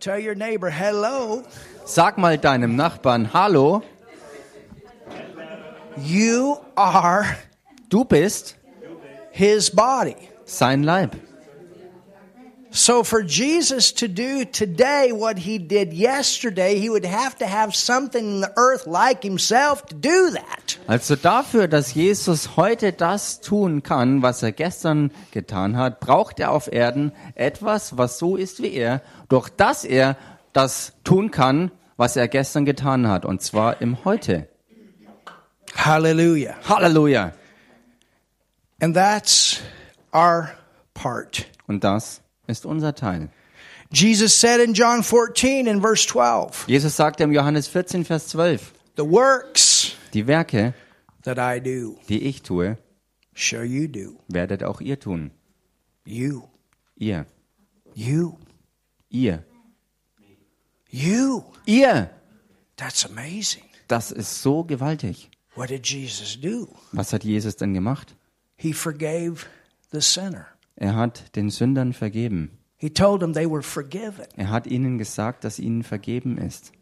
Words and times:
Tell 0.00 0.18
your 0.18 0.34
neighbor 0.34 0.70
hello. 0.70 1.42
Sag 1.84 2.16
mal 2.16 2.38
deinem 2.38 2.74
Nachbarn 2.74 3.34
Hallo, 3.34 3.82
You 5.98 6.56
are 6.74 7.36
du 7.90 8.04
bist 8.04 8.56
his 9.30 9.68
body. 9.70 10.16
sein 10.46 10.84
Leib. 10.84 11.16
So 12.72 13.02
for 13.02 13.22
Jesus 13.22 13.92
to 13.94 14.06
do 14.06 14.44
today 14.44 15.10
what 15.12 15.38
he 15.38 15.58
did 15.58 15.92
yesterday, 15.92 16.78
he 16.78 16.88
would 16.88 17.04
have 17.04 17.36
to 17.38 17.46
have 17.46 17.74
something 17.74 18.24
in 18.24 18.40
the 18.40 18.52
earth 18.56 18.86
like 18.86 19.24
himself 19.24 19.84
to 19.86 19.94
do 19.94 20.30
that. 20.30 20.78
Also 20.86 21.16
dafür, 21.16 21.66
dass 21.66 21.94
Jesus 21.94 22.56
heute 22.56 22.92
das 22.92 23.40
tun 23.40 23.82
kann, 23.82 24.22
was 24.22 24.44
er 24.44 24.52
gestern 24.52 25.10
getan 25.32 25.76
hat, 25.76 25.98
braucht 25.98 26.38
er 26.38 26.52
auf 26.52 26.72
Erden 26.72 27.10
etwas, 27.34 27.96
was 27.98 28.18
so 28.18 28.36
ist 28.36 28.62
wie 28.62 28.72
er, 28.72 29.02
durch 29.28 29.48
das 29.48 29.84
er 29.84 30.16
das 30.52 30.92
tun 31.02 31.32
kann, 31.32 31.72
was 31.96 32.16
er 32.16 32.28
gestern 32.28 32.64
getan 32.64 33.08
hat, 33.08 33.24
und 33.24 33.42
zwar 33.42 33.80
im 33.80 34.04
Heute. 34.04 34.48
Hallelujah. 35.74 36.54
Halleluja. 36.68 37.32
And 38.80 38.94
that's 38.94 39.60
our 40.14 40.50
part. 40.94 41.46
Und 41.66 41.84
das 41.84 42.22
ist 42.50 42.66
unser 42.66 42.94
Teil. 42.94 43.30
Jesus 43.92 44.38
said 44.38 44.60
in 44.60 44.74
John 44.74 45.02
14 45.02 45.66
in 45.66 45.80
verse 45.80 46.06
12, 46.06 46.66
Jesus 46.68 46.96
sagte 46.96 47.24
im 47.24 47.32
Johannes 47.32 47.66
14, 47.68 48.04
Vers 48.04 48.28
12, 48.28 48.72
The 48.96 49.02
works 49.02 49.94
die 50.12 50.26
Werke, 50.26 50.74
that 51.24 51.38
I 51.38 51.60
do 51.60 51.98
die 52.08 52.22
ich 52.22 52.42
tue, 52.42 52.76
shall 53.34 53.64
you 53.64 53.88
do. 53.88 54.18
werdet 54.28 54.62
auch 54.62 54.80
ihr 54.80 54.98
tun. 55.00 55.30
You, 56.04 56.42
Ihr, 56.96 57.26
you, 57.94 58.36
ihr, 59.10 59.44
you. 60.90 61.42
ihr. 61.66 62.10
That's 62.76 63.04
amazing. 63.04 63.64
Das 63.88 64.12
ist 64.12 64.42
so 64.42 64.64
gewaltig. 64.64 65.30
What 65.56 65.68
did 65.70 65.84
Jesus 65.86 66.38
do? 66.40 66.68
Was 66.92 67.12
hat 67.12 67.24
Jesus 67.24 67.56
denn 67.56 67.74
gemacht? 67.74 68.14
He 68.56 68.72
forgave 68.72 69.46
the 69.92 70.00
sinner. 70.00 70.46
Er 70.80 70.96
hat 70.96 71.36
den 71.36 71.50
Sündern 71.50 71.92
vergeben. 71.92 72.50
He 72.78 72.88
told 72.90 73.20
them 73.20 73.34
they 73.34 73.48
were 73.48 73.62
forgiven. 73.62 74.24
Er 74.36 74.48
hat 74.50 74.66
ihnen 74.66 74.96
gesagt, 74.98 75.44
dass 75.44 75.58
ihnen 75.58 75.82
vergeben 75.84 76.38
ist. 76.38 76.72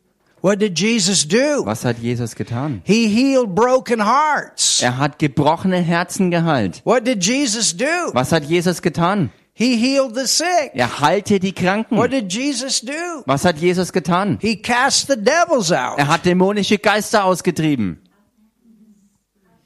What 0.41 0.61
did 0.61 0.79
Jesus 0.79 1.27
do? 1.27 1.67
Was 1.67 1.85
hat 1.85 1.99
Jesus 1.99 2.37
getan? 2.37 2.81
He 2.85 3.09
healed 3.09 3.57
broken 3.57 4.01
hearts. 4.07 4.81
Er 4.81 4.97
hat 4.99 5.19
gebrochene 5.19 5.79
Herzen 5.81 6.31
geheilt. 6.31 6.81
What 6.85 7.05
did 7.09 7.25
Jesus 7.25 7.77
do? 7.77 7.85
Was 8.13 8.31
hat 8.31 8.45
Jesus 8.45 8.81
getan? 8.81 9.31
He 9.53 9.77
healed 9.77 10.15
the 10.15 10.27
sick. 10.29 10.71
Er 10.75 11.01
heilte 11.01 11.41
die 11.41 11.49
What 11.49 11.57
Kranken. 11.57 12.11
did 12.13 12.33
Jesus 12.33 12.81
do? 12.81 12.93
Was 13.27 13.45
hat 13.45 13.59
Jesus 13.59 13.93
getan? 13.93 14.39
He 14.41 14.55
cast 14.63 15.09
the 15.09 15.17
devils 15.17 15.73
out. 15.73 15.99
Er 15.99 16.07
hat 16.07 16.25
dämonische 16.25 16.79
Geister 16.79 17.25
ausgetrieben. 17.25 17.99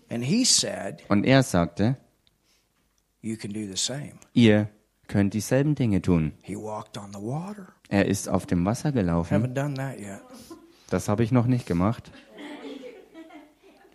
And 0.08 0.24
he 0.24 0.46
said, 0.46 1.02
Und 1.10 1.24
er 1.26 1.42
sagte, 1.42 1.98
You 1.98 1.98
can 1.98 1.98
do 1.98 1.98
the 1.98 1.98
same. 1.98 1.98
Ihr 3.22 4.68
könnt 5.08 5.34
dieselben 5.34 5.74
Dinge 5.74 6.02
tun. 6.02 6.32
He 6.42 6.56
walked 6.56 6.98
on 6.98 7.12
the 7.12 7.20
water. 7.20 7.68
Er 7.88 8.06
ist 8.06 8.28
auf 8.28 8.46
dem 8.46 8.64
Wasser 8.64 8.92
gelaufen. 8.92 9.34
Haven't 9.34 9.54
done 9.54 9.74
that 9.74 9.98
yet. 9.98 10.20
Das 10.90 11.08
habe 11.08 11.22
ich 11.22 11.32
noch 11.32 11.46
nicht 11.46 11.66
gemacht. 11.66 12.10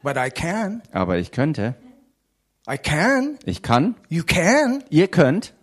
But 0.02 0.16
I 0.18 0.30
can. 0.30 0.82
Aber 0.92 1.18
ich 1.18 1.32
könnte. 1.32 1.76
I 2.70 2.78
can. 2.78 3.38
Ich 3.46 3.62
kann. 3.62 3.96
You 4.10 4.24
can. 4.24 4.84
Ihr 4.90 5.08
könnt. 5.08 5.54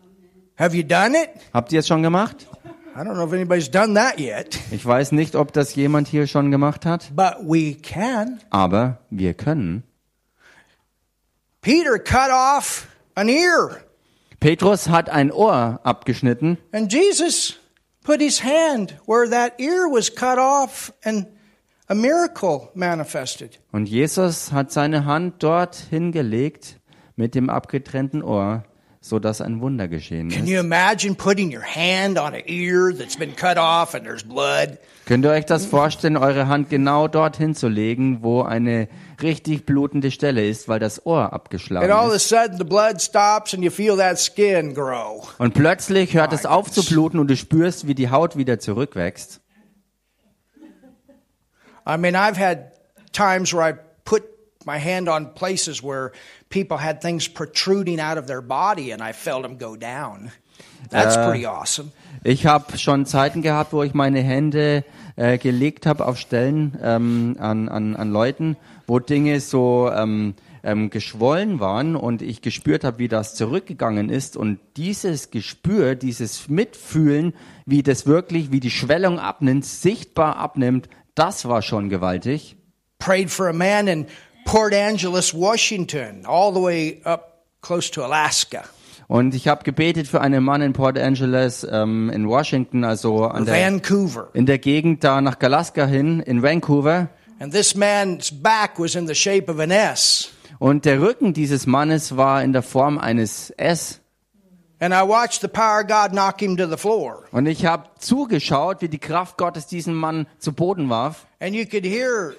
Have 0.56 0.76
you 0.76 0.82
done 0.82 1.16
it? 1.16 1.30
Habt 1.52 1.72
ihr 1.72 1.80
es 1.80 1.88
schon 1.88 2.02
gemacht? 2.02 2.46
I 2.94 2.98
don't 2.98 3.14
know 3.14 3.26
if 3.26 3.32
anybody's 3.32 3.70
done 3.70 3.94
that 3.94 4.20
yet. 4.20 4.58
Ich 4.70 4.86
weiß 4.86 5.12
nicht, 5.12 5.34
ob 5.34 5.52
das 5.52 5.74
jemand 5.74 6.06
hier 6.06 6.26
schon 6.26 6.50
gemacht 6.50 6.86
hat. 6.86 7.10
But 7.14 7.38
we 7.40 7.74
can. 7.74 8.40
Aber 8.50 9.00
wir 9.10 9.34
können. 9.34 9.82
Peter 11.60 11.98
cut 11.98 12.30
off 12.30 12.86
an 13.14 13.28
ear. 13.28 13.82
Petrus 14.40 14.88
hat 14.88 15.08
ein 15.10 15.30
Ohr 15.32 15.80
abgeschnitten 15.84 16.58
And 16.72 16.92
Jesus 16.92 17.58
put 18.02 18.20
his 18.20 18.42
hand 18.44 18.98
where 19.06 19.28
that 19.30 19.58
ear 19.58 19.86
was 19.90 20.14
cut 20.14 20.38
off 20.38 20.92
and 21.04 21.26
a 21.88 21.94
miracle 21.94 22.70
manifested. 22.74 23.58
und 23.72 23.86
Jesus 23.88 24.52
hat 24.52 24.70
seine 24.72 25.04
Hand 25.06 25.42
dort 25.42 25.76
hingelegt 25.76 26.78
mit 27.16 27.34
dem 27.34 27.48
abgetrennten 27.50 28.22
Ohr, 28.22 28.64
so 29.04 29.18
dass 29.18 29.42
ein 29.42 29.60
Wunder 29.60 29.86
geschehen 29.86 30.30
Can 30.30 30.44
ist. 30.44 30.48
you 30.48 30.58
imagine 30.58 31.14
putting 31.14 31.54
your 31.54 31.62
hand 31.62 32.18
on 32.18 32.28
an 32.32 32.40
ear 32.46 32.90
that's 32.96 33.18
been 33.18 33.36
cut 33.36 33.58
off 33.58 33.94
and 33.94 34.02
there's 34.04 34.22
blood? 34.24 34.78
Könnt 35.04 35.26
ihr 35.26 35.30
euch 35.30 35.44
das 35.44 35.66
vorstellen, 35.66 36.16
eure 36.16 36.48
Hand 36.48 36.70
genau 36.70 37.06
dorthin 37.06 37.54
zu 37.54 37.68
legen, 37.68 38.22
wo 38.22 38.40
eine 38.40 38.88
richtig 39.20 39.66
blutende 39.66 40.10
Stelle 40.10 40.48
ist, 40.48 40.68
weil 40.68 40.78
das 40.80 41.04
Ohr 41.04 41.16
And 41.18 41.24
all 41.24 41.28
of 41.28 41.32
abgeschlagen 41.34 41.92
a 41.92 42.14
ist? 42.14 42.28
sudden 42.30 42.56
the 42.56 42.64
blood 42.64 43.02
stops 43.02 43.52
and 43.52 43.62
you 43.62 43.70
feel 43.70 43.98
that 43.98 44.18
skin 44.18 44.72
grow. 44.72 45.34
Und 45.36 45.52
plötzlich 45.52 46.14
hört 46.14 46.32
es 46.32 46.46
auf 46.46 46.70
zu 46.72 46.82
bluten 46.82 47.18
und 47.18 47.28
du 47.28 47.36
spürst, 47.36 47.86
wie 47.86 47.94
die 47.94 48.08
Haut 48.08 48.38
wieder 48.38 48.58
zurückwächst. 48.58 49.42
I 51.86 51.98
mean, 51.98 52.14
I've 52.16 52.38
had 52.38 52.72
times 53.12 53.52
where 53.52 53.68
I 53.68 53.74
my 54.66 54.78
hand 54.78 55.08
on 55.08 55.34
places 55.34 55.82
where 55.82 56.12
people 56.48 56.78
had 56.78 57.00
things 57.00 57.28
protruding 57.28 58.00
out 58.00 58.18
of 58.18 58.26
their 58.26 58.42
body 58.42 58.92
and 58.92 59.02
I 59.02 59.12
felt 59.12 59.42
them 59.42 59.58
go 59.58 59.76
down. 59.76 60.32
That's 60.90 61.16
pretty 61.16 61.46
awesome. 61.46 61.92
Ich 62.22 62.46
habe 62.46 62.78
schon 62.78 63.06
Zeiten 63.06 63.42
gehabt, 63.42 63.72
wo 63.72 63.82
ich 63.82 63.94
meine 63.94 64.20
Hände 64.20 64.84
äh, 65.16 65.38
gelegt 65.38 65.86
habe 65.86 66.06
auf 66.06 66.18
Stellen 66.18 66.78
ähm, 66.82 67.36
an, 67.38 67.68
an, 67.68 67.96
an 67.96 68.12
Leuten, 68.12 68.56
wo 68.86 68.98
Dinge 68.98 69.40
so 69.40 69.90
ähm, 69.92 70.34
ähm, 70.62 70.90
geschwollen 70.90 71.60
waren 71.60 71.96
und 71.96 72.22
ich 72.22 72.42
gespürt 72.42 72.84
habe, 72.84 72.98
wie 72.98 73.08
das 73.08 73.34
zurückgegangen 73.34 74.08
ist. 74.08 74.36
Und 74.36 74.58
dieses 74.76 75.30
Gespür, 75.30 75.94
dieses 75.94 76.48
Mitfühlen, 76.48 77.34
wie 77.66 77.82
das 77.82 78.06
wirklich, 78.06 78.50
wie 78.50 78.60
die 78.60 78.70
Schwellung 78.70 79.18
abnimmt, 79.18 79.64
sichtbar 79.64 80.36
abnimmt, 80.36 80.88
das 81.14 81.46
war 81.46 81.62
schon 81.62 81.90
gewaltig. 81.90 82.56
Prayed 82.98 83.30
for 83.30 83.48
a 83.48 83.52
man 83.52 83.86
in 83.86 84.06
Port 84.44 84.74
Angeles, 84.74 85.34
Washington, 85.34 86.24
all 86.26 86.52
the 86.52 86.60
way 86.60 87.00
up 87.04 87.44
close 87.60 87.90
to 87.90 88.04
Alaska. 88.04 88.64
Und 89.06 89.34
ich 89.34 89.48
habe 89.48 89.64
gebetet 89.64 90.08
für 90.08 90.20
einen 90.20 90.42
Mann 90.42 90.62
in 90.62 90.72
Port 90.72 90.98
Angeles, 90.98 91.66
ähm, 91.70 92.10
in 92.10 92.28
Washington, 92.28 92.84
also 92.84 93.26
an 93.26 93.44
der, 93.44 93.54
Vancouver. 93.54 94.30
in 94.32 94.46
der 94.46 94.58
Gegend 94.58 95.04
da 95.04 95.20
nach 95.20 95.36
Alaska 95.40 95.86
hin, 95.86 96.20
in 96.20 96.42
Vancouver. 96.42 97.08
And 97.38 97.52
this 97.52 97.74
man's 97.74 98.30
back 98.30 98.78
was 98.78 98.94
in 98.94 99.06
the 99.06 99.14
shape 99.14 99.50
of 99.50 99.58
an 99.58 99.70
S. 99.70 100.30
Und 100.58 100.84
der 100.84 101.00
Rücken 101.00 101.34
dieses 101.34 101.66
Mannes 101.66 102.16
war 102.16 102.42
in 102.42 102.52
der 102.52 102.62
Form 102.62 102.98
eines 102.98 103.50
S. 103.50 104.00
Und 104.80 104.92
ich 107.46 107.66
habe 107.66 107.84
zugeschaut, 107.98 108.82
wie 108.82 108.88
die 108.88 108.98
Kraft 108.98 109.36
Gottes 109.36 109.66
diesen 109.66 109.94
Mann 109.94 110.26
zu 110.38 110.52
Boden 110.52 110.90
warf. 110.90 111.26
And 111.40 111.54
you 111.54 111.64
could 111.66 111.84
hear 111.84 112.34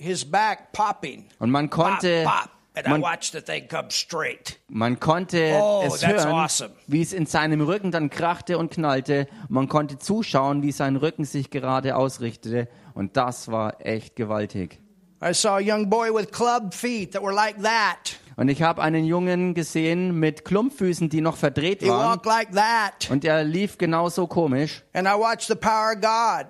his 0.00 0.24
back 0.24 0.72
popping. 0.72 1.26
Und 1.38 1.50
man 1.50 1.68
Pop, 1.70 1.84
konnte, 2.00 2.24
pop. 2.24 2.48
And 2.74 2.86
I 2.86 2.90
man, 2.90 3.02
watched 3.02 3.32
the 3.32 3.40
thing 3.40 3.66
come 3.68 3.90
straight. 3.90 4.58
man 4.68 5.00
konnte 5.00 5.58
Oh, 5.60 5.82
es 5.84 6.06
hören, 6.06 6.28
awesome. 6.28 6.70
wie 6.86 7.02
es 7.02 7.12
in 7.12 7.26
seinem 7.26 7.60
Rücken 7.60 7.90
dann 7.90 8.10
krachte 8.10 8.58
und 8.58 8.70
knallte. 8.72 9.26
Man 9.48 9.68
konnte 9.68 9.98
zuschauen, 9.98 10.62
wie 10.62 10.70
sein 10.72 10.94
Rücken 10.96 11.24
sich 11.24 11.50
gerade 11.50 11.96
ausrichtete. 11.96 12.68
Und 12.94 13.16
das 13.16 13.50
war 13.50 13.84
echt 13.84 14.14
gewaltig. 14.16 14.80
I 15.22 15.34
saw 15.34 15.56
a 15.56 15.60
young 15.60 15.90
boy 15.90 16.14
with 16.14 16.30
club 16.30 16.72
feet 16.72 17.12
that 17.12 17.22
were 17.22 17.34
like 17.34 17.60
that. 17.62 18.16
Und 18.36 18.48
ich 18.48 18.62
habe 18.62 18.80
einen 18.80 19.04
Jungen 19.04 19.52
gesehen 19.52 20.18
mit 20.18 20.44
Klumpfüßen, 20.46 21.10
die 21.10 21.20
noch 21.20 21.36
verdreht 21.36 21.82
He 21.82 21.88
waren. 21.90 22.10
walked 22.12 22.24
like 22.26 22.52
that. 22.52 23.10
Und 23.10 23.24
er 23.24 23.42
lief 23.44 23.76
genauso 23.78 24.26
komisch. 24.28 24.82
And 24.94 25.06
I 25.06 25.10
watched 25.18 25.48
the 25.48 25.56
power 25.56 25.92
of 25.94 26.00
God 26.00 26.46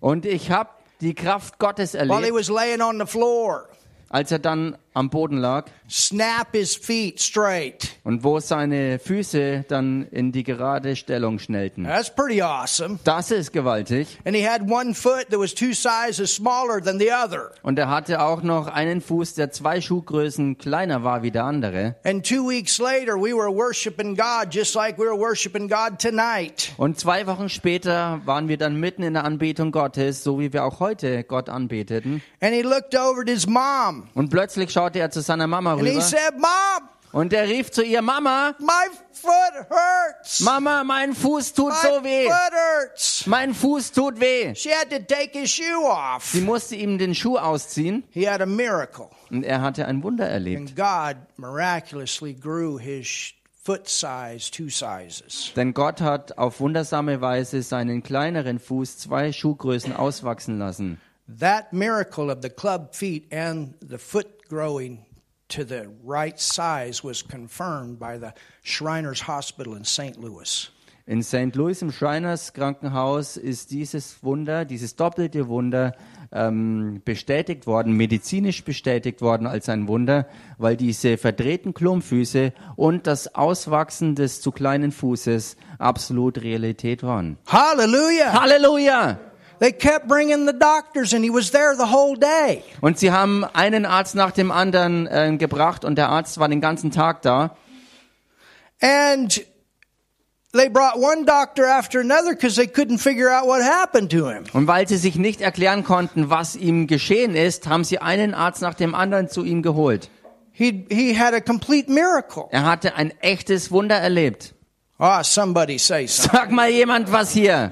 Und 0.00 0.26
ich 0.26 0.50
habe 0.50 0.68
die 1.02 1.14
Kraft 1.14 1.58
Gottes 1.58 1.92
while 1.94 2.06
he 2.06 2.28
erlebt, 2.28 2.34
was 2.34 2.48
laying 2.48 2.80
on 2.80 2.98
the 2.98 3.06
floor. 3.06 3.68
als 4.08 4.30
er 4.30 4.38
dann 4.38 4.78
am 4.94 5.10
Boden 5.10 5.38
lag 5.38 5.66
Snap 5.88 6.48
his 6.52 6.74
feet 6.74 7.20
straight. 7.20 7.90
und 8.04 8.24
wo 8.24 8.40
seine 8.40 8.98
Füße 8.98 9.64
dann 9.68 10.06
in 10.10 10.32
die 10.32 10.42
gerade 10.42 10.96
Stellung 10.96 11.38
schnellten. 11.38 11.84
That's 11.84 12.14
pretty 12.14 12.40
awesome. 12.42 12.98
Das 13.04 13.30
ist 13.30 13.52
gewaltig. 13.52 14.18
And 14.24 14.34
he 14.36 14.46
had 14.46 14.62
one 14.70 14.94
foot 14.94 15.28
that 15.30 15.38
was 15.38 15.54
two 15.54 15.72
sizes 15.72 16.34
smaller 16.34 16.82
than 16.82 16.98
the 16.98 17.10
other. 17.12 17.52
Und 17.62 17.78
er 17.78 17.88
hatte 17.90 18.22
auch 18.22 18.42
noch 18.42 18.66
einen 18.68 19.00
Fuß, 19.00 19.34
der 19.34 19.50
zwei 19.50 19.80
Schuhgrößen 19.80 20.58
kleiner 20.58 21.04
war 21.04 21.22
wie 21.22 21.30
der 21.30 21.44
andere. 21.44 21.96
And 22.04 22.26
two 22.26 22.48
weeks 22.48 22.78
later, 22.78 23.16
we 23.16 23.34
were 23.34 23.54
worshiping 23.54 24.16
God 24.16 24.48
just 24.52 24.74
like 24.74 24.98
we 24.98 25.04
were 25.04 25.18
worshiping 25.18 25.68
God 25.68 25.98
tonight. 25.98 26.72
Und 26.76 26.98
zwei 26.98 27.26
Wochen 27.26 27.48
später 27.48 28.20
waren 28.24 28.48
wir 28.48 28.56
dann 28.56 28.76
mitten 28.76 29.02
in 29.02 29.14
der 29.14 29.24
Anbetung 29.24 29.72
Gottes, 29.72 30.22
so 30.24 30.38
wie 30.38 30.52
wir 30.52 30.64
auch 30.64 30.80
heute 30.80 31.24
Gott 31.24 31.48
anbeteten. 31.48 32.22
And 32.40 32.54
he 32.54 32.62
looked 32.62 32.94
over 32.94 33.22
at 33.22 33.28
his 33.28 33.46
mom 33.46 34.08
Und 34.14 34.30
plötzlich 34.30 34.70
schaute 34.70 34.81
er 34.90 35.10
zu 35.10 35.20
seiner 35.20 35.46
Mama 35.46 35.72
and 35.72 35.82
he 35.82 35.90
rüber 35.90 36.00
said, 36.00 36.38
Mom, 36.38 36.88
Und 37.12 37.32
er 37.34 37.46
rief 37.46 37.70
zu 37.70 37.82
ihr, 37.82 38.00
Mama, 38.00 38.54
my 38.58 38.88
foot 39.12 39.68
hurts. 39.70 40.40
Mama, 40.40 40.82
mein 40.82 41.12
Fuß 41.14 41.52
tut 41.52 41.68
my 41.68 41.74
so 41.82 42.02
weh. 42.04 42.24
foot 42.26 42.52
hurts. 42.52 43.26
Mein 43.26 43.52
Fuß 43.54 43.92
tut 43.92 44.18
weh. 44.18 44.54
She 44.54 44.70
had 44.70 44.88
to 44.90 44.98
take 44.98 45.38
his 45.38 45.50
shoe 45.50 45.84
off. 45.86 46.24
Sie 46.24 46.40
musste 46.40 46.74
ihm 46.74 46.96
den 46.96 47.14
Schuh 47.14 47.36
ausziehen 47.36 48.02
He 48.10 48.26
had 48.28 48.40
a 48.40 48.46
miracle. 48.46 49.10
und 49.30 49.42
er 49.44 49.60
hatte 49.60 49.86
ein 49.86 50.02
Wunder 50.02 50.26
erlebt. 50.26 50.58
And 50.58 50.74
God 50.76 51.16
miraculously 51.36 52.32
grew 52.34 52.78
his 52.78 53.06
sh- 53.06 53.34
foot 53.62 53.86
size 53.88 54.50
two 54.50 54.70
sizes. 54.70 55.52
Denn 55.54 55.74
Gott 55.74 56.00
hat 56.00 56.38
auf 56.38 56.60
wundersame 56.60 57.20
Weise 57.20 57.62
seinen 57.62 58.02
kleineren 58.02 58.58
Fuß 58.58 58.98
zwei 58.98 59.32
Schuhgrößen 59.32 59.94
auswachsen 59.94 60.58
lassen. 60.58 60.98
That 61.38 61.72
miracle 61.72 62.30
of 62.30 62.38
the 62.42 62.48
club 62.50 62.94
feet 62.94 63.32
and 63.32 63.74
the 63.88 63.98
foot 63.98 64.26
growing 64.52 64.98
to 65.48 65.64
the 65.64 65.88
right 66.04 66.38
size 66.38 67.02
was 67.02 67.22
confirmed 67.22 67.98
by 67.98 68.18
the 68.18 68.34
Shriners 68.62 69.22
Hospital 69.26 69.74
in 69.74 69.84
St. 69.84 70.18
Louis. 70.18 70.68
In 71.06 71.22
St. 71.22 71.56
Louis 71.56 71.80
im 71.80 71.90
Shriners 71.90 72.52
Krankenhaus 72.52 73.38
ist 73.38 73.70
dieses 73.70 74.22
Wunder, 74.22 74.66
dieses 74.66 74.94
doppelte 74.94 75.48
Wunder 75.48 75.96
ähm, 76.32 77.00
bestätigt 77.04 77.66
worden, 77.66 77.94
medizinisch 77.96 78.62
bestätigt 78.62 79.22
worden 79.22 79.46
als 79.46 79.70
ein 79.70 79.88
Wunder, 79.88 80.28
weil 80.58 80.76
diese 80.76 81.16
verdrehten 81.16 81.72
Klumpfüße 81.72 82.52
und 82.76 83.06
das 83.06 83.34
Auswachsen 83.34 84.14
des 84.14 84.42
zu 84.42 84.52
kleinen 84.52 84.92
Fußes 84.92 85.56
absolut 85.78 86.42
Realität 86.42 87.02
waren. 87.02 87.38
Hallelujah! 87.46 88.40
Halleluja! 88.40 89.31
They 89.62 89.70
kept 89.70 90.08
bringing 90.08 90.44
the 90.44 90.52
doctors, 90.52 91.14
and 91.14 91.22
he 91.22 91.30
was 91.30 91.52
there 91.52 91.76
the 91.76 91.92
whole 91.92 92.16
day. 92.18 92.64
Und 92.80 92.98
sie 92.98 93.12
haben 93.12 93.44
einen 93.44 93.86
Arzt 93.86 94.16
nach 94.16 94.32
dem 94.32 94.50
anderen 94.50 95.06
äh, 95.06 95.36
gebracht 95.36 95.84
und 95.84 95.94
der 95.94 96.08
Arzt 96.08 96.40
war 96.40 96.48
den 96.48 96.60
ganzen 96.60 96.90
Tag 96.90 97.22
da. 97.22 97.56
And 98.80 99.40
they 100.52 100.68
brought 100.68 100.96
one 100.96 101.24
doctor 101.24 101.68
after 101.68 102.00
another 102.00 102.30
because 102.30 102.56
they 102.56 102.66
couldn't 102.66 102.98
figure 102.98 103.30
out 103.30 103.46
what 103.46 103.62
happened 103.62 104.10
to 104.10 104.28
him. 104.28 104.42
Und 104.52 104.66
weil 104.66 104.88
sie 104.88 104.96
sich 104.96 105.14
nicht 105.14 105.40
erklären 105.40 105.84
konnten, 105.84 106.28
was 106.28 106.56
ihm 106.56 106.88
geschehen 106.88 107.36
ist, 107.36 107.68
haben 107.68 107.84
sie 107.84 108.00
einen 108.00 108.34
Arzt 108.34 108.62
nach 108.62 108.74
dem 108.74 108.96
anderen 108.96 109.28
zu 109.28 109.44
ihm 109.44 109.62
geholt. 109.62 110.10
He, 110.50 110.86
he 110.90 111.16
had 111.16 111.34
a 111.34 111.40
complete 111.40 111.88
miracle. 111.88 112.46
Er 112.50 112.64
hatte 112.64 112.96
ein 112.96 113.12
echtes 113.20 113.70
Wunder 113.70 113.94
erlebt. 113.94 114.56
Ah, 114.98 115.22
somebody 115.22 115.78
say 115.78 116.08
something. 116.08 116.40
Sag 116.40 116.50
mal 116.50 116.68
jemand 116.68 117.12
was 117.12 117.30
hier. 117.30 117.70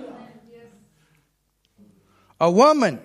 A 2.41 2.51
woman 2.51 2.99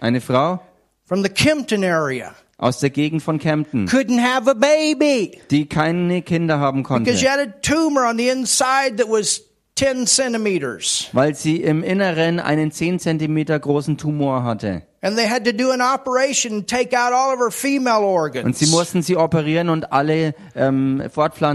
Eine 0.00 0.20
Frau 0.20 0.60
from 1.04 1.22
the 1.22 1.28
Kempton 1.28 1.84
area 1.84 2.34
aus 2.58 2.80
der 2.80 2.90
Gegend 2.90 3.22
von 3.22 3.38
Kempten, 3.38 3.86
couldn't 3.86 4.20
have 4.20 4.50
a 4.50 4.54
baby 4.54 5.40
die 5.50 5.66
keine 5.66 6.22
Kinder 6.22 6.58
haben 6.58 6.82
because 6.82 7.18
she 7.18 7.26
konnte, 7.26 7.40
had 7.40 7.48
a 7.48 7.52
tumor 7.60 8.04
on 8.06 8.16
the 8.16 8.28
inside 8.28 8.96
that 8.98 9.08
was 9.08 9.42
10 9.78 10.06
centimeters. 10.06 11.08
weil 11.12 11.34
sie 11.34 11.56
im 11.62 11.82
Inneren 11.82 12.40
einen 12.40 12.72
10 12.72 12.98
Zentimeter 12.98 13.58
großen 13.58 13.96
Tumor 13.96 14.44
hatte. 14.44 14.82
And 15.00 15.16
they 15.16 15.28
had 15.28 15.44
to 15.44 15.52
do 15.52 15.70
an 15.70 15.80
operation 15.80 16.52
and 16.54 16.66
take 16.66 16.92
out 16.92 17.12
all 17.12 17.32
of 17.32 17.38
her 17.38 17.52
female 17.52 17.98
Und 18.02 18.56
sie 18.56 18.64
organs. 18.64 18.70
mussten 18.72 19.02
sie 19.02 19.16
operieren 19.16 19.68
und 19.68 19.92
alle 19.92 20.34
ähm, 20.56 21.00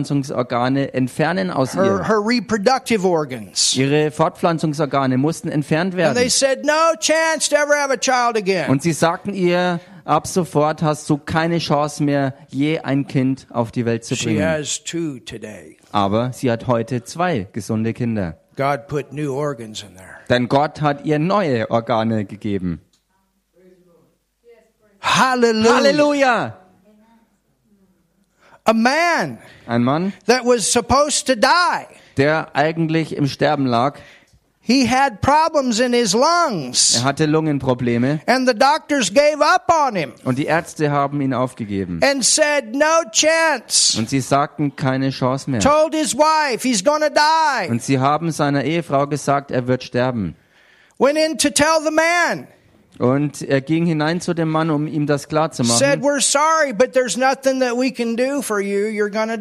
Fortpflanzungsorgane 0.08 0.94
entfernen 0.94 1.52
aus 1.52 1.76
Her, 1.76 1.84
ihr. 1.84 2.08
her 2.08 2.22
reproductive 2.26 3.06
organs. 3.06 3.76
Ihre 3.76 4.12
Fortpflanzungsorgane 4.12 5.18
mussten 5.18 5.50
entfernt 5.50 5.94
And 5.96 6.16
they 6.16 6.24
werden. 6.24 6.30
said, 6.30 6.66
no 6.66 6.94
chance 7.00 7.50
to 7.50 7.56
ever 7.58 7.76
have 7.76 7.92
a 7.92 7.98
child 7.98 8.38
again. 8.38 8.70
Und 8.70 8.82
sie 8.82 8.94
sagten 8.94 9.34
ihr, 9.34 9.80
ab 10.06 10.26
sofort 10.28 10.82
hast 10.82 11.10
du 11.10 11.18
keine 11.18 11.60
Chance 11.60 12.02
mehr, 12.04 12.34
je 12.50 12.80
ein 12.80 13.08
Kind 13.08 13.48
auf 13.50 13.72
die 13.72 13.86
Welt 13.86 14.06
zu 14.06 14.16
She 14.16 14.26
bringen. 14.26 14.44
has 14.46 14.82
two 14.84 15.20
today. 15.20 15.78
Aber 15.94 16.34
sie 16.34 16.52
hat 16.52 16.68
heute 16.68 17.04
zwei 17.04 17.48
gesunde 17.54 17.94
Kinder. 17.94 18.40
God 18.58 18.88
put 18.88 19.14
new 19.14 19.34
organs 19.34 19.84
in 19.84 19.96
there. 19.96 20.16
Denn 20.28 20.48
Gott 20.48 20.82
hat 20.82 21.06
ihr 21.06 21.20
neue 21.20 21.70
Organe 21.72 22.26
gegeben. 22.26 22.82
Hallelujah. 25.02 25.76
Halleluja! 25.76 26.58
A 28.66 28.74
man 28.74 29.40
Ein 29.68 29.84
Mann, 29.84 30.14
that 30.26 30.46
was 30.46 30.72
supposed 30.72 31.28
to 31.28 31.36
die. 31.36 31.86
der 32.18 32.56
eigentlich 32.56 33.16
im 33.16 33.28
Sterben 33.28 33.66
lag, 33.66 34.00
He 34.66 34.90
had 34.90 35.20
problems 35.20 35.82
in 35.82 35.92
his 35.92 36.14
lungs. 36.14 36.96
er 36.96 37.04
hatte 37.04 37.26
Lungenprobleme 37.26 38.22
And 38.26 38.48
the 38.48 38.56
doctors 38.56 39.14
gave 39.14 39.42
up 39.42 39.70
on 39.70 39.94
him 39.96 40.14
und 40.24 40.38
die 40.38 40.46
Ärzte 40.46 40.90
haben 40.90 41.20
ihn 41.20 41.34
aufgegeben. 41.34 42.00
and 42.02 42.24
said, 42.24 42.74
no 42.74 43.04
chance. 43.12 43.98
Und 44.00 44.10
sie 44.10 44.22
sagten, 44.22 44.74
keine 44.78 45.10
Chance 45.10 45.52
mehr. 45.52 45.60
Told 45.60 45.94
his 45.94 46.16
wife 46.16 46.66
he's 46.66 46.82
gonna 46.82 47.10
die. 47.10 47.70
Und 47.70 47.84
sie 47.84 48.00
haben 48.00 48.32
seiner 48.32 48.64
Ehefrau 48.64 49.06
gesagt, 49.08 49.52
er 49.52 49.68
wird 49.68 49.84
sterben. 49.84 50.36
Went 50.98 51.18
in 51.18 51.38
to 51.38 51.50
tell 51.50 51.82
the 51.84 51.92
man. 51.92 52.48
Und 53.00 53.42
er 53.42 53.62
ging 53.62 53.86
hinein 53.86 54.22
zu 54.22 54.34
dem 54.34 54.50
Mann, 54.50 54.70
um 54.70 54.88
ihm 54.88 55.08
das 55.08 55.24
Said, 55.24 55.30
klarzumachen. 55.30 56.02
we're 56.02 56.22
sorry, 56.22 56.74
but 56.74 56.94
there's 56.94 57.18
nothing 57.18 57.60
that 57.60 57.76
we 57.76 57.92
can 57.92 58.16
do 58.16 58.42
for 58.42 58.60
you. 58.60 58.88
You're 58.88 59.10
gonna 59.10 59.34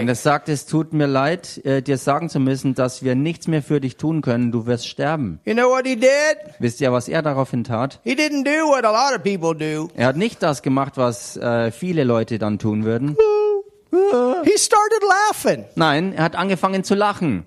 Und 0.00 0.08
er 0.08 0.14
sagte, 0.14 0.52
es 0.52 0.66
tut 0.66 0.92
mir 0.92 1.06
leid, 1.06 1.64
äh, 1.64 1.82
dir 1.82 1.96
sagen 1.96 2.28
zu 2.28 2.38
müssen, 2.38 2.74
dass 2.74 3.02
wir 3.02 3.14
nichts 3.14 3.48
mehr 3.48 3.62
für 3.62 3.80
dich 3.80 3.96
tun 3.96 4.20
können. 4.20 4.52
Du 4.52 4.66
wirst 4.66 4.88
sterben. 4.88 5.40
You 5.44 5.54
know 5.54 5.70
what 5.70 5.86
he 5.86 5.96
did? 5.96 6.08
Wisst 6.58 6.80
ihr, 6.80 6.92
was 6.92 7.08
er 7.08 7.22
daraufhin 7.22 7.64
tat? 7.64 8.00
He 8.04 8.12
didn't 8.12 8.44
do 8.44 8.68
what 8.68 8.84
a 8.84 8.90
lot 8.90 9.16
of 9.16 9.22
people 9.22 9.54
do. 9.54 9.88
Er 9.94 10.08
hat 10.08 10.16
nicht 10.16 10.42
das 10.42 10.62
gemacht, 10.62 10.96
was 10.96 11.36
äh, 11.36 11.70
viele 11.70 12.04
Leute 12.04 12.38
dann 12.38 12.58
tun 12.58 12.84
würden. 12.84 13.16
He 13.90 14.58
started 14.58 15.02
laughing. 15.02 15.64
Nein, 15.74 16.12
er 16.12 16.24
hat 16.24 16.36
angefangen 16.36 16.84
zu 16.84 16.94
lachen. 16.94 17.46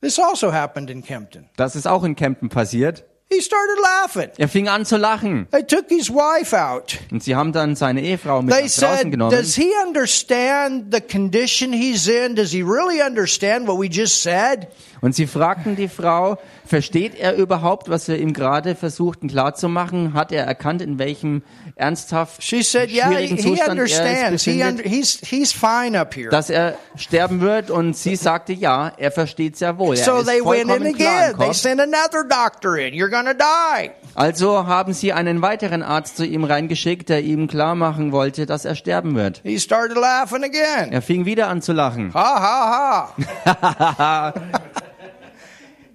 This 0.00 0.18
also 0.18 0.52
happened 0.52 0.90
in 0.90 1.04
Kempton. 1.04 1.48
Das 1.56 1.76
ist 1.76 1.86
auch 1.86 2.02
in 2.02 2.16
Kempten 2.16 2.48
passiert. 2.48 3.04
He 3.32 3.40
started 3.40 3.78
laughing. 3.82 4.30
Er 4.36 4.48
fing 4.48 4.68
an 4.68 4.84
zu 4.84 4.98
lachen. 4.98 5.46
They 5.50 5.62
took 5.62 5.88
his 5.88 6.10
wife 6.10 6.54
out. 6.54 6.98
Und 7.10 7.22
sie 7.22 7.34
haben 7.34 7.52
dann 7.52 7.76
seine 7.76 8.02
Ehefrau 8.02 8.42
mit 8.42 8.52
They 8.52 8.64
nach 8.64 8.70
draußen 8.70 8.96
said, 8.98 9.10
genommen. 9.10 9.34
Does 9.34 9.54
he 9.54 9.72
understand 9.86 10.92
the 10.92 11.00
condition 11.00 11.72
he's 11.72 12.08
in? 12.08 12.34
Does 12.34 12.52
he 12.52 12.62
really 12.62 13.00
understand 13.02 13.66
what 13.66 13.78
we 13.78 13.88
just 13.90 14.22
said? 14.22 14.68
Und 15.02 15.16
sie 15.16 15.26
fragten 15.26 15.74
die 15.74 15.88
Frau, 15.88 16.38
versteht 16.64 17.18
er 17.18 17.34
überhaupt, 17.34 17.90
was 17.90 18.06
wir 18.06 18.18
ihm 18.18 18.32
gerade 18.32 18.76
versuchten 18.76 19.26
klarzumachen? 19.28 20.14
Hat 20.14 20.30
er 20.30 20.44
erkannt, 20.44 20.80
in 20.80 20.98
welchem 21.00 21.42
ernsthaft 21.74 22.40
She 22.42 22.62
said, 22.62 22.88
Yeah, 22.88 23.08
he, 23.08 23.14
schwierigen 23.16 23.36
he 23.36 23.42
Zustand 23.42 23.66
er 23.66 23.70
understands. 23.72 24.44
He 24.44 24.52
befindet? 24.52 24.86
under, 24.86 24.88
he's, 24.88 25.20
he's 25.24 25.52
fine 25.52 25.98
up 25.98 26.14
here. 26.14 26.30
dass 26.30 26.50
er 26.50 26.76
sterben 26.94 27.40
wird 27.40 27.70
und 27.70 27.96
sie 27.96 28.14
sagte 28.14 28.52
ja, 28.52 28.92
er 28.96 29.10
versteht 29.10 29.56
sehr 29.56 29.76
wohl. 29.76 29.96
Er 29.96 30.04
So 30.04 30.18
ist 30.18 30.28
they 30.28 30.40
went 30.40 30.70
in 30.70 30.94
again. 30.94 31.36
They 31.36 31.52
sent 31.52 31.80
another 31.80 32.22
doctor 32.22 32.76
in. 32.76 32.94
You're 32.94 33.10
to 33.10 33.32
die. 33.34 33.90
Also 34.14 34.66
haben 34.66 34.92
sie 34.92 35.12
einen 35.12 35.42
weiteren 35.42 35.82
Arzt 35.82 36.16
zu 36.16 36.24
ihm 36.24 36.44
reingeschickt, 36.44 37.08
der 37.08 37.22
ihm 37.22 37.48
klar 37.48 37.74
machen 37.74 38.12
wollte, 38.12 38.46
dass 38.46 38.64
er 38.64 38.76
sterben 38.76 39.16
wird. 39.16 39.40
He 39.42 39.58
started 39.58 39.96
laughing 39.96 40.44
again. 40.44 40.92
Er 40.92 41.02
fing 41.02 41.24
wieder 41.24 41.48
an 41.48 41.60
zu 41.60 41.72
lachen. 41.72 42.14
Ha, 42.14 43.12
ha, 43.44 43.94
ha. 43.98 44.34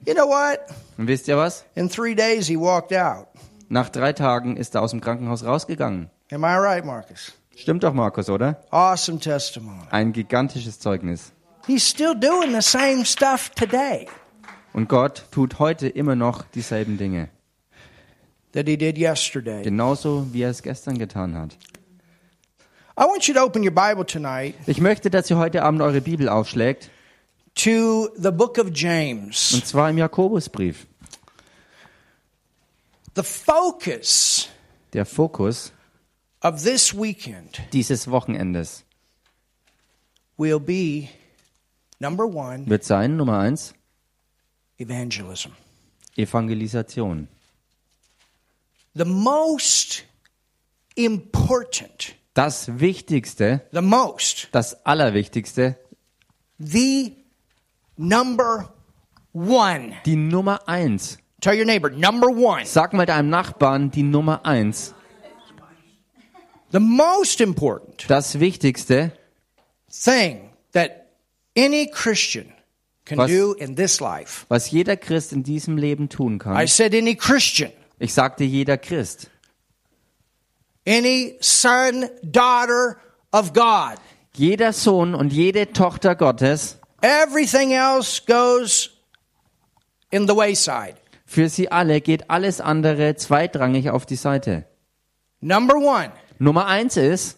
you 0.08 0.14
know 0.16 0.28
what? 0.28 0.60
Und 0.98 1.08
wisst 1.08 1.28
ihr 1.28 1.38
was? 1.38 1.66
In 1.76 1.90
three 1.90 2.16
days, 2.16 2.48
he 2.48 2.58
walked 2.58 2.94
out. 2.94 3.28
Nach 3.70 3.90
drei 3.90 4.14
Tagen 4.14 4.56
ist 4.58 4.76
er 4.76 4.82
aus 4.82 4.92
dem 4.92 5.02
Krankenhaus 5.02 5.44
rausgegangen. 5.44 6.10
Am 6.32 6.44
I 6.44 6.56
right, 6.58 6.86
Marcus? 6.86 7.34
Stimmt 7.56 7.84
doch, 7.84 7.94
Markus, 7.94 8.30
oder? 8.30 8.64
Awesome 8.70 9.20
testimony. 9.20 9.82
Ein 9.92 10.14
gigantisches 10.14 10.80
Zeugnis. 10.80 11.32
He's 11.66 11.88
still 11.88 12.16
doing 12.16 12.54
the 12.54 12.62
same 12.62 13.06
stuff 13.06 13.50
today 13.50 14.08
Und 14.74 14.88
Gott 14.88 15.26
tut 15.32 15.60
heute 15.60 15.88
immer 15.88 16.16
noch 16.16 16.44
dieselben 16.54 16.98
Dinge. 16.98 17.30
that 18.54 18.68
he 18.68 18.78
did 18.78 18.98
yesterday. 18.98 19.64
Genauso 19.64 20.28
wie 20.32 20.44
er 20.44 20.50
es 20.52 20.64
gestern 20.64 20.98
getan 20.98 21.36
hat. 21.36 21.58
I 23.00 23.04
want 23.04 23.28
you 23.28 23.34
to 23.34 23.42
open 23.44 23.64
your 23.64 23.72
Bible 23.74 24.06
tonight 24.06 24.56
Ich 24.66 24.80
möchte, 24.80 25.10
dass 25.10 25.30
ihr 25.30 25.38
heute 25.38 25.64
Abend 25.64 25.82
eure 25.82 26.02
Bibel 26.02 26.30
aufschlägt. 26.30 26.90
To 27.58 28.10
the 28.18 28.32
book 28.32 28.58
of 28.58 28.72
James. 28.74 29.54
Und 29.54 29.66
zwar 29.66 29.90
im 29.90 29.98
Jakobusbrief. 29.98 30.88
The 33.16 33.24
focus 33.24 34.50
Der 34.94 35.06
Fokus 35.06 35.74
of 36.42 36.64
this 36.64 36.94
weekend 36.94 37.62
dieses 37.74 38.10
Wochenendes 38.10 38.84
will 40.38 40.60
be 40.60 41.10
number 42.00 42.26
one, 42.26 42.66
wird 42.68 42.84
sein, 42.84 43.18
Nummer 43.18 43.40
eins, 43.40 43.74
evangelism. 44.78 45.52
Evangelisation. 46.16 47.28
The 48.94 49.06
most 49.06 50.04
important, 50.96 52.16
Das 52.34 52.80
Wichtigste, 52.80 53.62
the 53.72 53.82
most, 53.82 54.50
das 54.52 54.86
Allerwichtigste, 54.86 55.76
the 56.60 57.17
number 57.98 58.70
one. 59.34 59.96
die 60.06 60.16
Nummer 60.16 60.60
eins. 60.68 61.18
Tell 61.42 61.56
your 61.56 61.66
neighbor, 61.66 61.90
number 61.90 62.28
one. 62.30 62.66
Sag 62.66 62.94
mal 62.94 63.06
deinem 63.06 63.30
Nachbarn 63.30 63.92
die 63.92 64.04
Nummer 64.04 64.46
eins. 64.46 64.94
The 66.72 66.80
most 66.80 67.40
important 67.40 68.06
Das 68.10 68.40
Wichtigste 68.40 69.12
thing 69.90 70.50
that 70.74 71.08
any 71.56 71.88
Christian 71.88 72.52
can 73.06 73.18
Was- 73.20 73.32
do 73.32 73.54
in 73.54 73.76
this 73.76 74.02
life. 74.02 74.46
Was 74.50 74.70
jeder 74.72 74.98
Christ 74.98 75.32
in 75.32 75.44
diesem 75.44 75.78
Leben 75.78 76.10
tun 76.10 76.36
I 76.36 76.38
kann. 76.40 76.68
said 76.68 76.94
any 76.94 77.16
Christian, 77.16 77.72
Ich 78.00 78.14
sagte 78.14 78.44
jeder 78.44 78.78
Christ. 78.78 79.30
any 80.86 81.38
son, 81.40 82.10
daughter 82.22 82.98
of 83.32 83.54
God. 83.54 83.98
Jeder 84.34 84.74
Sohn 84.74 85.16
und 85.16 85.32
jede 85.34 85.72
Tochter 85.72 86.16
Gottes, 86.16 86.77
Everything 87.02 87.74
else 87.74 88.22
goes 88.26 88.90
in 90.12 90.28
the 90.28 90.36
wayside. 90.36 90.96
für 91.26 91.50
sie 91.50 91.70
alle 91.72 92.02
geht 92.02 92.30
alles 92.30 92.62
andere 92.62 93.16
zweitrangig 93.16 93.90
auf 93.90 94.06
die 94.06 94.16
Seite. 94.16 94.66
Number 95.42 95.76
one 95.76 96.12
Nummer 96.40 96.66
eins 96.68 96.98
ist, 96.98 97.38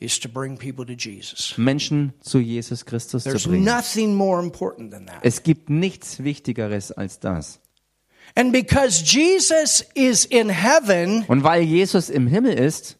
is 0.00 0.18
to 0.20 0.28
bring 0.28 0.58
people 0.58 0.84
to 0.84 0.92
Jesus. 0.92 1.54
Menschen 1.56 2.12
zu 2.20 2.38
Jesus 2.38 2.84
Christus 2.84 3.22
zu 3.22 3.30
There's 3.30 3.44
bringen. 3.46 3.64
nothing 3.64 4.14
more 4.14 4.42
important 4.42 4.90
than 4.92 5.06
that. 5.06 5.20
Es 5.22 5.42
gibt 5.42 5.70
nichts 5.70 6.22
Wichtigeres 6.22 6.92
als 6.92 7.20
das. 7.20 7.60
And 8.36 8.52
because 8.52 9.02
Jesus 9.04 9.84
is 9.94 10.24
in 10.24 10.48
heaven, 10.48 11.24
Und 11.28 11.44
weil 11.44 11.62
Jesus 11.62 12.10
im 12.10 12.26
Himmel 12.26 12.54
ist, 12.58 12.98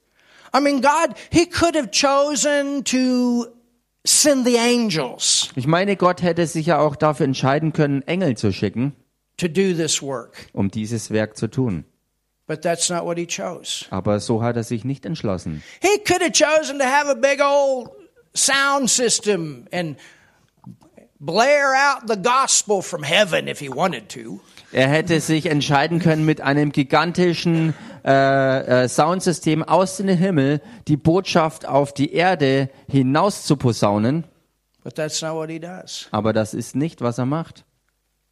I 0.57 0.61
mean, 0.61 0.81
God, 0.81 1.15
He 1.31 1.47
could 1.47 1.77
have 1.77 1.91
chosen 1.91 2.85
to 2.85 3.47
send 4.07 4.47
the 4.47 4.59
angels 4.59 5.51
ich 5.57 5.67
meine, 5.67 5.97
Gott 5.97 6.23
hätte 6.23 6.47
sich 6.47 6.67
ja 6.67 6.79
auch 6.79 6.97
dafür 6.97 7.25
entscheiden 7.25 7.73
können, 7.73 8.03
Engel 8.03 8.37
zu 8.37 8.53
schicken, 8.53 8.95
to 9.37 9.49
do 9.49 9.73
this 9.75 10.03
work. 10.03 10.47
um 10.53 10.71
dieses 10.71 11.11
Werk 11.11 11.37
zu 11.37 11.49
tun. 11.49 11.85
But 12.47 12.61
that's 12.61 12.91
not 12.91 13.05
what 13.07 13.17
He 13.17 13.27
chose. 13.27 13.87
Aber 13.91 14.21
so 14.21 14.43
hat 14.43 14.57
er 14.57 14.65
sich 14.65 14.85
nicht 14.85 15.07
entschlossen. 15.07 15.63
He 15.81 15.99
could 16.07 16.21
have 16.21 16.33
chosen 16.33 16.79
to 16.79 16.85
have 16.85 17.09
a 17.09 17.15
big 17.15 17.41
old 17.41 17.89
sound 18.35 18.91
system 18.91 19.67
and 19.73 19.97
blare 21.21 21.75
out 21.75 22.07
the 22.07 22.17
gospel 22.17 22.83
from 22.83 23.03
heaven 23.03 23.49
if 23.49 23.61
he 23.61 23.71
wanted 23.71 24.11
to. 24.11 24.41
Er 24.75 24.88
hätte 24.88 25.21
sich 25.21 25.47
entscheiden 25.47 26.00
können, 26.00 26.25
mit 26.25 26.40
einem 26.40 26.73
gigantischen 26.73 27.75
äh, 28.04 28.85
äh, 28.85 28.88
Soundsystem 28.88 29.62
aus 29.62 29.99
dem 29.99 30.09
Himmel 30.09 30.61
die 30.88 30.97
Botschaft 30.97 31.64
auf 31.64 31.95
die 31.95 32.12
Erde 32.12 32.69
hinaus 32.88 33.45
zu 33.45 33.57
posaunen. 33.57 34.25
But 34.83 34.97
that's 34.97 35.23
not 35.23 35.35
what 35.35 35.49
he 35.49 35.61
does. 35.61 36.09
Aber 36.11 36.33
das 36.33 36.54
ist 36.54 36.75
nicht, 36.75 37.02
was 37.02 37.19
er 37.19 37.26
macht. 37.26 37.64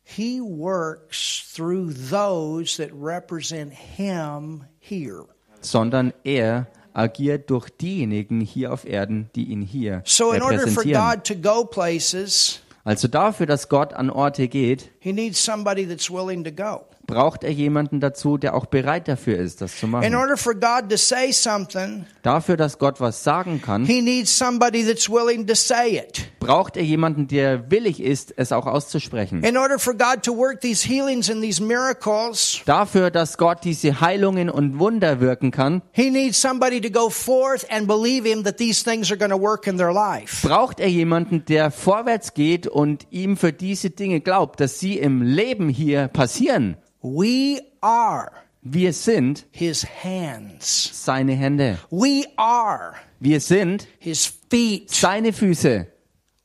He 0.03 0.41
works 0.41 1.53
through 1.55 1.93
those 2.11 2.77
that 2.77 2.91
represent 2.93 3.73
him 3.73 4.65
here. 4.81 5.27
Sondern 5.61 6.13
er 6.25 6.67
agiert 6.93 7.51
durch 7.51 7.71
diejenigen 7.71 8.41
hier 8.41 8.73
auf 8.73 8.85
Erden, 8.85 9.31
die 9.37 9.45
ihn 9.45 9.63
hier 9.63 10.03
So, 10.05 10.33
in 10.33 10.43
order 10.43 10.59
for 10.59 10.83
repräsentieren. 10.83 11.05
God 11.05 11.25
to 11.25 11.35
go 11.37 11.65
places, 11.65 12.62
Also 12.85 13.09
dafür, 13.09 13.47
dass 13.47 13.69
Gott 13.69 13.93
an 13.95 14.11
Orte 14.11 14.49
geht, 14.49 14.91
he 14.99 15.13
needs 15.13 15.45
somebody 15.45 15.87
that's 15.87 16.11
willing 16.11 16.43
to 16.45 16.51
go. 16.51 16.85
Braucht 17.13 17.45
er 17.45 17.51
jemanden 17.53 18.01
dazu, 18.01 18.39
der 18.39 18.55
auch 18.55 18.65
bereit 18.67 19.07
dafür 19.07 19.37
ist, 19.39 19.61
das 19.61 19.77
zu 19.77 19.85
In 19.87 19.93
machen. 19.93 20.15
order 20.15 20.37
for 20.39 20.55
God 20.55 20.89
to 20.89 20.97
say 20.97 21.31
something, 21.33 22.07
Dafür, 22.23 22.57
dass 22.57 22.79
Gott 22.79 23.01
was 23.01 23.23
sagen 23.23 23.61
kann, 23.61 23.85
he 23.85 24.01
needs 24.01 24.37
somebody 24.37 24.85
that's 24.87 25.11
willing 25.11 25.47
to 25.47 25.55
say 25.55 25.99
it. 25.99 26.31
braucht 26.41 26.77
er 26.77 26.83
jemanden, 26.85 27.29
der 27.29 27.71
willig 27.71 28.01
ist, 28.03 28.33
es 28.37 28.51
auch 28.53 28.67
auszusprechen. 28.67 29.43
In 29.45 29.57
order 29.57 29.79
for 29.79 29.93
God 29.95 30.23
to 30.23 30.35
work 30.37 30.61
these 30.61 30.87
healings 30.89 31.31
and 31.31 31.43
these 31.43 31.63
miracles, 31.63 32.61
Dafür, 32.65 33.11
dass 33.11 33.37
Gott 33.37 33.59
diese 33.65 34.01
Heilungen 34.01 34.49
und 34.49 34.79
Wunder 34.79 35.21
wirken 35.21 35.51
kann, 35.51 35.83
he 35.93 36.11
needs 36.11 36.41
somebody 36.41 36.81
to 36.81 36.91
go 36.91 37.11
forth 37.11 37.67
and 37.71 37.87
believe 37.87 38.27
him 38.27 38.43
that 38.45 38.57
these 38.57 38.83
things 38.83 39.11
are 39.11 39.19
going 39.19 39.31
to 39.31 39.41
work 39.41 39.67
in 39.67 39.77
their 39.77 39.93
life. 39.93 40.47
braucht 40.47 40.81
er 40.81 40.89
jemanden, 40.89 41.45
der 41.45 41.71
vorwärts 41.71 42.33
geht 42.35 42.67
und 42.67 43.07
ihm 43.11 43.37
für 43.37 43.53
diese 43.53 43.91
Dinge 43.91 44.21
glaubt, 44.21 44.61
dass 44.61 44.81
sie 44.81 44.99
im 44.99 45.21
Leben 45.23 45.69
hier 45.69 46.09
passieren. 46.09 46.77
We 47.03 47.61
are 47.81 48.31
Wir 48.63 48.93
sind 48.93 49.45
his 49.51 49.85
hands. 50.05 50.91
seine 51.05 51.33
Hände. 51.35 51.79
We 51.91 52.25
are 52.37 52.95
Wir 53.21 53.41
sind 53.41 53.89
his 53.99 54.27
feet. 54.51 54.91
seine 54.91 55.33
Füße. 55.33 55.87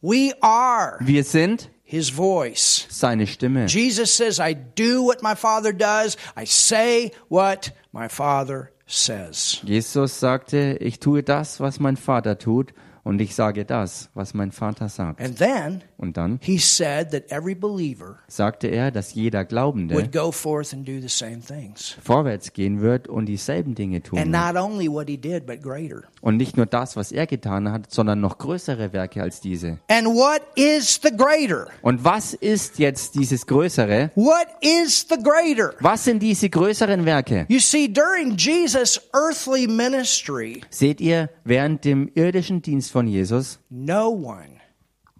We 0.01 0.33
are 0.41 0.97
Wir 1.01 1.23
sind 1.23 1.69
his 1.83 2.09
voice. 2.09 2.87
seine 2.89 3.27
Stimme. 3.27 3.67
Jesus 3.67 4.11
says, 4.15 4.39
I 4.39 4.53
do 4.55 5.03
what 5.05 5.21
my 5.21 5.35
Father 5.35 5.71
does, 5.73 6.17
I 6.35 6.45
say 6.45 7.11
what 7.29 7.71
my 7.91 8.09
Father 8.09 8.71
says. 8.87 9.59
Jesus 9.63 10.19
sagte, 10.19 10.77
ich 10.81 10.99
tue 10.99 11.21
das, 11.23 11.59
was 11.59 11.79
mein 11.79 11.97
Vater 11.97 12.37
tut, 12.39 12.73
und 13.03 13.21
ich 13.21 13.35
sage 13.35 13.63
das, 13.63 14.09
was 14.15 14.33
mein 14.33 14.51
Vater 14.51 14.89
sagt. 14.89 15.21
And 15.21 15.37
then 15.37 15.83
Und 15.97 16.15
dann 16.15 16.39
he 16.43 16.57
said 16.59 17.11
that 17.11 17.31
every 17.31 17.55
believer 17.55 18.17
sagte 18.27 18.67
er, 18.67 18.91
dass 18.91 19.13
jeder 19.15 19.43
Glaubende 19.45 19.95
would 19.95 20.11
go 20.11 20.31
forth 20.31 20.73
and 20.73 20.87
do 20.87 20.99
the 21.01 21.07
same 21.07 21.39
things. 21.39 21.97
vorwärts 22.03 22.53
gehen 22.53 22.81
wird 22.81 23.07
und 23.07 23.25
dieselben 23.25 23.73
Dinge 23.73 24.03
tun 24.03 24.19
And 24.19 24.31
wird. 24.31 24.53
not 24.55 24.61
only 24.63 24.87
what 24.87 25.07
he 25.09 25.17
did, 25.17 25.45
but 25.47 25.61
greater. 25.61 26.03
Und 26.21 26.37
nicht 26.37 26.55
nur 26.55 26.65
das, 26.67 26.95
was 26.95 27.11
er 27.11 27.25
getan 27.25 27.71
hat, 27.71 27.91
sondern 27.91 28.19
noch 28.21 28.37
größere 28.37 28.93
Werke 28.93 29.21
als 29.23 29.41
diese. 29.41 29.79
And 29.87 30.07
what 30.07 30.41
is 30.55 30.99
the 31.01 31.09
greater? 31.15 31.67
Und 31.81 32.03
was 32.03 32.33
ist 32.35 32.77
jetzt 32.79 33.15
dieses 33.15 33.47
Größere? 33.47 34.11
What 34.15 34.47
is 34.61 35.07
the 35.09 35.17
greater? 35.17 35.73
Was 35.79 36.03
sind 36.03 36.21
diese 36.21 36.49
größeren 36.49 37.05
Werke? 37.05 37.45
You 37.49 37.59
see, 37.59 37.87
during 37.91 38.35
Jesus' 38.37 39.01
earthly 39.13 39.67
ministry, 39.67 40.61
Seht 40.69 41.01
ihr, 41.01 41.29
während 41.43 41.85
dem 41.85 42.11
irdischen 42.13 42.61
Dienst 42.61 42.91
von 42.91 43.07
Jesus 43.07 43.59
no 43.69 44.09
one, 44.09 44.56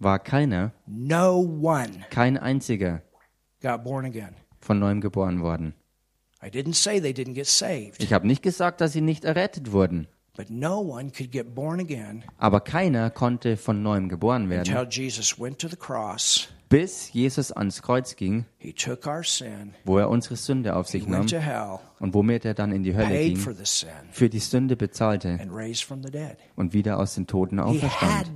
war 0.00 0.18
keiner, 0.18 0.72
no 0.86 1.38
one 1.40 2.04
kein 2.10 2.36
einziger 2.38 3.02
got 3.62 3.82
born 3.84 4.04
again. 4.04 4.34
von 4.60 4.78
neuem 4.78 5.00
geboren 5.00 5.40
worden. 5.40 5.74
I 6.42 6.46
didn't 6.50 6.74
say 6.74 7.00
they 7.00 7.12
didn't 7.12 7.34
get 7.34 7.46
saved, 7.46 8.02
Ich 8.02 8.12
habe 8.12 8.26
nicht 8.26 8.42
gesagt, 8.42 8.80
dass 8.80 8.92
sie 8.92 9.00
nicht 9.00 9.24
errettet 9.24 9.72
wurden, 9.72 10.06
but 10.36 10.50
no 10.50 10.78
one 10.80 11.10
could 11.10 11.32
get 11.32 11.54
born 11.54 11.80
again 11.80 12.22
aber 12.38 12.60
keiner 12.60 13.10
konnte 13.10 13.56
von 13.56 13.82
neuem 13.82 14.08
geboren 14.08 14.48
werden, 14.48 14.72
until 14.76 14.88
Jesus 14.88 15.38
went 15.40 15.58
to 15.58 15.66
the 15.68 15.76
cross. 15.76 16.48
bis 16.68 17.12
Jesus 17.12 17.50
ans 17.50 17.82
Kreuz 17.82 18.14
ging, 18.14 18.44
He 18.58 18.72
took 18.72 19.06
our 19.06 19.24
sin, 19.24 19.74
wo 19.84 19.98
er 19.98 20.08
unsere 20.10 20.36
Sünde 20.36 20.76
auf 20.76 20.86
he 20.86 20.98
sich 20.98 21.08
nahm 21.08 21.20
went 21.22 21.30
to 21.30 21.38
hell, 21.40 21.80
und 22.00 22.14
womit 22.14 22.44
er 22.44 22.54
dann 22.54 22.72
in 22.72 22.82
die 22.82 22.94
Hölle 22.94 23.18
ging, 23.18 23.36
für 24.10 24.28
die 24.28 24.38
Sünde 24.38 24.76
bezahlte 24.76 25.38
und 26.56 26.72
wieder 26.72 26.98
aus 26.98 27.14
den 27.14 27.26
Toten 27.26 27.60
auferstand. 27.60 28.26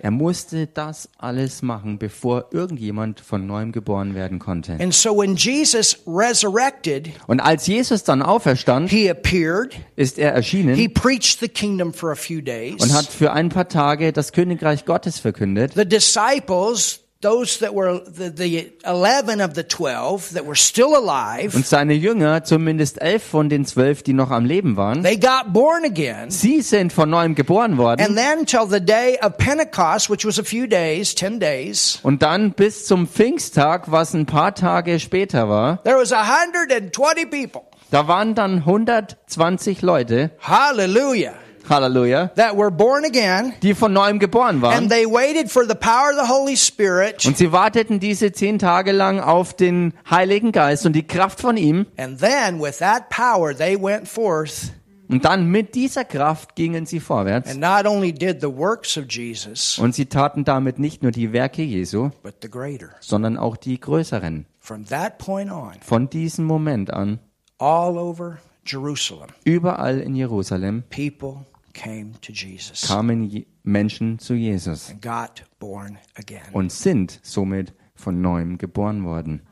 Er 0.00 0.10
musste 0.10 0.66
das 0.66 1.08
alles 1.18 1.62
machen, 1.62 1.98
bevor 1.98 2.46
irgendjemand 2.50 3.20
von 3.20 3.46
neuem 3.46 3.72
geboren 3.72 4.14
werden 4.14 4.38
konnte. 4.38 4.72
And 4.80 4.94
so 4.94 5.16
when 5.16 5.36
Jesus 5.36 5.98
resurrected, 6.06 7.10
Und 7.26 7.40
als 7.40 7.66
Jesus 7.66 8.04
dann 8.04 8.22
auferstand, 8.22 8.90
he 8.90 9.08
appeared, 9.10 9.78
ist 9.96 10.18
er 10.18 10.30
he 10.32 10.36
erschienen 10.36 10.94
preached 10.94 11.40
the 11.40 11.48
kingdom 11.48 11.92
for 11.92 12.10
a 12.10 12.14
few 12.14 12.40
days. 12.40 12.82
und 12.82 12.92
hat 12.92 13.06
für 13.06 13.32
ein 13.32 13.48
paar 13.48 13.68
Tage 13.68 14.12
das 14.12 14.32
Königreich 14.32 14.84
Gottes 14.84 15.18
verkündet. 15.18 15.72
the 15.74 15.86
disciples, 15.86 17.00
those 17.22 17.58
that 17.60 17.72
were 17.74 18.02
the, 18.04 18.30
the 18.30 18.72
11 18.84 19.40
of 19.40 19.54
the 19.54 19.62
12 19.66 20.34
that 20.34 20.44
were 20.46 20.54
still 20.54 20.94
alive, 20.94 21.54
Und 21.56 21.66
seine 21.66 21.94
Jünger, 21.94 22.44
zumindest 22.44 23.00
elf 23.00 23.22
von 23.22 23.48
den 23.48 23.64
zwölf, 23.64 24.02
die 24.02 24.12
noch 24.12 24.30
am 24.30 24.44
Leben 24.44 24.76
waren, 24.76 25.02
they 25.02 25.16
got 25.16 25.52
born 25.52 25.84
again. 25.84 26.30
sie 26.30 26.60
sind 26.60 26.92
von 26.92 27.08
neuem 27.08 27.34
geboren 27.34 27.78
worden. 27.78 28.00
And 28.04 28.16
then 28.16 28.44
till 28.44 28.66
the 28.68 28.80
day 28.84 29.18
of 29.22 29.38
Pentecost, 29.38 30.10
which 30.10 30.26
was 30.26 30.38
a 30.38 30.44
few 30.44 30.66
days, 30.66 31.14
10 31.14 31.40
days, 31.40 32.00
Und 32.02 32.22
dann 32.22 32.52
bis 32.52 32.84
zum 32.86 33.06
Pfingsttag, 33.08 33.90
was 33.90 34.12
ein 34.14 34.26
paar 34.26 34.54
Tage 34.54 35.00
später 35.00 35.48
war, 35.48 35.82
there 35.84 35.96
was 35.96 36.12
120 36.12 37.30
people. 37.30 37.62
da 37.90 38.06
waren 38.08 38.34
dann 38.34 38.58
120 38.58 39.80
Leute, 39.82 40.30
Hallelujah. 40.40 41.32
Halleluja, 41.70 42.28
That 42.36 42.56
were 42.56 42.70
born 42.70 43.04
again. 43.04 43.52
die 43.62 43.74
von 43.74 43.92
neuem 43.92 44.18
geboren 44.18 44.56
And 44.56 44.62
waren. 44.62 44.88
they 44.88 45.06
waited 45.06 45.50
for 45.50 45.64
the 45.66 45.74
power 45.74 46.10
of 46.10 46.16
the 46.26 46.32
Holy 46.32 46.56
Spirit. 46.56 47.24
Und 47.26 47.36
sie 47.36 47.52
warteten 47.52 48.00
diese 48.00 48.32
zehn 48.32 48.58
Tage 48.58 48.92
lang 48.92 49.20
auf 49.20 49.54
den 49.54 49.92
Heiligen 50.08 50.52
Geist 50.52 50.86
und 50.86 50.92
die 50.94 51.06
Kraft 51.06 51.40
von 51.40 51.56
ihm. 51.56 51.86
And 51.96 52.18
then 52.20 52.60
with 52.60 52.78
that 52.78 53.08
power, 53.10 53.54
they 53.56 53.76
went 53.80 54.08
forth 54.08 54.72
Und 55.08 55.24
dann 55.24 55.46
mit 55.46 55.76
dieser 55.76 56.04
Kraft 56.04 56.56
gingen 56.56 56.84
sie 56.84 56.98
vorwärts. 56.98 57.48
and 57.50 57.60
not 57.60 57.86
only 57.86 58.12
did 58.12 58.40
the 58.40 58.48
works 58.52 58.98
of 58.98 59.04
Jesus, 59.08 59.78
Und 59.78 59.94
sie 59.94 60.06
taten 60.06 60.44
damit 60.44 60.80
nicht 60.80 61.02
nur 61.04 61.12
die 61.12 61.32
Werke 61.32 61.62
Jesu, 61.62 62.10
but 62.24 62.34
the 62.42 62.50
greater. 62.50 62.90
sondern 63.00 63.36
auch 63.38 63.56
die 63.56 63.78
größeren. 63.78 64.46
From 64.58 64.84
that 64.86 65.18
point 65.18 65.52
on, 65.52 65.74
Von 65.80 66.10
diesem 66.10 66.44
Moment 66.44 66.92
an, 66.92 67.20
all 67.58 67.96
over 67.96 68.38
Jerusalem, 68.66 69.28
überall 69.44 70.00
in 70.00 70.16
Jerusalem, 70.16 70.82
people 70.90 71.44
kamen 71.76 73.46
Menschen 73.62 74.18
zu 74.18 74.34
Jesus 74.34 74.90
and 74.90 75.02
got 75.02 75.44
born 75.58 75.98
again. 76.14 76.42
und 76.52 76.72
sind 76.72 77.20
somit 77.22 77.72
von 77.94 78.20
neuem 78.20 78.58
geboren 78.58 79.04
worden. 79.04 79.42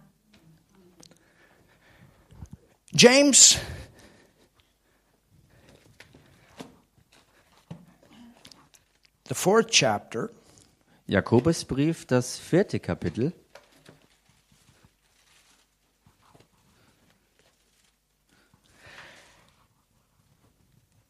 James 2.93 3.59
the 9.29 9.35
fourth 9.35 9.71
chapter. 9.71 10.31
Jakobusbrief, 11.07 12.07
das 12.07 12.39
vierte 12.39 12.81
Kapitel. 12.81 13.33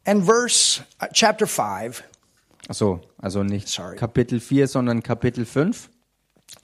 And 0.05 0.23
verse 0.23 0.81
uh, 1.01 1.07
chapter 1.13 1.47
5 1.47 2.03
Achso, 2.69 3.01
also 3.21 3.43
nicht 3.43 3.67
Sorry. 3.67 3.95
Kapitel 3.97 4.39
4, 4.39 4.67
sondern 4.67 5.03
Kapitel 5.03 5.45
5 5.45 5.89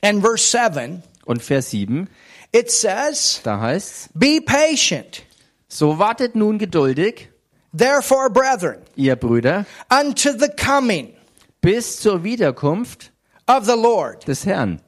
and 0.04 0.22
verse 0.22 0.44
7, 0.44 1.04
und 1.26 1.44
Vers 1.44 1.70
7. 1.72 2.08
it 2.54 2.72
says, 2.72 3.40
Da 3.44 3.60
heißt's, 3.60 4.10
Be 4.16 4.42
patient, 4.42 5.24
so 5.68 6.00
wartet 6.00 6.36
nun 6.36 6.58
geduldig, 6.58 7.30
therefore, 7.72 8.30
brethren, 8.32 8.82
ihr 8.96 9.16
Brüder, 9.16 9.66
unto 9.90 10.32
the 10.32 10.50
coming 10.58 11.14
bis 11.62 12.00
zur 12.00 12.24
Wiederkunft 12.24 13.12
of 13.48 13.66
the 13.66 13.76
Lord. 13.76 14.26
des 14.28 14.46
Herrn. 14.46 14.82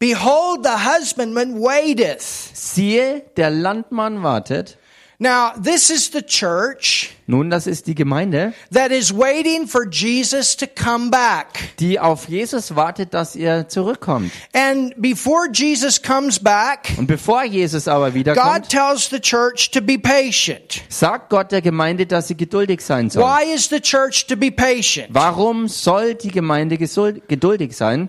Behold, 0.00 0.64
the 0.64 0.78
husbandman 0.78 1.60
waiteth. 1.60 2.22
Siehe, 2.54 3.22
der 3.36 3.50
Landmann 3.50 4.22
wartet. 4.22 4.76
Now, 5.20 5.50
this 5.60 5.90
is 5.90 6.12
the 6.12 6.22
church 6.22 7.10
Nun, 7.26 7.50
das 7.50 7.66
ist 7.66 7.88
die 7.88 7.96
Gemeinde, 7.96 8.54
that 8.72 8.92
is 8.92 9.12
waiting 9.12 9.66
for 9.66 9.84
Jesus 9.84 10.56
to 10.56 10.66
come 10.68 11.10
back. 11.10 11.76
die 11.80 11.98
auf 11.98 12.28
Jesus 12.28 12.76
wartet, 12.76 13.12
dass 13.14 13.34
er 13.34 13.66
zurückkommt. 13.68 14.30
And 14.52 14.94
before 14.96 15.48
Jesus 15.52 16.00
comes 16.00 16.38
back, 16.38 16.94
Und 16.96 17.08
bevor 17.08 17.42
Jesus 17.42 17.88
aber 17.88 18.06
God 18.10 18.14
wiederkommt, 18.14 18.68
tells 18.68 19.10
the 19.10 19.18
church 19.18 19.72
to 19.72 19.80
be 19.80 19.98
patient. 19.98 20.82
sagt 20.88 21.30
Gott 21.30 21.50
der 21.50 21.62
Gemeinde, 21.62 22.06
dass 22.06 22.28
sie 22.28 22.36
geduldig 22.36 22.80
sein 22.80 23.10
soll. 23.10 23.24
Why 23.24 23.52
is 23.52 23.68
the 23.68 23.80
church 23.80 24.26
to 24.28 24.36
be 24.36 24.52
patient? 24.52 25.08
Warum 25.10 25.66
soll 25.66 26.14
die 26.14 26.30
Gemeinde 26.30 26.78
geduldig 26.78 27.76
sein? 27.76 28.08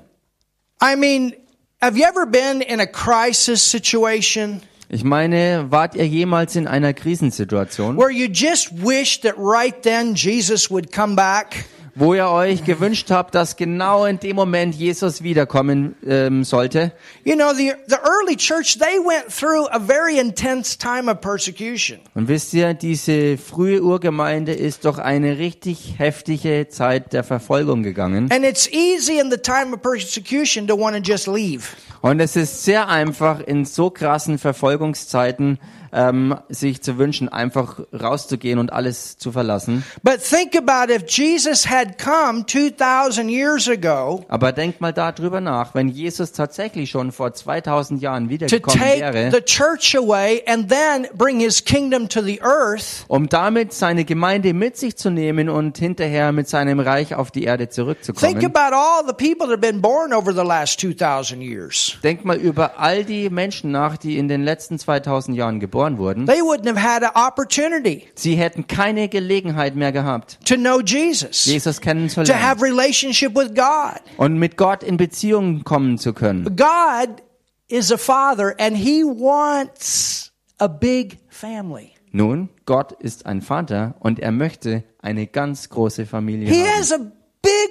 I 0.80 0.96
mean, 0.96 1.34
have 1.82 1.98
you 1.98 2.06
ever 2.06 2.28
been 2.28 2.62
in 2.62 2.80
a 2.80 2.86
crisis 2.86 3.64
situation 3.64 4.62
Ich 4.92 5.04
meine, 5.04 5.68
wart 5.70 5.94
ihr 5.94 6.08
jemals 6.08 6.56
in 6.56 6.66
einer 6.66 6.94
Krisensituation, 6.94 7.96
where 7.96 8.10
you 8.10 8.26
just 8.26 8.72
wish 8.84 9.22
that 9.22 9.36
right 9.38 9.80
then 9.84 10.16
Jesus 10.16 10.72
would 10.72 10.92
come 10.92 11.16
back? 11.16 11.66
wo 12.00 12.14
ihr 12.14 12.30
euch 12.30 12.64
gewünscht 12.64 13.12
habt, 13.12 13.36
dass 13.36 13.56
genau 13.56 14.06
in 14.06 14.20
dem 14.20 14.36
Moment 14.36 14.74
Jesus 14.74 15.22
wiederkommen 15.22 15.96
ähm, 16.06 16.44
sollte? 16.44 16.94
You 17.24 17.36
know, 17.36 17.54
the, 17.54 17.74
the 17.88 17.98
early 17.98 18.36
church, 18.36 18.80
they 18.80 18.98
went 19.00 19.28
through 19.30 19.68
a 19.72 19.80
very 19.80 20.18
intense 20.18 20.78
time 20.78 21.12
of 21.12 21.20
persecution. 21.22 22.00
Und 22.16 22.28
wisst 22.28 22.54
ihr, 22.54 22.74
diese 22.74 23.38
frühe 23.38 23.82
Urgemeinde 23.82 24.54
ist 24.54 24.86
doch 24.86 24.98
eine 24.98 25.38
richtig 25.38 25.96
heftige 25.98 26.68
Zeit 26.70 27.14
der 27.14 27.24
Verfolgung 27.24 27.84
gegangen. 27.84 28.32
And 28.32 28.46
it's 28.46 28.68
easy 28.72 29.20
in 29.20 29.30
the 29.30 29.38
time 29.38 29.74
of 29.74 29.82
persecution 29.82 30.68
to 30.68 30.76
want 30.78 30.96
to 30.96 31.02
just 31.02 31.28
leave. 31.28 31.76
Und 32.02 32.20
es 32.20 32.36
ist 32.36 32.64
sehr 32.64 32.88
einfach, 32.88 33.42
in 33.42 33.66
so 33.66 33.90
krassen 33.90 34.38
Verfolgungszeiten 34.38 35.60
ähm, 35.92 36.36
sich 36.50 36.82
zu 36.82 36.98
wünschen, 36.98 37.30
einfach 37.30 37.80
rauszugehen 37.94 38.60
und 38.60 38.72
alles 38.74 39.18
zu 39.18 39.32
verlassen. 39.32 39.84
But 40.04 40.24
think 40.24 40.56
about 40.56 40.92
if 40.94 41.04
Jesus 41.08 41.70
had 41.70 41.98
come 41.98 42.46
2,000 42.46 43.30
years 43.30 43.68
ago 43.68 44.26
Aber 44.28 44.52
denkt 44.52 44.82
mal 44.82 44.94
darüber 44.94 45.42
nach, 45.42 45.76
wenn 45.76 45.90
Jesus 45.90 46.32
tatsächlich 46.32 46.90
schon 46.90 47.12
vor 47.12 47.34
2000 47.34 48.02
Jahren 48.02 48.30
wiedergekommen 48.30 48.80
wäre, 48.80 49.32
um 53.08 53.30
damit 53.30 53.74
seine 53.74 54.06
Gemeinde 54.06 54.54
mit 54.54 54.78
sich 54.78 54.96
zu 54.96 55.10
nehmen 55.10 55.50
und 55.50 55.78
hinterher 55.78 56.32
mit 56.32 56.48
seinem 56.48 56.80
Reich 56.80 57.16
auf 57.16 57.32
die 57.32 57.44
Erde 57.44 57.64
think 57.64 57.74
zurückzukommen. 57.74 58.46
about 58.46 58.76
all 58.76 59.04
the 59.06 59.14
people 59.14 59.48
that 59.48 59.52
have 59.52 59.62
been 59.62 59.82
born 59.82 60.14
over 60.14 60.34
the 60.34 60.44
last 60.44 60.80
2,000 60.80 61.42
years. 61.42 61.98
Denkt 62.04 62.26
mal 62.26 62.38
über 62.38 62.80
all 62.80 63.04
die 63.04 63.30
Menschen 63.30 63.72
nach, 63.72 63.98
die 63.98 64.18
in 64.18 64.28
den 64.28 64.44
letzten 64.44 64.80
2000 64.80 65.36
Jahren 65.36 65.60
geboren 65.60 65.79
wurden. 65.98 66.26
They 66.26 66.42
wouldn't 66.42 66.68
have 66.68 66.78
had 66.82 67.04
an 67.04 67.12
opportunity 67.16 68.04
Sie 68.16 68.36
hätten 68.36 68.68
keine 68.68 69.08
Gelegenheit 69.10 69.76
mehr 69.76 69.92
gehabt, 69.92 70.38
to 70.46 70.56
know 70.56 70.82
Jesus, 70.82 71.46
Jesus 71.46 71.78
to 71.78 71.82
kennenzulernen 71.82 72.42
have 72.42 72.62
relationship 72.62 73.36
with 73.36 73.56
God. 73.56 74.00
und 74.18 74.38
mit 74.38 74.58
Gott 74.58 74.84
in 74.84 74.98
Beziehung 74.98 75.64
kommen 75.64 75.98
zu 75.98 76.14
können. 76.14 76.44
God 76.56 77.22
is 77.68 77.92
a 77.92 77.98
father 77.98 78.54
and 78.60 78.76
he 78.76 79.04
wants 79.04 80.32
a 80.58 80.68
big 80.68 81.18
family. 81.30 81.92
Nun, 82.12 82.50
Gott 82.66 82.92
ist 82.92 83.26
ein 83.26 83.42
Vater 83.42 83.96
und 84.00 84.20
er 84.20 84.32
möchte 84.32 84.84
eine 85.02 85.28
ganz 85.28 85.70
große 85.70 86.06
Familie 86.06 86.50
He 86.50 86.64
haben. 86.64 87.12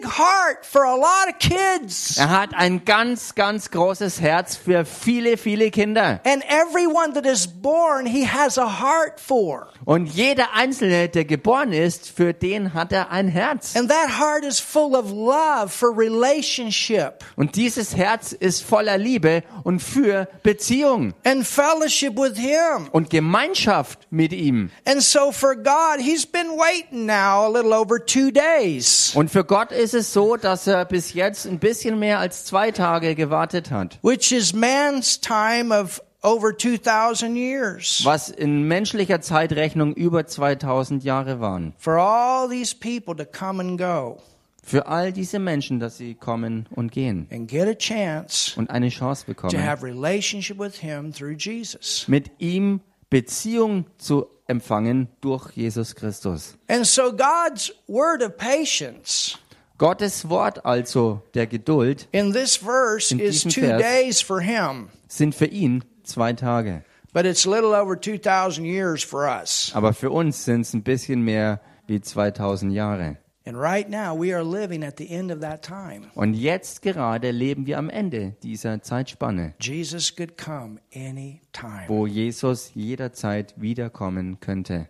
Big 0.01 0.05
heart 0.09 0.65
for 0.65 0.85
a 0.85 0.95
lot 0.97 1.29
of 1.29 1.39
kids. 1.39 2.17
Er 2.19 2.31
hat 2.31 2.51
ein 2.55 2.85
ganz, 2.85 3.35
ganz 3.35 3.71
großes 3.71 4.21
Herz 4.21 4.57
für 4.57 4.85
viele, 4.85 5.37
viele 5.37 5.71
Kinder. 5.71 6.21
And 6.25 6.43
everyone 6.49 7.15
that 7.15 7.27
is 7.27 7.47
born, 7.47 8.07
he 8.07 8.27
has 8.27 8.59
a 8.59 8.81
heart 8.81 9.21
for. 9.21 9.69
Und 9.85 10.07
jeder 10.07 10.55
Einzelne, 10.55 11.09
der 11.09 11.25
geboren 11.25 11.73
ist, 11.73 12.09
für 12.11 12.33
den 12.35 12.75
hat 12.75 12.93
er 12.93 13.11
ein 13.11 13.29
Herz. 13.29 13.77
And 13.77 13.89
that 13.91 14.19
heart 14.19 14.45
is 14.45 14.59
full 14.61 14.95
of 14.95 15.11
love 15.11 15.69
for 15.71 15.91
relationship 15.97 17.25
Und 17.37 17.57
dieses 17.57 17.97
Herz 17.97 18.33
ist 18.33 18.63
voller 18.63 18.99
Liebe 18.99 19.43
und 19.65 19.81
für 19.81 20.29
Beziehung 20.43 21.15
and 21.25 21.47
fellowship 21.47 22.17
with 22.17 22.37
him. 22.37 22.89
und 22.93 23.11
Gemeinschaft 23.11 24.07
mit 24.11 24.33
ihm. 24.33 24.71
And 24.87 25.03
so 25.03 25.33
for 25.33 25.55
God, 25.57 26.01
he's 26.01 26.27
been 26.27 26.51
waiting 26.57 27.07
now 27.07 27.47
a 27.47 27.49
little 27.49 27.73
over 27.73 27.99
two 28.05 28.31
days, 28.31 29.13
Und 29.15 29.31
für 29.31 29.45
Gott 29.45 29.73
ist 29.73 29.88
es 29.95 30.13
so, 30.13 30.37
dass 30.37 30.67
er 30.67 30.85
bis 30.85 31.15
jetzt 31.15 31.47
ein 31.47 31.59
bisschen 31.59 31.99
mehr 31.99 32.19
als 32.19 32.45
zwei 32.45 32.71
Tage 32.71 33.15
gewartet 33.15 33.71
hat. 33.71 33.99
which 34.03 34.33
is 34.33 34.53
man's 34.53 35.21
time 35.21 35.75
of 35.75 36.01
over 36.23 36.57
2,000 36.57 37.37
years. 37.37 38.01
Was 38.05 38.29
in 38.29 38.65
menschlicher 38.67 39.21
Zeitrechnung 39.21 39.95
über 39.95 40.27
2000 40.27 41.05
Jahre 41.05 41.41
waren. 41.41 41.75
For 41.79 41.99
all 41.99 42.49
these 42.49 42.75
people 42.75 43.15
to 43.17 43.25
come 43.25 43.61
and 43.61 43.79
go 43.79 44.19
Für 44.65 44.87
all 44.87 45.13
diese 45.13 45.39
Menschen, 45.39 45.81
dass 45.81 45.97
sie 45.97 46.15
kommen 46.15 46.67
und 46.71 46.93
gehen 46.93 47.27
and 47.33 47.49
get 47.49 47.67
a 47.67 47.75
chance 47.75 48.53
und 48.59 48.69
eine 48.69 48.91
Chance 48.91 49.25
to 49.25 49.33
bekommen, 49.33 49.65
have 49.67 49.83
relationship 49.83 50.59
with 50.59 50.75
him 50.81 51.11
through 51.13 51.37
Jesus. 51.39 52.05
mit 52.07 52.31
ihm 52.39 52.81
Beziehung 53.09 53.87
zu 53.97 54.27
empfangen 54.47 55.09
durch 55.23 55.53
Jesus 55.53 55.95
Christus. 55.95 56.55
And 56.69 56.85
so 56.85 57.11
God's 57.13 57.73
word 57.87 58.23
of 58.23 58.37
patience 58.37 59.39
Gottes 59.79 60.29
Wort 60.29 60.65
also 60.67 61.23
der 61.35 61.47
Geduld 61.47 62.09
in 62.13 62.33
this 62.33 62.57
verse 62.57 63.13
In 63.15 63.21
is 63.21 63.43
diesem 63.45 63.51
two 63.53 63.61
Vers- 63.67 63.81
days 63.83 64.21
for 64.21 64.41
him, 64.41 64.89
sind 65.07 65.35
für 65.35 65.47
ihn 65.47 65.85
zwei 66.03 66.33
Tage. 66.33 66.83
but 67.13 67.25
it's 67.25 67.47
a 67.47 67.51
little 67.51 67.75
over 67.75 67.97
2,000 67.99 68.65
years 68.65 69.03
for 69.05 69.27
us. 69.29 69.71
Aber 69.75 69.93
für 69.95 70.11
uns 70.11 70.45
sind 70.45 70.63
es 70.63 70.75
ein 70.75 70.83
bisschen 70.83 71.23
mehr 71.23 71.61
wie 71.87 72.01
2000 72.01 72.73
Jahre. 72.73 73.17
And 73.47 73.57
right 73.57 73.89
now 73.89 74.15
we 74.15 74.35
are 74.35 74.43
living 74.45 74.83
at 74.85 74.99
the 74.99 75.09
end 75.09 75.33
of 75.33 75.41
that 75.41 75.63
time. 75.65 76.09
Und 76.15 76.35
jetzt 76.35 76.83
gerade 76.83 77.31
leben 77.31 77.67
wir 77.67 77.79
am 77.79 77.89
Ende 77.89 78.35
dieser 78.43 78.83
Zeitspanne, 78.83 79.55
Jesus 79.61 80.15
could 80.15 80.37
come 80.37 80.81
any 80.95 81.41
time. 81.53 81.85
wo 81.87 82.07
Jesus 82.07 82.73
jederzeit 82.75 83.55
wiederkommen 83.57 84.39
könnte. 84.41 84.89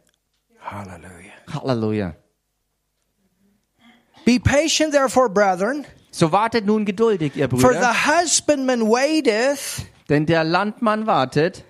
Hallelujah. 0.60 1.32
Halleluja. 1.52 2.16
Be 4.28 4.38
patient, 4.38 4.92
therefore, 4.92 5.30
brethren, 5.30 5.86
So 6.10 6.32
wartet 6.32 6.66
nun 6.66 6.84
geduldig, 6.84 7.34
ihr 7.34 7.48
for 7.48 7.58
Brüder, 7.58 7.80
the 7.80 8.10
husbandman 8.10 8.82
waiteth 8.82 9.86
denn 10.10 10.26
der 10.26 10.44
Landmann 10.44 11.06
wartet 11.06 11.64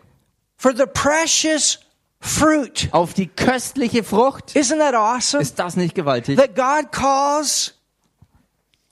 for 0.56 0.74
the 0.74 0.86
precious 0.86 1.78
fruit. 2.20 2.88
auf 2.90 3.14
die 3.14 3.28
köstliche 3.28 4.02
Frucht. 4.02 4.56
Isn't 4.56 4.80
that 4.80 4.96
awesome? 4.96 5.40
Ist 5.40 5.60
das 5.60 5.76
nicht 5.76 5.94
gewaltig? 5.94 6.36
That 6.36 6.56
God 6.56 6.90
calls 6.90 7.74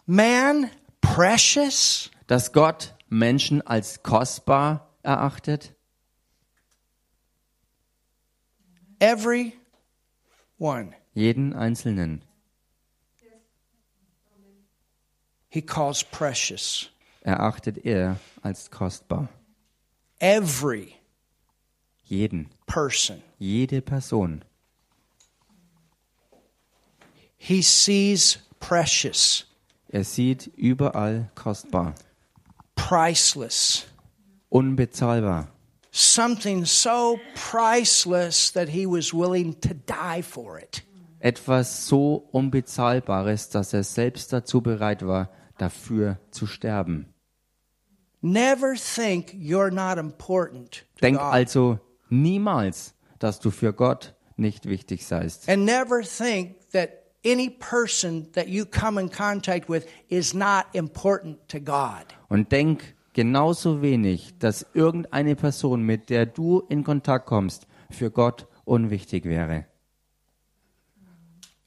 man 0.07 0.71
precious? 1.01 2.09
Dass 2.29 2.53
Gott 2.53 2.95
Menschen 3.09 3.67
als 3.67 4.05
kostbar 4.05 4.91
erachtet? 5.03 5.75
Every 9.01 9.55
one. 10.57 10.93
Jeden 11.15 11.53
Einzelnen. 11.53 12.26
He 15.49 15.61
calls 15.63 16.03
precious. 16.03 16.91
erachtet 17.25 17.79
er 17.85 18.17
als 18.43 18.69
kostbar. 18.71 19.29
Every 20.21 20.97
Jeden, 22.09 22.49
person. 22.67 23.23
jede 23.39 23.81
Person. 23.83 24.43
He 27.37 27.63
sees 27.63 28.39
precious, 28.61 29.45
Er 29.93 30.05
sieht 30.05 30.51
überall 30.57 31.31
kostbar, 31.35 31.95
priceless. 32.75 33.87
unbezahlbar. 34.51 35.49
Something 35.91 36.65
so 36.65 37.19
priceless 37.35 38.51
that 38.53 38.69
he 38.69 38.87
was 38.87 39.13
willing 39.15 39.55
to 39.61 39.75
die 39.75 40.23
for 40.23 40.59
it. 40.59 40.83
Etwas 41.19 41.87
so 41.87 42.29
Unbezahlbares, 42.33 43.49
dass 43.49 43.73
er 43.73 43.85
selbst 43.85 44.33
dazu 44.33 44.61
bereit 44.61 45.07
war, 45.07 45.31
dafür 45.59 46.19
zu 46.31 46.47
sterben. 46.47 47.13
Never 48.23 48.75
think 48.75 49.33
you're 49.35 49.71
not 49.71 49.99
important 49.99 50.85
to 50.97 51.01
Denk 51.03 51.21
also 51.21 51.79
niemals, 52.09 52.95
dass 53.19 53.41
du 53.41 53.51
für 53.51 53.73
Gott 53.73 54.15
nicht 54.37 54.67
wichtig 54.67 55.07
seist. 55.07 55.49
And 55.49 55.65
never 55.65 56.03
think 56.03 56.57
that 56.73 56.91
any 57.25 57.51
person 57.51 58.31
that 58.33 58.49
you 58.49 58.65
come 58.65 59.01
in 59.01 59.11
contact 59.11 59.69
with 59.69 59.87
is 60.09 60.35
not 60.35 60.67
important 60.73 61.49
to 61.49 61.61
God. 61.61 62.07
Und 62.29 62.53
denk 62.53 62.95
genauso 63.13 63.83
wenig, 63.83 64.39
dass 64.39 64.67
irgendeine 64.75 65.37
Person, 65.37 65.83
mit 65.83 66.11
der 66.11 66.27
du 66.27 66.63
in 66.69 66.85
Kontakt 66.85 67.27
kommst, 67.27 67.67
für 67.91 68.11
Gott 68.11 68.47
unwichtig 68.65 69.25
wäre. 69.25 69.67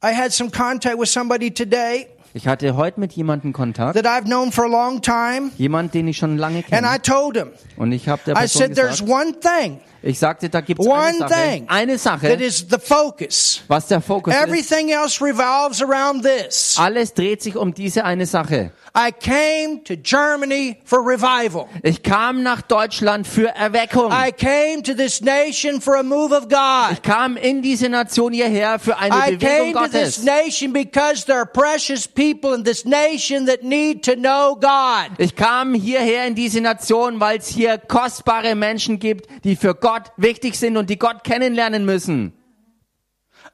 I 0.01 0.11
had 0.11 0.31
some 0.31 0.49
contact 0.49 0.97
with 0.97 1.09
somebody 1.09 1.51
today 1.51 2.07
Ich 2.33 2.47
hatte 2.47 2.75
heute 2.75 2.99
mit 2.99 3.13
jemandem 3.13 3.53
Kontakt, 3.53 3.95
that 3.95 4.05
I've 4.05 4.25
known 4.25 4.51
for 4.51 4.65
a 4.65 4.67
long 4.67 5.01
time, 5.01 5.51
jemand, 5.57 5.93
den 5.95 6.07
ich 6.07 6.17
schon 6.17 6.37
lange 6.37 6.63
and 6.71 6.85
I 6.85 6.99
kenne. 6.99 7.01
told 7.01 7.35
him, 7.35 7.49
Und 7.75 7.91
ich 7.91 8.07
habe 8.07 8.21
der 8.25 8.35
I 8.35 8.39
Person 8.41 8.59
said, 8.61 8.75
there's 8.75 9.01
gesagt, 9.01 9.09
one 9.11 9.39
thing 9.39 9.79
ich 10.01 10.17
sagte, 10.17 10.47
da 10.49 10.61
gibt 10.61 10.79
es 10.79 10.87
eine 10.87 11.17
Sache, 11.17 11.63
eine 11.67 11.91
that 11.93 12.01
Sache, 12.01 12.27
is 12.33 12.65
the 12.69 12.77
focus. 12.79 13.61
was 13.67 13.87
der 13.87 13.99
Fokus 13.99 14.33
ist. 14.33 14.41
Everything 14.41 14.89
else 14.89 15.21
revolves 15.21 15.81
around 15.81 16.23
this. 16.23 16.75
Alles 16.77 17.13
dreht 17.13 17.41
sich 17.41 17.57
um 17.57 17.73
diese 17.73 18.05
eine 18.05 18.25
Sache. 18.25 18.71
I 18.95 19.11
came 19.11 19.83
to 19.83 19.95
Germany 19.95 20.77
for 20.85 20.99
revival. 20.99 21.67
Ich 21.83 22.01
kam 22.01 22.43
nach 22.43 22.61
Deutschland 22.61 23.27
für 23.27 23.49
Erweckung. 23.49 24.11
I 24.11 24.31
came 24.31 24.81
to 24.83 24.93
this 24.93 25.21
nation 25.21 25.81
for 25.81 25.97
a 25.97 26.03
move 26.03 26.33
of 26.33 26.47
God. 26.47 26.93
Ich 26.93 27.01
kam 27.01 27.35
in 27.37 27.61
diese 27.61 27.89
Nation 27.89 28.33
hierher 28.33 28.79
für 28.79 28.97
eine 28.97 29.15
I 29.15 29.35
Bewegung 29.35 29.73
came 29.73 29.73
to 29.73 29.91
this 29.91 30.15
Gottes. 30.17 30.23
nation 30.23 30.73
because 30.73 31.25
there 31.25 31.37
are 31.39 31.45
precious 31.45 32.07
people 32.07 32.18
in 32.19 32.63
this 32.63 32.83
nation 32.85 33.45
that 33.45 33.63
need 33.63 34.03
to 34.03 34.15
know 34.15 34.55
God. 34.55 35.11
Ich 35.17 35.35
kam 35.35 35.73
hierher 35.73 36.27
in 36.27 36.35
diese 36.35 36.59
Nation, 36.61 37.19
weil 37.19 37.37
es 37.37 37.47
hier 37.47 37.77
kostbare 37.77 38.55
Menschen 38.55 38.99
gibt, 38.99 39.27
die 39.43 39.55
für 39.55 39.73
Gott 39.73 40.11
wichtig 40.17 40.55
sind 40.55 40.75
und 40.77 40.89
die 40.89 40.99
Gott 40.99 41.23
kennenlernen 41.23 41.85
müssen. 41.85 42.33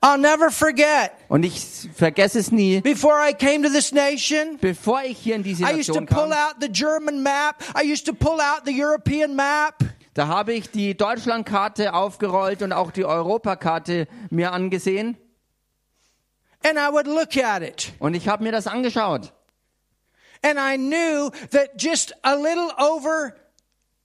I'll 0.01 0.17
never 0.17 0.51
forget, 0.51 1.12
Und 1.30 1.45
ich 1.45 1.62
vergesse 1.95 2.39
es 2.39 2.51
nie. 2.51 2.82
before 2.82 3.15
I 3.28 3.34
came 3.34 3.62
to 3.63 3.69
this 3.69 3.91
nation, 3.91 4.58
Bevor 4.60 5.04
ich 5.04 5.17
hier 5.19 5.36
in 5.36 5.43
diese 5.43 5.63
I 5.63 5.67
used 5.80 5.86
to 5.88 6.01
Nation 6.01 6.06
pull 6.08 6.30
kam, 6.30 6.32
out 6.34 6.56
the 6.60 6.67
German 6.69 7.21
map. 7.23 7.63
I 7.75 7.84
used 7.91 8.06
to 8.08 8.13
pull 8.13 8.39
out 8.41 8.63
the 8.65 8.73
European 8.73 9.36
map. 9.36 9.75
da 10.15 10.28
habe 10.28 10.54
ich 10.54 10.69
die 10.71 10.97
Deutschlandkarte 10.97 11.93
aufgerollt 11.93 12.62
und 12.62 12.73
auch 12.73 12.91
die 12.91 13.06
Europakarte 13.06 14.08
mir 14.30 14.51
angesehen. 14.54 15.17
And 16.65 16.80
I 16.80 16.89
would 16.89 17.06
look 17.06 17.38
at 17.38 17.62
it. 17.62 17.93
Und 17.99 18.15
ich 18.15 18.28
habe 18.28 18.43
mir 18.43 18.51
das 18.51 18.65
angeschaut. 18.65 19.32
And 20.41 20.58
I 20.58 20.78
knew 20.78 21.30
that 21.51 21.78
just 21.78 22.13
a 22.23 22.36
little 22.36 22.71
over 22.80 23.36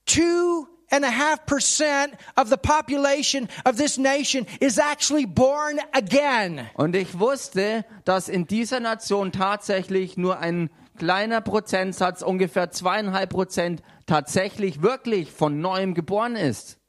two 0.04 0.68
and 0.90 1.04
a 1.04 1.10
half 1.10 1.46
percent 1.46 2.14
of 2.36 2.50
the 2.50 2.56
population 2.56 3.48
of 3.64 3.76
this 3.76 3.96
nation 3.96 4.46
is 4.60 4.78
actually 4.78 5.24
born 5.24 5.80
again. 5.94 6.68
Und 6.74 6.94
ich 6.96 7.18
wusste, 7.18 7.84
dass 8.04 8.28
in 8.28 8.46
dieser 8.46 8.80
Nation 8.80 9.32
tatsächlich 9.32 10.16
nur 10.16 10.38
ein 10.38 10.68
kleiner 10.98 11.40
Prozentsatz, 11.40 12.20
ungefähr 12.20 12.70
zweieinhalb 12.70 13.30
Prozent, 13.30 13.82
tatsächlich 14.06 14.82
wirklich 14.82 15.32
von 15.32 15.60
neuem 15.60 15.94
geboren 15.94 16.36
ist. 16.36 16.79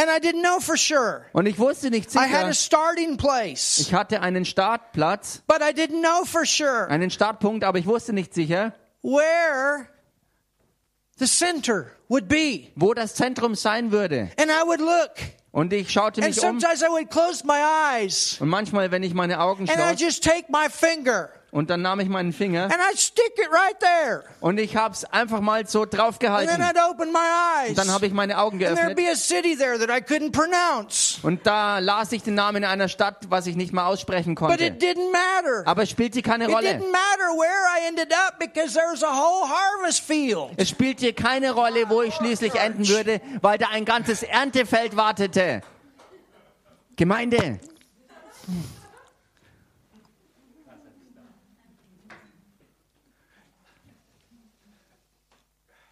And 0.00 0.08
I 0.08 0.20
didn't 0.20 0.42
know 0.42 0.60
for 0.60 0.76
sure. 0.76 1.24
Und 1.32 1.46
ich 1.46 1.58
wusste 1.58 1.90
nicht 1.90 2.14
I 2.14 2.18
had 2.20 2.28
sicher. 2.28 2.46
a 2.46 2.52
starting 2.54 3.16
place, 3.16 3.78
Ich 3.80 3.92
hatte 3.92 4.20
einen 4.20 4.44
Startplatz, 4.44 5.42
but 5.48 5.58
I 5.60 5.72
didn't 5.72 6.00
know 6.02 6.24
for 6.24 6.46
sure 6.46 6.88
einen 6.88 7.10
Startpunkt, 7.10 7.64
aber 7.64 7.78
ich 7.78 7.86
wusste 7.86 8.12
nicht 8.12 8.32
sicher, 8.32 8.72
where 9.02 9.88
the 11.18 11.26
center 11.26 11.90
would 12.08 12.28
be. 12.28 12.68
wo 12.76 12.94
das 12.94 13.16
Zentrum 13.16 13.56
sein 13.56 13.90
würde. 13.90 14.30
And 14.38 14.50
I 14.52 14.64
would 14.64 14.78
look, 14.80 15.16
Und 15.50 15.72
ich 15.72 15.90
schaute 15.90 16.20
mich 16.20 16.36
um. 16.38 16.60
sometimes 16.60 16.80
I 16.82 16.86
would 16.90 17.10
close 17.10 17.44
my 17.44 17.58
eyes, 17.58 18.36
Und 18.40 18.48
manchmal, 18.50 18.92
wenn 18.92 19.02
ich 19.02 19.14
meine 19.14 19.40
Augen 19.40 19.66
schloss, 19.66 19.78
und 21.50 21.70
dann 21.70 21.82
nahm 21.82 22.00
ich 22.00 22.08
meinen 22.08 22.32
Finger 22.32 22.64
and 22.64 22.74
I'd 22.74 22.98
stick 22.98 23.32
it 23.36 23.48
right 23.50 23.78
there. 23.80 24.24
und 24.40 24.58
ich 24.58 24.76
hab's 24.76 25.04
einfach 25.04 25.40
mal 25.40 25.66
so 25.66 25.82
And 25.82 25.90
then 25.90 26.00
draufgehalten. 26.00 26.62
I'd 26.62 26.90
open 26.90 27.10
my 27.12 27.18
eyes. 27.64 27.74
Dann 27.74 27.90
habe 27.90 28.06
ich 28.06 28.12
meine 28.12 28.38
Augen 28.38 28.58
geöffnet. 28.58 28.96
be 28.96 29.10
a 29.10 29.16
city 29.16 29.56
there 29.56 29.78
that 29.78 29.88
I 29.88 30.02
couldn't 30.02 30.32
pronounce. 30.32 31.18
Und 31.22 31.46
da 31.46 31.78
las 31.78 32.12
ich 32.12 32.22
den 32.22 32.34
Namen 32.34 32.64
einer 32.64 32.88
Stadt, 32.88 33.30
was 33.30 33.46
ich 33.46 33.56
nicht 33.56 33.72
mal 33.72 33.86
aussprechen 33.86 34.34
But 34.34 34.48
konnte. 34.48 34.76
Aber 35.64 35.82
es 35.82 35.90
spielte 35.90 36.22
keine 36.22 36.48
Rolle. 36.48 36.80
Es 40.56 40.68
spielte 40.68 41.12
keine 41.12 41.52
Rolle, 41.52 41.88
wo 41.88 42.02
ich 42.02 42.14
schließlich 42.14 42.54
enden 42.54 42.88
würde, 42.88 43.20
weil 43.40 43.58
da 43.58 43.68
ein 43.72 43.84
ganzes 43.84 44.22
Erntefeld 44.22 44.96
wartete. 44.96 45.62
Gemeinde. 46.96 47.60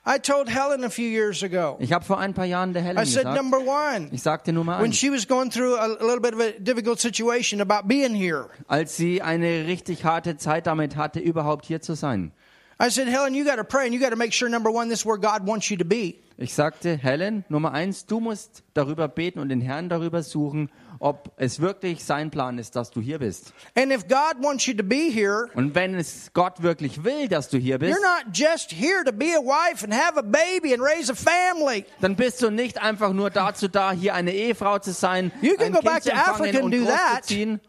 I 0.09 0.19
told 0.21 0.49
Helen 0.49 0.85
a 0.85 0.88
few 0.90 1.09
years 1.09 1.42
ago. 1.42 1.77
Ich 1.81 1.92
habe 1.92 2.05
vor 2.05 2.19
ein 2.21 2.33
paar 2.33 2.45
Jahren 2.45 2.73
der 2.73 2.83
Helen 2.83 2.97
I 2.97 3.05
said, 3.05 3.25
gesagt, 3.25 3.37
number 3.37 3.59
one, 3.59 4.09
ich 4.12 4.23
sagte 4.23 4.53
Nummer 4.53 4.79
when 4.79 4.92
eins, 4.92 4.97
she 4.97 5.11
was 5.11 5.27
going 5.27 5.51
through 5.51 5.75
a, 5.75 5.97
a 5.99 6.05
little 6.05 6.21
bit 6.21 6.33
of 6.33 6.38
a 6.40 6.53
difficult 6.61 7.01
situation 7.01 7.61
about 7.61 7.88
being 7.88 8.14
here, 8.14 8.47
als 8.69 8.97
sie 8.97 9.21
eine 9.21 9.66
richtig 9.66 10.05
harte 10.05 10.37
Zeit 10.37 10.69
damit 10.69 10.95
hatte, 10.95 11.19
überhaupt 11.19 11.66
hier 11.66 11.81
zu 11.81 11.95
sein. 11.97 12.31
I 12.78 12.90
said, 12.90 13.08
Helen, 13.08 13.34
you 13.34 13.44
got 13.44 13.56
to 13.56 13.64
pray 13.64 13.86
and 13.86 13.94
you 13.94 14.00
got 14.00 14.10
to 14.10 14.16
make 14.16 14.34
sure, 14.34 14.50
number 14.50 14.70
one, 14.70 14.88
this 14.90 15.00
is 15.00 15.06
where 15.06 15.16
God 15.16 15.46
wants 15.46 15.70
you 15.70 15.78
to 15.78 15.84
be. 15.84 16.20
Ich 16.38 16.52
sagte, 16.52 16.98
Helen, 16.98 17.46
Nummer 17.48 17.72
eins, 17.72 18.04
du 18.04 18.20
musst 18.20 18.62
darüber 18.74 19.08
beten 19.08 19.38
und 19.38 19.48
den 19.48 19.62
Herrn 19.62 19.88
darüber 19.88 20.22
suchen, 20.22 20.70
ob 20.98 21.32
es 21.38 21.60
wirklich 21.60 22.04
sein 22.04 22.30
Plan 22.30 22.58
ist, 22.58 22.76
dass 22.76 22.90
du 22.90 23.00
hier 23.00 23.18
bist. 23.20 23.54
And 23.74 23.90
if 23.90 24.06
God 24.06 24.42
wants 24.42 24.66
you 24.66 24.74
to 24.74 24.82
be 24.84 25.08
here, 25.10 25.48
Und 25.54 25.74
wenn 25.74 25.94
es 25.94 26.30
Gott 26.34 26.62
wirklich 26.62 27.02
will, 27.04 27.28
dass 27.28 27.48
du 27.48 27.56
hier 27.56 27.78
bist, 27.78 27.96
you're 27.96 28.02
not 28.02 28.34
just 28.36 28.70
here 28.70 29.02
to 29.04 29.12
be 29.12 29.32
a 29.34 29.40
wife 29.40 29.82
and 29.82 29.94
have 29.94 30.18
a 30.18 30.22
baby 30.22 30.74
and 30.74 30.82
raise 30.82 31.10
a 31.10 31.14
family. 31.14 31.86
dann 32.02 32.14
bist 32.16 32.42
du 32.42 32.50
nicht 32.50 32.82
einfach 32.82 33.14
nur 33.14 33.30
dazu 33.30 33.68
da, 33.68 33.92
hier 33.92 34.12
eine 34.14 34.32
Ehefrau 34.32 34.78
zu 34.78 34.92
sein, 34.92 35.32
You 35.40 35.54
can 35.56 35.68
ein 35.68 35.72
go 35.72 35.78
Kind 35.80 35.84
back 35.94 36.02
zu 36.02 36.10
to 36.10 36.16
empfangen 36.16 36.34
Africa 36.42 36.58
and 36.58 36.64
und 36.66 36.70
do 36.74 36.84
that. 36.84 37.12
großzuziehen. 37.22 37.60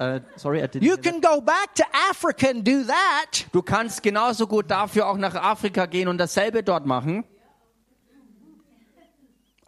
Äh, 0.00 0.22
sorry, 0.36 0.60
I 0.60 0.66
didn't 0.66 0.82
You 0.82 0.96
can 0.96 1.20
go 1.20 1.42
back 1.42 1.74
to 1.74 1.84
Africa 2.10 2.48
and 2.48 2.66
do 2.66 2.84
that. 2.84 3.44
Du 3.52 3.60
kannst 3.60 4.02
genauso 4.02 4.46
gut 4.46 4.70
dafür 4.70 5.06
auch 5.06 5.18
nach 5.18 5.34
Afrika 5.34 5.84
gehen 5.84 6.08
und 6.08 6.16
dasselbe 6.16 6.62
dort 6.62 6.86
machen. 6.86 7.22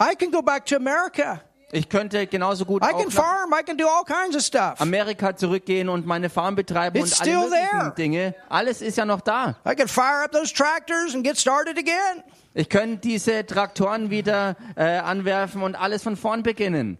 I 0.00 0.16
can 0.16 0.30
go 0.30 0.40
back 0.40 0.64
to 0.66 0.76
America. 0.76 1.42
Ich 1.70 1.86
könnte 1.86 2.26
genauso 2.26 2.64
gut 2.64 2.82
I 2.82 2.86
auch 2.86 2.98
can 2.98 3.08
nach 3.08 3.12
farm. 3.12 3.52
I 3.52 3.62
can 3.62 3.76
do 3.76 3.86
all 3.86 4.04
kinds 4.04 4.34
of 4.34 4.42
stuff. 4.42 4.80
Amerika 4.80 5.36
zurückgehen 5.36 5.90
und 5.90 6.06
meine 6.06 6.30
Farm 6.30 6.54
betreiben 6.54 6.96
It's 6.96 7.20
und 7.20 7.28
alle 7.28 7.48
möglichen 7.50 7.68
there. 7.68 7.94
Dinge. 7.94 8.34
Alles 8.48 8.80
ist 8.80 8.96
ja 8.96 9.04
noch 9.04 9.20
da. 9.20 9.56
I 9.68 9.74
can 9.74 9.86
fire 9.86 10.24
up 10.24 10.32
those 10.32 10.50
tractors 10.52 11.14
and 11.14 11.24
get 11.24 11.38
started 11.38 11.76
again. 11.76 12.24
Ich 12.54 12.70
könnte 12.70 12.96
diese 13.06 13.44
Traktoren 13.44 14.08
wieder 14.08 14.56
äh, 14.76 14.96
anwerfen 14.96 15.62
und 15.62 15.74
alles 15.74 16.02
von 16.02 16.16
vorn 16.16 16.42
beginnen. 16.42 16.96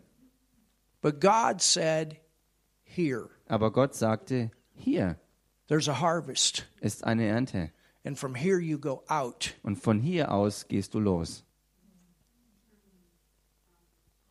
But 1.01 1.19
God 1.21 1.63
said, 1.63 2.17
Here, 2.95 3.31
Aber 3.49 3.71
Gott 3.71 3.95
sagte, 3.95 4.51
hier 4.75 5.17
there's 5.69 5.89
a 5.89 6.01
harvest. 6.01 6.67
ist 6.81 7.05
eine 7.05 7.25
Ernte. 7.25 7.71
And 8.05 8.19
from 8.19 8.35
here 8.35 8.59
you 8.59 8.79
go 8.79 9.03
out. 9.09 9.55
Und 9.63 9.77
von 9.77 10.01
hier 10.01 10.31
aus 10.31 10.67
gehst 10.69 10.93
du 10.95 11.01
los. 11.01 11.45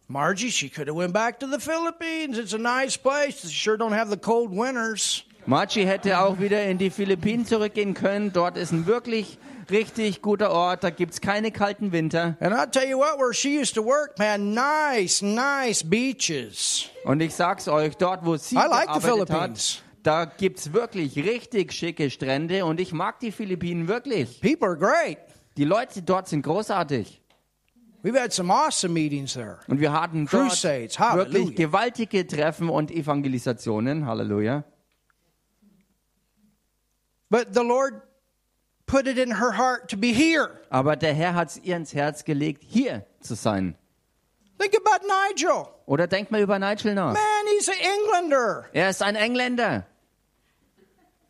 Margie, 0.07 0.49
she 0.51 0.69
could 0.69 0.87
have 0.87 0.95
went 0.97 1.13
back 1.13 1.39
to 1.39 1.47
the 1.47 1.59
Philippines. 1.59 2.37
It's 2.37 2.53
a 2.53 2.57
nice 2.57 2.97
place. 2.97 3.41
They 3.41 3.49
sure 3.49 3.77
don't 3.77 3.93
have 3.93 4.09
the 4.09 4.17
cold 4.17 4.51
winters. 4.51 5.23
Margie 5.45 5.85
hätte 5.85 6.19
auch 6.19 6.39
wieder 6.39 6.63
in 6.65 6.77
die 6.77 6.89
Philippinen 6.89 7.45
zurückgehen 7.45 7.93
können. 7.93 8.31
Dort 8.31 8.57
ist 8.57 8.71
ein 8.71 8.85
wirklich 8.85 9.39
richtig 9.69 10.21
guter 10.21 10.51
Ort. 10.51 10.83
Da 10.83 10.89
gibt's 10.91 11.19
keine 11.21 11.51
kalten 11.51 11.91
Winter. 11.91 12.37
And 12.39 12.53
I'll 12.53 12.69
tell 12.69 12.87
you 12.87 12.97
what, 12.97 13.17
where 13.17 13.33
she 13.33 13.59
used 13.59 13.73
to 13.75 13.83
work, 13.83 14.17
man, 14.19 14.53
nice, 14.53 15.21
nice 15.21 15.83
beaches. 15.83 16.89
Und 17.05 17.21
ich 17.21 17.33
sag's 17.33 17.67
euch, 17.67 17.97
dort 17.97 18.25
wo 18.25 18.37
sie 18.37 18.55
I 18.55 18.59
like 18.69 18.87
gearbeitet 18.87 19.31
hat, 19.31 19.83
da 20.03 20.25
gibt's 20.25 20.73
wirklich 20.73 21.15
richtig 21.17 21.73
schicke 21.73 22.09
Strände 22.09 22.65
und 22.65 22.79
ich 22.79 22.93
mag 22.93 23.19
die 23.19 23.31
Philippinen 23.31 23.87
wirklich. 23.87 24.41
People 24.41 24.67
are 24.67 24.77
great. 24.77 25.17
Die 25.57 25.65
Leute 25.65 26.01
dort 26.01 26.27
sind 26.27 26.43
großartig. 26.43 27.21
We've 28.03 28.19
had 28.19 28.33
some 28.33 28.51
awesome 28.51 28.93
meetings 28.93 29.33
there. 29.33 29.59
Und 29.67 29.79
wir 29.79 29.91
hatten 29.93 30.27
dort 30.31 30.49
Crusades, 30.49 30.99
wirklich 30.99 31.55
gewaltige 31.55 32.25
Treffen 32.25 32.69
und 32.69 32.89
Evangelisationen. 32.89 34.07
Halleluja. 34.07 34.63
But 37.31 37.53
the 37.53 37.63
Lord 37.63 38.01
put 38.85 39.07
it 39.07 39.17
in 39.17 39.31
her 39.39 39.57
heart 39.57 39.89
to 39.91 39.97
be 39.97 40.11
here. 40.13 40.59
Aber 40.69 40.95
der 40.97 41.13
Herr 41.13 41.33
hat's 41.33 41.57
ihr 41.63 41.77
ins 41.77 41.93
Herz 41.93 42.25
gelegt, 42.25 42.61
hier 42.67 43.05
zu 43.21 43.35
sein. 43.35 43.75
Think 44.59 44.75
about 44.75 45.07
Nigel. 45.07 45.65
Oder 45.87 46.05
denk 46.07 46.29
mal 46.29 46.41
über 46.41 46.59
Nigel 46.59 46.93
nach. 46.93 47.13
Man, 47.13 47.21
he's 47.57 47.67
an 47.69 47.75
Englander. 47.79 48.65
Er 48.73 48.89
ist 48.89 49.01
ein 49.01 49.15
Engländer. 49.15 49.85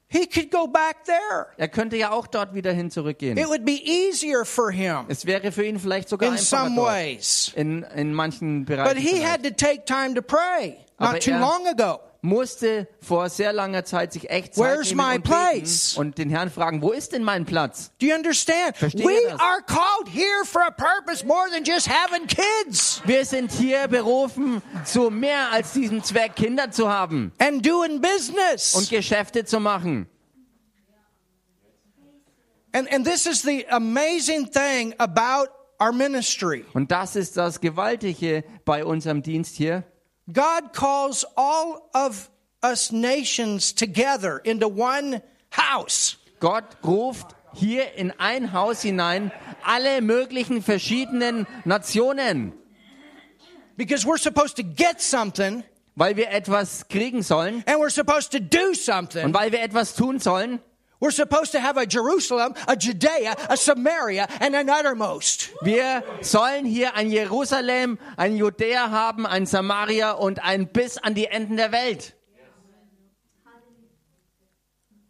He 0.07 0.25
could 0.27 0.51
go 0.51 0.67
back 0.67 1.05
there. 1.05 1.47
Er 1.55 1.69
könnte 1.69 1.95
ja 1.95 2.11
auch 2.11 2.27
dort 2.27 2.53
wieder 2.53 2.73
hin 2.73 2.91
zurückgehen. 2.91 3.37
It 3.37 3.47
would 3.47 3.63
be 3.63 3.79
easier 3.81 4.43
for 4.43 4.69
him 4.71 5.05
Es 5.07 5.25
wäre 5.25 5.53
für 5.53 5.63
ihn 5.63 5.79
vielleicht 5.79 6.09
sogar 6.09 6.27
in 6.29 6.33
einfacher 6.35 6.65
some 6.65 6.81
ways. 6.81 7.53
In, 7.55 7.83
in 7.83 8.13
manchen 8.13 8.65
Bereichen. 8.65 8.93
But 8.93 9.01
he 9.01 9.19
vielleicht. 9.19 9.31
had 9.31 9.43
to 9.43 9.51
take 9.51 9.85
time 9.85 10.13
to 10.15 10.21
pray 10.21 10.77
Aber 10.97 11.13
not 11.13 11.21
too 11.21 11.31
er- 11.31 11.39
long 11.39 11.65
ago. 11.67 12.01
Musste 12.21 12.87
vor 13.01 13.29
sehr 13.29 13.51
langer 13.51 13.83
Zeit 13.83 14.13
sich 14.13 14.29
echt 14.29 14.53
Zeit 14.53 14.63
Where's 14.63 14.89
nehmen 14.89 15.07
my 15.07 15.15
und, 15.15 15.23
place? 15.23 15.97
und 15.97 16.17
den 16.19 16.29
Herrn 16.29 16.51
fragen, 16.51 16.81
wo 16.81 16.91
ist 16.91 17.13
denn 17.13 17.23
mein 17.23 17.45
Platz? 17.45 17.91
Do 17.99 18.05
you 18.07 18.15
understand? 18.15 18.77
Versteht 18.77 19.05
We 19.05 19.13
ihr 19.13 19.29
das? 19.31 19.39
are 19.41 19.61
called 19.65 20.07
here 20.07 20.45
for 20.45 20.61
a 20.61 20.71
purpose 20.71 21.25
more 21.25 21.49
than 21.51 21.63
just 21.63 21.87
having 21.89 22.27
kids 22.27 23.01
Wir 23.05 23.25
sind 23.25 23.51
hier 23.51 23.87
berufen, 23.87 24.61
zu 24.85 25.09
mehr 25.09 25.51
als 25.51 25.73
diesem 25.73 26.03
Zweck 26.03 26.35
Kinder 26.35 26.69
zu 26.69 26.89
haben 26.89 27.31
and 27.39 27.65
doing 27.65 27.93
und 27.93 28.01
business. 28.01 28.89
Geschäfte 28.89 29.43
zu 29.45 29.59
machen. 29.59 30.07
And, 32.73 32.87
and 32.93 33.03
this 33.05 33.25
is 33.25 33.41
the 33.41 33.65
amazing 33.69 34.49
thing 34.49 34.93
about 34.97 35.49
our 35.79 35.91
ministry. 35.91 36.63
Und 36.73 36.91
das 36.91 37.15
ist 37.15 37.35
das 37.35 37.59
Gewaltige 37.59 38.43
bei 38.63 38.85
unserem 38.85 39.21
Dienst 39.21 39.55
hier. 39.55 39.83
God 40.33 40.73
calls 40.73 41.25
all 41.35 41.89
of 41.93 42.29
us 42.61 42.91
nations 42.91 43.73
together 43.73 44.37
into 44.37 44.67
one 44.67 45.21
house. 45.49 46.17
Gott 46.39 46.77
ruft 46.83 47.35
hier 47.53 47.93
in 47.95 48.11
ein 48.19 48.53
Haus 48.53 48.81
hinein 48.81 49.31
alle 49.63 50.01
möglichen 50.01 50.61
verschiedenen 50.61 51.45
Nationen, 51.65 52.53
Because 53.77 54.05
we're 54.05 54.17
supposed 54.17 54.57
to 54.57 54.63
get 54.63 55.01
something 55.01 55.63
weil 55.95 56.15
wir 56.15 56.29
etwas 56.29 56.87
kriegen 56.87 57.21
sollen 57.23 57.63
and 57.67 57.79
we're 57.79 57.89
supposed 57.89 58.31
to 58.31 58.39
do 58.39 58.69
und 58.69 58.77
something. 58.77 59.33
weil 59.33 59.51
wir 59.51 59.61
etwas 59.61 59.95
tun 59.95 60.19
sollen. 60.19 60.59
We're 61.01 61.09
supposed 61.09 61.51
to 61.53 61.59
have 61.59 61.77
a 61.77 61.87
Jerusalem, 61.87 62.53
a 62.67 62.75
Judea, 62.75 63.35
a 63.49 63.57
Samaria, 63.57 64.27
and 64.39 64.55
an 64.55 64.69
uttermost. 64.69 65.49
Wir 65.63 66.03
sollen 66.21 66.63
hier 66.63 66.95
ein 66.95 67.09
Jerusalem, 67.09 67.97
ein 68.17 68.37
Judäa 68.37 68.91
haben, 68.91 69.25
ein 69.25 69.47
Samaria 69.47 70.11
und 70.11 70.43
ein 70.43 70.67
bis 70.67 70.99
an 70.99 71.15
die 71.15 71.25
Enden 71.25 71.57
der 71.57 71.71
Welt. 71.71 72.13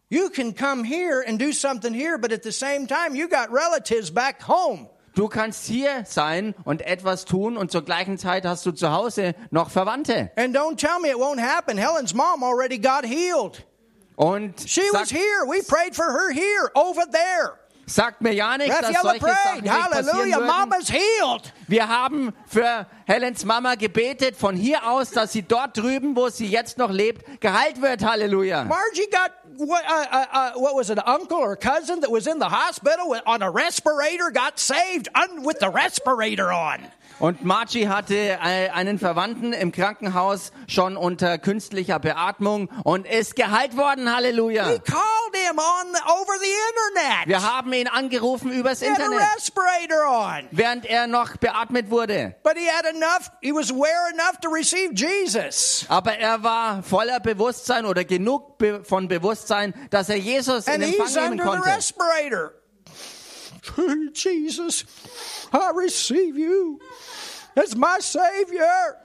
You 0.09 0.29
can 0.29 0.53
come 0.53 0.85
here 0.85 1.23
and 1.25 1.37
do 1.37 1.51
something 1.51 1.93
here, 1.93 2.17
but 2.17 2.31
at 2.31 2.43
the 2.43 2.51
same 2.51 2.87
time, 2.87 3.13
you 3.13 3.27
got 3.27 3.51
relatives 3.51 4.11
back 4.11 4.41
home. 4.41 4.89
Du 5.15 5.27
kannst 5.27 5.67
hier 5.67 6.05
sein 6.05 6.55
und 6.63 6.81
etwas 6.81 7.25
tun 7.25 7.57
und 7.57 7.69
zur 7.69 7.83
gleichen 7.83 8.17
Zeit 8.17 8.45
hast 8.45 8.65
du 8.65 8.71
zu 8.71 8.91
Hause 8.93 9.35
noch 9.51 9.69
Verwandte. 9.69 10.31
And 10.37 10.55
don't 10.55 10.77
tell 10.77 11.01
me 11.01 11.09
it 11.09 11.17
won't 11.17 11.41
happen. 11.41 11.77
Helen's 11.77 12.13
mom 12.13 12.43
already 12.43 12.77
got 12.77 13.05
healed. 13.05 13.65
Und 14.15 14.61
She 14.67 14.81
was 14.93 15.09
here. 15.09 15.45
We 15.47 15.61
prayed 15.63 15.95
for 15.95 16.05
her 16.05 16.31
here, 16.31 16.69
over 16.75 17.03
there. 17.11 17.57
sagt 17.91 18.21
mir 18.21 18.33
ja 18.33 18.57
nicht, 18.57 18.69
dass 18.69 19.01
solche 19.01 19.19
Sachen 19.19 19.19
prayed. 19.19 19.65
passieren 19.65 19.69
Hallelujah. 19.69 20.39
Mama's 20.39 20.89
healed. 20.89 21.53
Wir 21.67 21.87
haben 21.87 22.33
für 22.47 22.85
Helens 23.05 23.45
Mama 23.45 23.75
gebetet 23.75 24.35
von 24.35 24.55
hier 24.55 24.87
aus, 24.89 25.11
dass 25.11 25.31
sie 25.31 25.41
dort 25.41 25.77
drüben, 25.77 26.15
wo 26.15 26.29
sie 26.29 26.47
jetzt 26.47 26.77
noch 26.77 26.91
lebt, 26.91 27.41
geheilt 27.41 27.81
wird. 27.81 28.03
Halleluja. 28.03 28.63
Margie 28.63 29.07
got 29.11 29.31
what, 29.57 29.83
uh, 29.87 30.05
uh, 30.11 30.25
uh, 30.33 30.51
what 30.59 30.75
was 30.75 30.89
it, 30.89 30.97
an 30.97 31.03
uncle 31.05 31.37
or 31.37 31.55
cousin 31.55 32.01
that 32.01 32.11
was 32.11 32.27
in 32.27 32.39
the 32.39 32.49
hospital 32.49 33.09
with, 33.09 33.21
on 33.25 33.41
a 33.41 33.49
respirator, 33.49 34.31
got 34.31 34.59
saved 34.59 35.09
un, 35.15 35.43
with 35.43 35.59
the 35.59 35.69
respirator 35.69 36.51
on. 36.51 36.79
Und 37.21 37.45
Margie 37.45 37.87
hatte 37.87 38.15
äh, 38.15 38.69
einen 38.69 38.97
Verwandten 38.97 39.53
im 39.53 39.71
Krankenhaus 39.71 40.51
schon 40.67 40.97
unter 40.97 41.37
künstlicher 41.37 41.99
Beatmung 41.99 42.67
und 42.83 43.05
ist 43.05 43.35
geheilt 43.35 43.77
worden. 43.77 44.11
Halleluja. 44.11 44.65
We 44.67 44.79
called 44.79 45.35
him 45.35 45.59
on 45.59 45.93
the, 45.93 45.99
over 46.09 46.33
the 46.41 46.49
internet. 46.49 47.27
Wir 47.27 47.43
haben 47.43 47.71
ihn 47.73 47.87
angerufen 47.87 48.51
übers 48.51 48.79
He 48.81 48.89
had 48.89 48.99
a 48.99 49.05
Internet, 49.05 49.27
respirator 49.35 50.07
on. 50.09 50.47
während 50.49 50.87
er 50.87 51.05
noch 51.05 51.37
beatmet 51.37 51.91
wurde. 51.91 52.35
But 52.41 52.57
he 52.57 52.67
had 52.67 52.85
enough, 52.87 53.29
he 53.39 53.51
was 53.53 53.69
aware 53.71 54.09
enough 54.11 54.39
to 54.41 54.49
receive 54.49 54.93
Jesus. 54.95 55.85
Aber 55.89 56.17
er 56.17 56.41
war 56.41 56.81
voller 56.81 57.19
Bewusstsein 57.19 57.85
oder 57.85 58.03
genug 58.03 58.57
be 58.57 58.83
von 58.83 59.07
Bewusstsein, 59.07 59.75
dass 59.91 60.09
er 60.09 60.17
Jesus 60.17 60.65
in 60.65 60.73
And 60.73 60.83
Empfang 60.85 61.05
he's 61.05 61.15
nehmen 61.15 61.31
under 61.33 61.43
the 61.43 61.49
konnte. 61.51 61.75
respirator. 61.75 62.51
Jesus, 64.15 64.85
I 65.53 65.69
receive 65.75 66.35
you 66.35 66.79
as 67.55 67.75
my 67.75 67.97
Savior. 67.99 68.95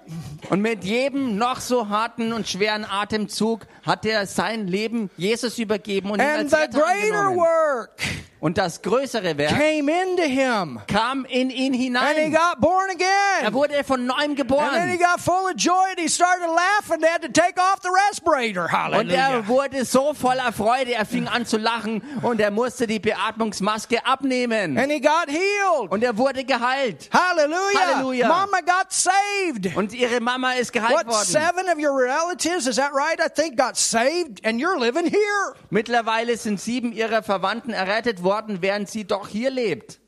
Und 0.51 0.61
mit 0.61 0.85
jedem 0.85 1.37
noch 1.37 1.61
so 1.61 1.89
harten 1.89 2.33
und 2.33 2.49
schweren 2.49 2.85
Atemzug 2.85 3.67
hat 3.85 4.07
er 4.07 4.27
sein 4.27 4.69
Leben 4.69 5.11
Jesus 5.17 5.59
übergeben 5.59 6.11
und 6.11 6.21
ihn 6.21 6.27
And 6.27 6.39
als 6.43 6.51
the 6.51 6.57
Retter 6.57 6.79
greater 6.79 7.19
angenommen. 7.19 7.37
work 7.39 8.03
Und 8.39 8.59
das 8.59 8.83
größere 8.83 9.39
Werk 9.39 9.51
came 9.51 9.91
into 9.91 10.23
him. 10.25 10.79
kam 10.87 11.25
in 11.25 11.49
ihn 11.51 11.73
And 11.97 12.17
he 12.17 12.25
hinein. 12.25 12.33
got 12.33 12.61
born 12.61 12.91
Er 12.91 13.47
again. 13.47 13.55
wurde 13.55 13.83
von 13.83 14.05
neuem 14.07 14.17
And 14.19 14.37
then 14.37 14.37
he 14.37 14.43
geboren. 14.43 14.99
got 14.99 15.21
full 15.21 15.47
of 15.51 15.57
joy 15.57 15.73
and 15.91 15.99
he 15.99 16.09
started 16.09 16.47
laughing. 16.49 17.01
They 17.01 17.09
had 17.11 17.23
to 17.23 17.29
take 17.33 17.59
off 17.59 17.81
the 17.83 17.89
respirator. 17.89 18.69
Und 18.99 19.11
er 19.11 19.49
wurde 19.49 19.85
so 19.87 20.13
voller 20.13 20.53
Freude, 20.53 20.93
er 20.93 21.07
fing 21.07 21.27
an 21.29 21.47
zu 21.47 21.57
lachen 21.57 22.03
und 22.23 22.39
er 22.41 22.51
musste 22.51 22.87
die 22.87 22.99
Beatmungsmaske 22.99 24.05
abnehmen. 24.05 24.77
And 24.79 24.93
he 24.93 25.01
got 25.01 25.29
healed. 25.29 25.91
Und 25.91 26.05
er 26.05 26.17
wurde 26.19 26.45
geheilt. 26.45 27.09
Hallelujah. 27.13 27.81
Hallelujah. 27.81 28.29
Mama 28.29 28.61
got 28.61 28.91
saved. 28.93 29.75
Und 29.77 29.95
ihre 29.95 30.21
Mama 30.21 30.53
ist 30.53 30.73
geheilt 30.73 30.95
What, 30.95 31.07
worden. 31.07 31.25
seven 31.27 31.69
of 31.73 31.79
your 31.79 31.97
relatives, 31.97 32.67
is 32.67 32.77
that 32.77 32.93
right? 32.93 33.19
I 33.19 33.29
think 33.29 33.57
got 33.57 33.77
saved 33.77 34.45
and 34.45 34.61
you're 34.61 34.79
living 34.79 35.07
here. 35.07 35.55
Mittlerweile 35.71 36.37
sind 36.37 36.61
sieben 36.61 36.93
ihrer 36.93 37.23
Verwandten 37.23 37.73
errettet 37.73 38.23
worden, 38.23 38.26
während 38.63 38.89
sie 38.89 39.05
doch 39.05 39.29
hier 39.29 39.51
lebt. 39.51 40.01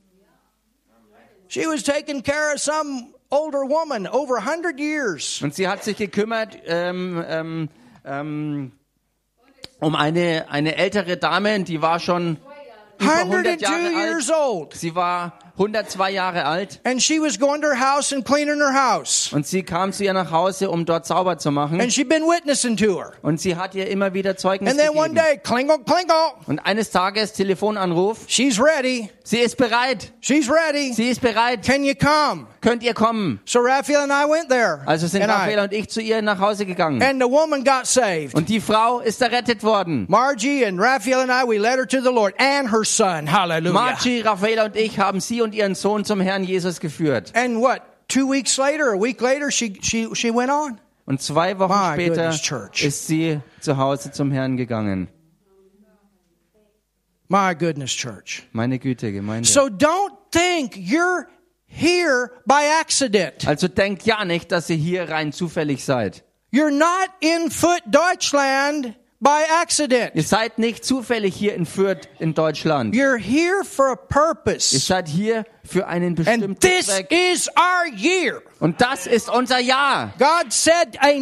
She 1.49 1.67
was 1.67 1.83
taking 1.83 2.23
care 2.23 2.53
of 2.55 2.61
some 2.61 3.15
older 3.31 3.65
woman 3.67 4.07
over 4.07 4.37
a 4.37 4.45
hundred 4.45 4.79
years. 4.79 5.41
Und 5.43 5.55
sie 5.55 5.67
hat 5.67 5.83
sich 5.83 5.97
gekümmert 5.97 6.59
ähm, 6.67 7.25
ähm, 7.27 7.69
ähm, 8.05 8.73
um 9.81 9.95
eine, 9.95 10.47
eine 10.51 10.77
ältere 10.77 11.17
Dame, 11.17 11.63
die 11.65 11.81
war 11.81 12.01
schon 12.01 12.39
über 12.99 13.13
100 13.15 13.63
102 13.63 13.63
Jahre 13.63 13.97
alt. 13.97 14.75
Sie 14.75 14.95
war 14.95 15.39
102 15.59 16.11
Jahre 16.13 16.45
alt 16.45 16.81
And 16.85 17.03
she 17.03 17.21
was 17.21 17.39
going 17.39 17.61
to 17.63 17.69
her 17.69 17.79
house 17.81 18.13
and 18.13 18.25
cleaning 18.25 18.59
her 18.59 18.73
house. 18.73 19.33
und 19.33 19.47
sie 19.47 19.63
kam 19.63 19.93
zu 19.93 20.05
ihr 20.05 20.13
nach 20.13 20.31
Hause, 20.31 20.71
um 20.71 20.85
dort 20.85 21.05
sauber 21.07 21.39
zu 21.39 21.51
machen. 21.51 21.81
And 21.81 21.93
she'd 21.93 22.09
been 22.09 22.23
witnessing 22.23 22.77
to 22.77 22.97
her. 22.99 23.13
Und 23.23 23.41
sie 23.41 23.57
hat 23.57 23.75
ihr 23.75 23.89
immer 23.89 24.15
wieder 24.15 24.37
Zeugnis 24.37 24.71
And 24.71 24.79
then 24.81 24.91
one 24.91 25.09
gegeben. 25.11 25.27
day, 25.27 25.39
klingle, 25.39 25.79
klingle. 25.85 26.15
Und 26.47 26.61
eines 26.61 26.91
Tages 26.91 27.33
Telefonanruf. 27.33 28.19
She's 28.29 28.61
ready. 28.61 29.11
Sie 29.25 29.39
ist 29.41 29.57
bereit. 29.57 30.13
She's 30.21 30.49
ready. 30.49 30.93
Sie 30.95 31.09
ist 31.11 31.21
bereit. 31.21 31.63
Can 31.65 31.85
you 31.85 31.95
come? 31.95 32.47
Könnt 32.63 32.83
ihr 32.83 32.95
kommen? 32.95 33.41
So 33.45 33.59
Raphael 33.61 34.11
and 34.11 34.13
I 34.13 34.25
went 34.31 34.49
there. 34.49 34.81
Also 34.87 35.07
sind 35.07 35.23
and, 35.23 35.31
Raphael 35.33 35.59
I, 35.59 35.63
und 35.63 35.73
ich 35.73 35.89
zu 35.91 36.01
ihr 36.01 36.23
nach 36.23 36.39
Hause 36.41 36.65
gegangen. 36.67 37.03
and 37.03 37.21
the 37.23 37.29
woman 37.29 37.63
got 37.65 37.87
saved. 37.87 38.35
Und 38.35 38.49
die 38.49 38.61
Frau 38.61 39.01
ist 39.01 39.21
errettet 39.21 39.63
worden. 39.63 40.07
Margie 40.09 40.65
and 40.65 40.81
Raphael 40.81 41.21
and 41.21 41.31
I, 41.31 41.47
we 41.47 41.59
led 41.59 41.79
her 41.79 41.87
to 41.87 42.01
the 42.01 42.11
Lord 42.13 42.35
and 42.39 42.71
her 42.73 42.85
son. 42.85 43.31
Hallelujah. 43.31 43.73
Margie, 43.73 44.21
Raffaela 44.23 44.65
und 44.67 44.77
ich 44.77 44.99
haben 44.99 45.21
sie 45.21 45.43
und 45.43 45.48
ihren 45.55 45.75
Sohn 45.75 46.05
zum 46.05 46.21
Herrn 46.21 46.45
Jesus 46.45 46.81
geführt. 46.81 47.33
And 47.35 47.61
what? 47.61 47.83
Two 48.09 48.27
weeks 48.31 48.57
later, 48.59 48.93
a 48.93 48.99
week 49.01 49.21
later, 49.21 49.51
she 49.51 49.79
she 49.83 50.09
she 50.15 50.31
went 50.35 50.51
on. 50.51 50.81
Und 51.05 51.21
zwei 51.23 51.59
Wochen 51.59 51.73
My 51.73 51.95
später 51.95 52.15
goodness, 52.15 52.43
Church. 52.43 52.85
ist 52.85 53.07
sie 53.07 53.41
zu 53.61 53.77
Hause 53.77 54.11
zum 54.13 54.31
Herrn 54.31 54.57
gegangen. 54.57 55.09
My 57.29 57.55
goodness, 57.55 57.91
church. 57.95 58.45
Meine 58.53 58.79
Güte, 58.79 59.13
Gemeinde. 59.13 59.47
So 59.47 59.69
don't 59.69 60.13
think 60.31 60.75
you're 60.77 61.27
here 61.67 62.31
by 62.47 62.63
accident. 62.81 63.47
also 63.47 63.69
denkt 63.69 64.05
ja 64.05 64.25
nicht, 64.25 64.51
dass 64.51 64.71
ihr 64.71 64.77
hier 64.77 65.09
rein 65.11 65.33
zufällig 65.33 65.85
seid. 65.85 66.25
You're 66.51 66.71
not 66.71 67.11
in 67.21 67.51
Foot 67.51 67.83
Deutschland 67.87 68.95
by 69.21 69.43
accident. 69.61 70.13
Ihr 70.15 70.23
seid 70.23 70.59
nicht 70.59 70.85
zufällig 70.85 71.35
hier 71.35 71.55
in 71.55 71.67
Fürth 71.67 72.09
in 72.21 72.35
Deutschland. 72.35 72.95
You're 72.95 73.17
here 73.19 73.65
for 73.65 73.89
a 73.89 73.93
Ihr 73.93 73.97
purpose. 74.09 74.79
seid 74.79 75.09
hier 75.09 75.45
für 75.65 75.87
einen 75.89 76.09
And 76.09 76.17
bestimmten 76.17 76.59
this 76.61 76.87
Zweck. 76.87 77.11
is 77.13 77.49
our 77.57 77.87
year. 77.97 78.43
Und 78.61 78.81
das 78.81 79.07
ist 79.07 79.29
unser 79.29 79.59
Jahr, 79.59 80.13
God 80.19 80.53
said 80.53 80.97
a 81.01 81.13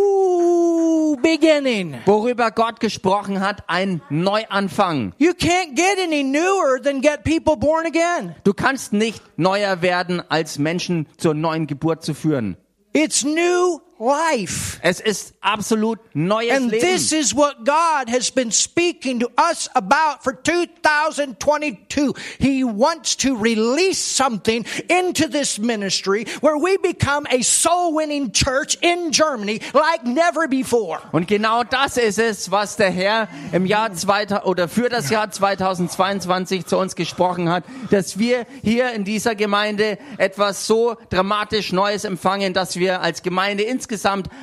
new 0.00 1.16
beginning. 1.22 1.96
worüber 2.06 2.50
Gott 2.50 2.80
gesprochen 2.80 3.40
hat, 3.40 3.64
ein 3.68 4.00
Neuanfang. 4.10 5.12
You 5.18 5.30
can't 5.32 5.74
get 5.74 5.98
any 6.02 6.22
newer 6.22 6.80
than 6.82 7.00
get 7.00 7.24
people 7.24 7.56
born 7.56 7.86
again. 7.86 8.34
Du 8.44 8.52
kannst 8.54 8.92
nicht 8.92 9.22
neuer 9.38 9.82
werden, 9.82 10.22
als 10.30 10.58
Menschen 10.58 11.06
zur 11.16 11.34
neuen 11.34 11.66
Geburt 11.66 12.02
zu 12.04 12.14
führen. 12.14 12.56
It's 12.92 13.24
new 13.24 13.80
life. 14.00 14.80
Es 14.82 14.98
ist 14.98 15.34
absolut 15.42 15.98
neues 16.14 16.50
And 16.56 16.70
Leben. 16.70 16.80
this 16.80 17.12
is 17.12 17.34
what 17.34 17.64
God 17.66 18.08
has 18.08 18.30
been 18.30 18.50
speaking 18.50 19.20
to 19.20 19.28
us 19.36 19.68
about 19.74 20.24
for 20.24 20.32
2022. 20.32 22.14
He 22.38 22.64
wants 22.64 23.14
to 23.16 23.36
release 23.36 23.98
something 23.98 24.64
into 24.88 25.28
this 25.28 25.58
ministry 25.58 26.24
where 26.40 26.56
we 26.56 26.78
become 26.78 27.26
a 27.30 27.42
soul 27.42 27.94
winning 27.94 28.32
church 28.32 28.78
in 28.80 29.12
Germany 29.12 29.60
like 29.74 30.04
never 30.04 30.48
before. 30.48 31.00
Und 31.12 31.28
genau 31.28 31.62
das 31.62 31.98
ist 31.98 32.18
es, 32.18 32.50
was 32.50 32.76
der 32.76 32.90
Herr 32.90 33.28
im 33.52 33.66
Jahr 33.66 33.92
2000 33.92 34.46
oder 34.46 34.66
für 34.68 34.88
das 34.88 35.10
Jahr 35.10 35.30
2022 35.30 36.64
zu 36.64 36.78
uns 36.78 36.96
gesprochen 36.96 37.50
hat, 37.50 37.64
dass 37.90 38.18
wir 38.18 38.46
hier 38.62 38.92
in 38.92 39.04
dieser 39.04 39.34
Gemeinde 39.34 39.98
etwas 40.16 40.66
so 40.66 40.96
dramatisch 41.10 41.72
Neues 41.72 42.04
empfangen, 42.04 42.54
dass 42.54 42.76
wir 42.76 43.02
als 43.02 43.22
Gemeinde 43.22 43.62
insgesamt 43.64 43.89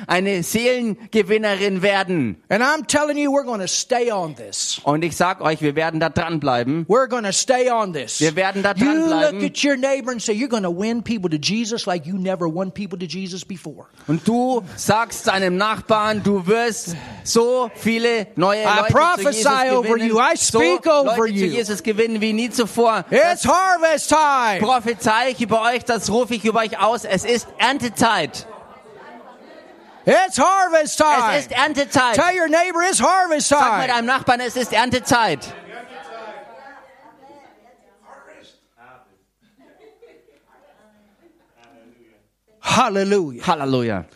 eine 0.06 0.42
Seelengewinnerin 0.42 1.82
werden. 1.82 2.42
And 2.48 2.62
I'm 2.62 2.86
telling 2.86 3.16
you, 3.16 3.30
we're 3.32 3.44
going 3.44 3.60
to 3.60 3.68
stay 3.68 4.10
on 4.10 4.34
this. 4.34 4.80
Und 4.84 5.04
ich 5.04 5.16
sag 5.16 5.40
euch, 5.40 5.60
wir 5.62 5.74
werden 5.76 6.00
da 6.00 6.08
dranbleiben. 6.08 6.86
We're 6.88 7.08
going 7.08 7.24
to 7.24 7.32
stay 7.32 7.70
on 7.70 7.92
this. 7.92 8.20
Wir 8.20 8.36
werden 8.36 8.62
da 8.62 8.72
You 8.72 8.84
dranbleiben. 8.84 9.40
look 9.40 9.50
at 9.50 9.64
your 9.64 9.76
neighbor 9.76 10.10
and 10.12 10.22
say, 10.22 10.32
you're 10.34 10.48
going 10.48 10.62
to 10.62 10.70
win 10.70 11.02
people 11.02 11.30
to 11.30 11.38
Jesus 11.40 11.86
like 11.86 12.06
you 12.06 12.16
never 12.18 12.46
won 12.46 12.70
people 12.70 12.98
to 12.98 13.06
Jesus 13.06 13.44
before. 13.44 13.86
Und 14.06 14.26
du 14.26 14.62
sagst 14.76 15.26
deinem 15.26 15.56
Nachbarn, 15.56 16.22
du 16.22 16.46
wirst 16.46 16.96
so 17.24 17.70
viele 17.74 18.28
neue 18.36 18.62
I 18.62 18.92
Leute 18.92 19.22
zu 19.22 19.30
Jesus 19.30 19.46
over 19.46 19.82
gewinnen, 19.88 20.08
you. 20.08 20.18
I 20.18 20.36
so 20.36 20.58
speak 20.58 20.86
over 20.86 21.16
Leute 21.16 21.34
zu 21.34 21.44
you. 21.44 21.46
Jesus 21.46 21.82
gewinnen 21.82 22.20
wie 22.20 22.32
nie 22.32 22.50
zuvor. 22.50 23.04
It's 23.10 23.46
harvest 23.46 24.08
time. 24.10 24.60
prophezei 24.60 25.30
ich 25.30 25.40
über 25.40 25.62
euch, 25.62 25.84
das 25.84 26.10
rufe 26.10 26.34
ich 26.34 26.44
über 26.44 26.60
euch 26.60 26.78
aus. 26.80 27.04
Es 27.04 27.24
ist 27.24 27.48
Erntezeit. 27.58 28.46
It's 30.10 30.38
harvest 30.38 30.96
time. 30.98 31.36
Es 31.36 31.44
ist 31.44 31.52
Erntezeit. 31.52 32.14
Tell 32.14 32.34
your 32.34 32.48
neighbor 32.48 32.82
it's 32.82 32.98
harvest 32.98 33.48
Sag 33.48 33.60
mal 33.60 33.86
time. 33.86 33.88
deinem 33.88 34.06
Nachbarn, 34.06 34.40
es 34.40 34.56
ist 34.56 34.72
Erntezeit. 34.72 35.52
Hallelujah. 42.62 43.42
Halleluja. 43.42 44.06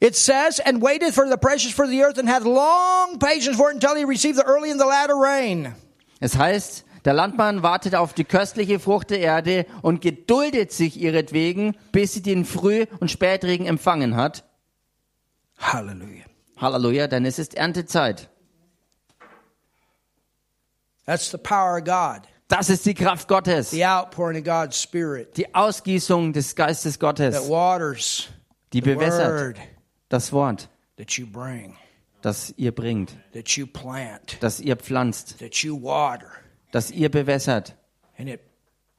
It 0.00 0.16
says, 0.16 0.58
and 0.58 0.82
waited 0.82 1.14
for 1.14 1.28
the 1.28 1.36
precious 1.36 1.72
for 1.72 1.86
the 1.86 2.02
earth 2.02 2.18
and 2.18 2.28
had 2.28 2.42
long 2.42 3.20
patience 3.20 3.56
for 3.56 3.70
it 3.70 3.74
until 3.74 3.94
he 3.94 4.04
received 4.04 4.36
the 4.36 4.44
early 4.44 4.72
and 4.72 4.80
the 4.80 4.86
latter 4.86 5.14
rain. 5.14 5.74
Es 6.20 6.36
heißt, 6.36 6.84
der 7.04 7.14
Landmann 7.14 7.62
wartet 7.62 7.94
auf 7.94 8.14
die 8.14 8.24
köstliche 8.24 8.80
Frucht 8.80 9.10
der 9.10 9.20
Erde 9.20 9.66
und 9.82 10.00
geduldet 10.00 10.72
sich 10.72 11.00
ihretwegen, 11.00 11.76
bis 11.92 12.14
sie 12.14 12.22
den 12.22 12.44
Früh- 12.44 12.86
und 12.98 13.12
Spätregen 13.12 13.66
empfangen 13.66 14.16
hat. 14.16 14.42
Hallelujah. 15.58 16.24
Halleluja, 16.58 17.06
denn 17.06 17.24
es 17.26 17.38
ist 17.38 17.54
Erntezeit. 17.54 18.28
That's 21.06 21.30
the 21.30 21.38
power 21.38 21.76
of 21.78 21.84
God, 21.84 22.22
Das 22.48 22.68
ist 22.70 22.84
die 22.86 22.94
Kraft 22.94 23.28
Gottes. 23.28 23.70
the 23.70 23.84
outpouring 23.84 24.38
of 24.38 24.44
God's 24.44 24.80
Spirit 24.80 25.36
Die 25.36 25.54
Ausgießung 25.54 26.32
des 26.32 26.54
Geistes 26.54 26.94
that 26.98 27.00
Gottes, 27.00 27.48
waters 27.48 28.28
die 28.72 28.80
the 28.80 28.94
bewässert 28.94 29.58
das 30.08 30.32
Wort, 30.32 30.68
that 30.96 31.12
you 31.12 31.26
bring, 31.26 31.76
das 32.22 32.52
ihr 32.56 32.72
bringt, 32.72 33.16
that 33.32 33.48
you 33.56 33.66
plant, 33.66 34.36
das 34.40 34.60
ihr 34.60 34.76
pflanzt, 34.76 35.38
that 35.38 35.54
you 35.62 35.80
water, 35.80 36.30
das 36.72 36.90
ihr 36.90 37.08
bewässert 37.10 37.74
and 38.18 38.28
it 38.28 38.40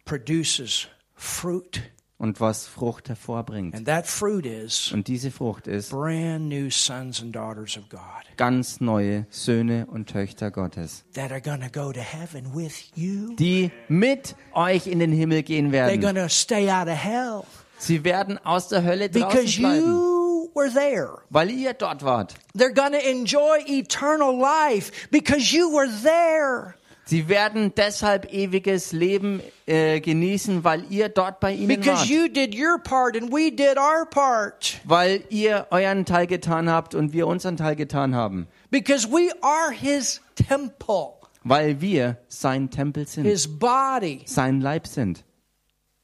produces 0.05 0.87
fruit. 1.15 1.81
Und 2.17 2.39
was 2.39 2.67
Frucht 2.67 3.09
hervorbringt. 3.09 3.75
And 3.75 3.85
that 3.85 4.07
fruit 4.07 4.45
is 4.45 4.91
Und 4.91 5.07
diese 5.07 5.31
Frucht 5.31 5.67
ist 5.67 5.91
brand 5.91 6.49
new 6.49 6.69
sons 6.69 7.21
and 7.21 7.35
daughters 7.35 7.77
of 7.77 7.89
God 7.89 8.01
ganz 8.37 8.79
neue 8.79 9.25
Söhne 9.29 9.87
und 9.87 10.09
Töchter 10.09 10.51
Gottes, 10.51 11.03
that 11.13 11.31
are 11.31 11.41
going 11.41 11.61
to 11.61 11.69
go 11.69 11.91
to 11.91 11.99
heaven 11.99 12.55
with 12.55 12.91
you. 12.95 13.35
die 13.35 13.71
mit 13.87 14.35
euch 14.53 14.87
in 14.87 14.99
den 14.99 15.11
Himmel 15.11 15.43
gehen 15.43 15.71
werden. 15.71 15.99
going 16.01 16.15
to 16.15 16.29
stay 16.29 16.69
out 16.69 16.87
of 16.87 16.95
hell 16.95 17.43
Sie 17.79 18.03
werden 18.03 18.43
aus 18.43 18.69
der 18.69 18.83
Hölle 18.83 19.09
draußen 19.09 19.61
bleiben, 19.61 19.85
you 19.85 20.49
were 20.55 20.71
there. 20.71 21.19
weil 21.29 21.51
ihr 21.51 21.73
dort 21.73 22.03
wart. 22.03 22.33
They're 22.55 22.73
going 22.73 22.93
to 22.93 23.07
enjoy 23.07 23.59
eternal 23.67 24.35
life 24.35 24.91
because 25.11 25.55
you 25.55 25.71
were 25.71 25.87
there. 26.03 26.75
Sie 27.07 27.29
werden 27.29 27.73
deshalb 27.75 28.31
ewiges 28.33 28.91
Leben 28.91 29.41
äh, 29.65 30.01
genießen, 30.01 30.63
weil 30.65 30.83
ihr 30.91 31.07
dort 31.09 31.39
bei 31.39 31.53
ihnen 31.53 31.69
Because 31.69 31.99
wart. 32.01 32.09
you 32.09 32.27
did 32.27 32.53
your 32.53 32.77
part 32.83 33.15
and 33.15 33.31
we 33.31 33.49
did 33.49 33.77
our 33.77 34.05
part. 34.09 34.79
Weil 34.83 35.23
ihr 35.29 35.67
euren 35.71 36.03
Teil 36.05 36.27
getan 36.27 36.69
habt 36.69 36.95
und 36.95 37.13
wir 37.13 37.25
unseren 37.27 37.55
Teil 37.55 37.77
getan 37.77 38.13
haben. 38.13 38.47
Because 38.69 39.07
we 39.09 39.31
are 39.41 39.71
his 39.71 40.21
temple, 40.35 41.13
Weil 41.43 41.79
wir 41.79 42.17
sein 42.27 42.69
Tempel 42.69 43.07
sind, 43.07 43.23
his 43.25 43.47
body 43.47 44.21
sein 44.25 44.59
Leib 44.59 44.85
sind 44.85 45.23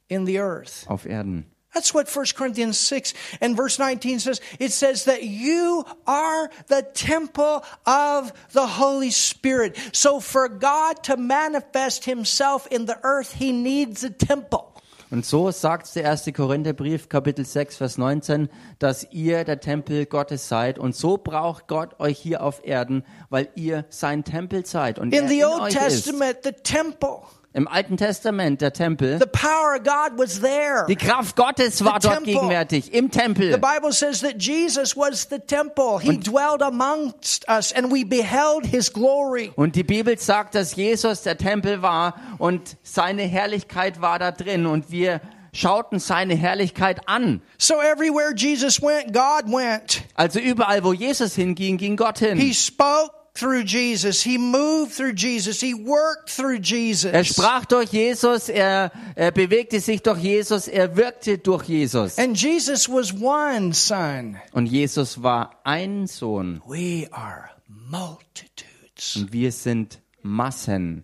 in 0.07 0.25
the 0.25 0.39
earth. 0.39 0.85
auf 0.87 1.05
Erden. 1.05 1.45
That's 1.73 1.93
what 1.93 2.07
1 2.09 2.25
Corinthians 2.35 2.77
6 2.77 3.13
and 3.41 3.55
verse 3.55 3.79
19 3.79 4.19
says. 4.19 4.41
It 4.59 4.71
says 4.71 5.05
that 5.05 5.23
you 5.23 5.85
are 6.05 6.49
the 6.67 6.83
temple 6.93 7.63
of 7.85 8.31
the 8.51 8.67
Holy 8.67 9.11
Spirit. 9.11 9.77
So 9.91 10.19
for 10.19 10.47
God 10.49 11.03
to 11.03 11.17
manifest 11.17 12.05
himself 12.05 12.67
in 12.67 12.85
the 12.85 12.97
earth, 13.03 13.33
he 13.33 13.51
needs 13.51 14.03
a 14.03 14.09
temple. 14.09 14.73
Und 15.13 15.27
so 15.27 15.51
sagt 15.51 15.95
der 15.95 16.05
erste 16.05 16.33
Korintherbrief, 16.33 17.07
Kapitel 17.07 17.45
6, 17.45 17.77
Vers 17.77 17.99
19, 17.99 18.49
dass 18.79 19.05
ihr 19.11 19.43
der 19.43 19.59
Tempel 19.59 20.07
Gottes 20.07 20.49
seid. 20.49 20.79
Und 20.79 20.95
so 20.95 21.17
braucht 21.17 21.67
Gott 21.67 21.99
euch 21.99 22.17
hier 22.17 22.41
auf 22.41 22.65
Erden, 22.65 23.05
weil 23.29 23.47
ihr 23.53 23.85
sein 23.89 24.23
Tempel 24.23 24.65
seid. 24.65 24.97
Und 24.97 25.13
In 25.13 25.25
er 25.25 25.29
the 25.29 25.45
Old 25.45 25.61
euch 25.61 25.75
ist. 25.75 26.05
The 26.05 26.51
temple, 26.63 27.19
Im 27.55 27.67
Alten 27.67 27.97
Testament, 27.97 28.61
der 28.61 28.73
Tempel, 28.73 29.19
the 29.19 29.27
power 29.27 29.75
of 29.77 29.83
God 29.83 30.17
was 30.17 30.41
there. 30.41 30.85
die 30.87 30.95
Kraft 30.95 31.35
Gottes 31.35 31.85
war 31.85 31.99
The 32.01 32.07
dort 32.07 32.15
temple. 32.23 32.33
gegenwärtig, 32.33 32.93
im 32.93 33.11
The 33.11 33.19
Tempel. 33.19 33.57
Bible 33.59 33.91
says 33.91 34.21
that 34.21 34.41
Jesus 34.41 34.97
was 34.97 35.27
the 35.29 35.37
temple. 35.37 35.99
He 36.01 36.17
dwelled 36.19 36.63
amongst 36.63 37.47
us 37.47 37.71
and 37.71 37.91
we 37.91 38.03
beheld 38.03 38.65
his 38.65 38.91
glory. 38.91 39.51
Und 39.55 39.75
die 39.75 39.83
Bibel 39.83 40.17
sagt, 40.17 40.55
dass 40.55 40.75
Jesus 40.75 41.21
der 41.21 41.37
Tempel 41.37 41.83
war 41.83 42.15
und 42.39 42.75
seine 42.81 43.21
Herrlichkeit 43.21 44.01
war 44.01 44.17
da 44.17 44.31
drin 44.31 44.65
und 44.65 44.89
wir 44.89 45.21
schauten 45.53 45.99
seine 45.99 46.33
Herrlichkeit 46.33 47.07
an. 47.07 47.41
So 47.59 47.75
everywhere 47.75 48.33
Jesus 48.35 48.81
went, 48.81 49.13
God 49.13 49.45
went. 49.45 50.01
Also 50.15 50.39
überall, 50.39 50.83
wo 50.83 50.93
Jesus 50.93 51.35
hinging, 51.35 51.77
ging 51.77 51.95
Gott 51.97 52.17
hin. 52.17 52.37
He 52.39 52.55
spoke 52.55 53.11
through 53.33 53.63
Jesus. 53.63 54.21
He 54.21 54.37
moved 54.37 54.93
through 54.93 55.13
Jesus. 55.13 55.59
He 55.59 55.73
worked 55.73 56.29
through 56.29 56.59
Jesus. 56.59 57.11
Er 57.11 57.23
sprach 57.23 57.65
durch 57.65 57.91
Jesus, 57.91 58.49
er, 58.49 58.91
er 59.15 59.31
bewegte 59.31 59.79
sich 59.79 60.01
durch 60.01 60.19
Jesus, 60.19 60.67
er 60.67 60.95
wirkte 60.95 61.37
durch 61.37 61.63
Jesus. 61.67 62.17
And 62.19 62.39
Jesus 62.39 62.87
was 62.87 63.13
one 63.13 63.73
son. 63.73 64.37
Und 64.51 64.67
Jesus 64.67 65.21
war 65.21 65.59
ein 65.63 66.07
Sohn 66.07 66.61
We 66.67 67.07
are 67.11 67.49
multitudes 67.67 69.15
und 69.15 69.33
wir 69.33 69.51
sind 69.51 69.99
Massen 70.21 71.03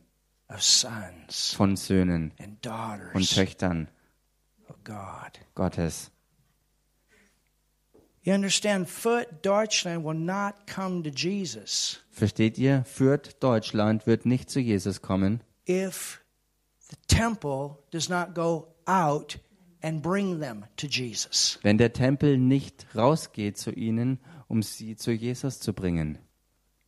of 0.49 0.61
sons 0.63 1.53
von 1.55 1.75
Söhnen 1.75 2.31
and 2.39 2.47
und 2.47 2.65
daughters 2.65 3.29
Töchtern 3.31 3.89
of 4.67 4.75
God. 4.83 5.39
Gottes. 5.55 6.11
You 8.23 8.33
understand, 8.33 8.89
Foot 8.89 9.27
Deutschland 9.43 10.03
will 10.03 10.13
not 10.13 10.67
come 10.67 11.03
to 11.03 11.09
Jesus 11.09 11.99
Versteht 12.11 12.57
ihr? 12.57 12.83
Fürth, 12.85 13.39
Deutschland 13.39 14.05
wird 14.07 14.25
nicht 14.25 14.49
zu 14.49 14.59
Jesus 14.59 15.01
kommen, 15.01 15.41
if 15.67 16.19
the 16.89 16.97
temple 17.07 17.77
does 17.91 18.09
not 18.09 18.33
go 18.35 18.67
out 18.85 19.39
and 19.81 20.01
bring 20.01 20.39
them 20.41 20.65
to 20.75 20.87
Jesus. 20.87 21.59
wenn 21.63 21.77
der 21.77 21.93
Tempel 21.93 22.37
nicht 22.37 22.85
rausgeht 22.95 23.57
zu 23.57 23.71
ihnen, 23.71 24.19
um 24.49 24.63
sie 24.63 24.97
zu 24.97 25.11
Jesus 25.11 25.59
zu 25.61 25.71
bringen. 25.73 26.17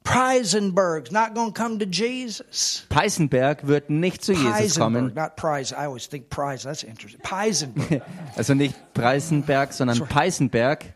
Preisenberg's 0.04 1.12
not 1.12 1.34
going 1.36 1.54
to 1.54 1.64
come 1.64 1.78
to 1.78 1.86
Jesus. 1.86 2.86
Peißenberg 2.90 3.68
wird 3.68 3.90
nicht 3.90 4.24
zu 4.24 4.34
Jesus 4.34 4.52
Peisenberg, 4.52 4.82
kommen. 4.82 5.14
not 5.14 5.36
Prize. 5.38 5.72
I 5.74 5.86
always 5.86 6.10
think 6.10 6.30
Prize. 6.30 6.64
That's 6.64 6.84
interesting. 6.84 7.22
Peisenberg. 7.22 8.02
Also 8.36 8.54
nicht 8.54 8.76
Preißenberg, 8.94 9.72
sondern 9.74 10.00
Peißenberg. 10.00 10.94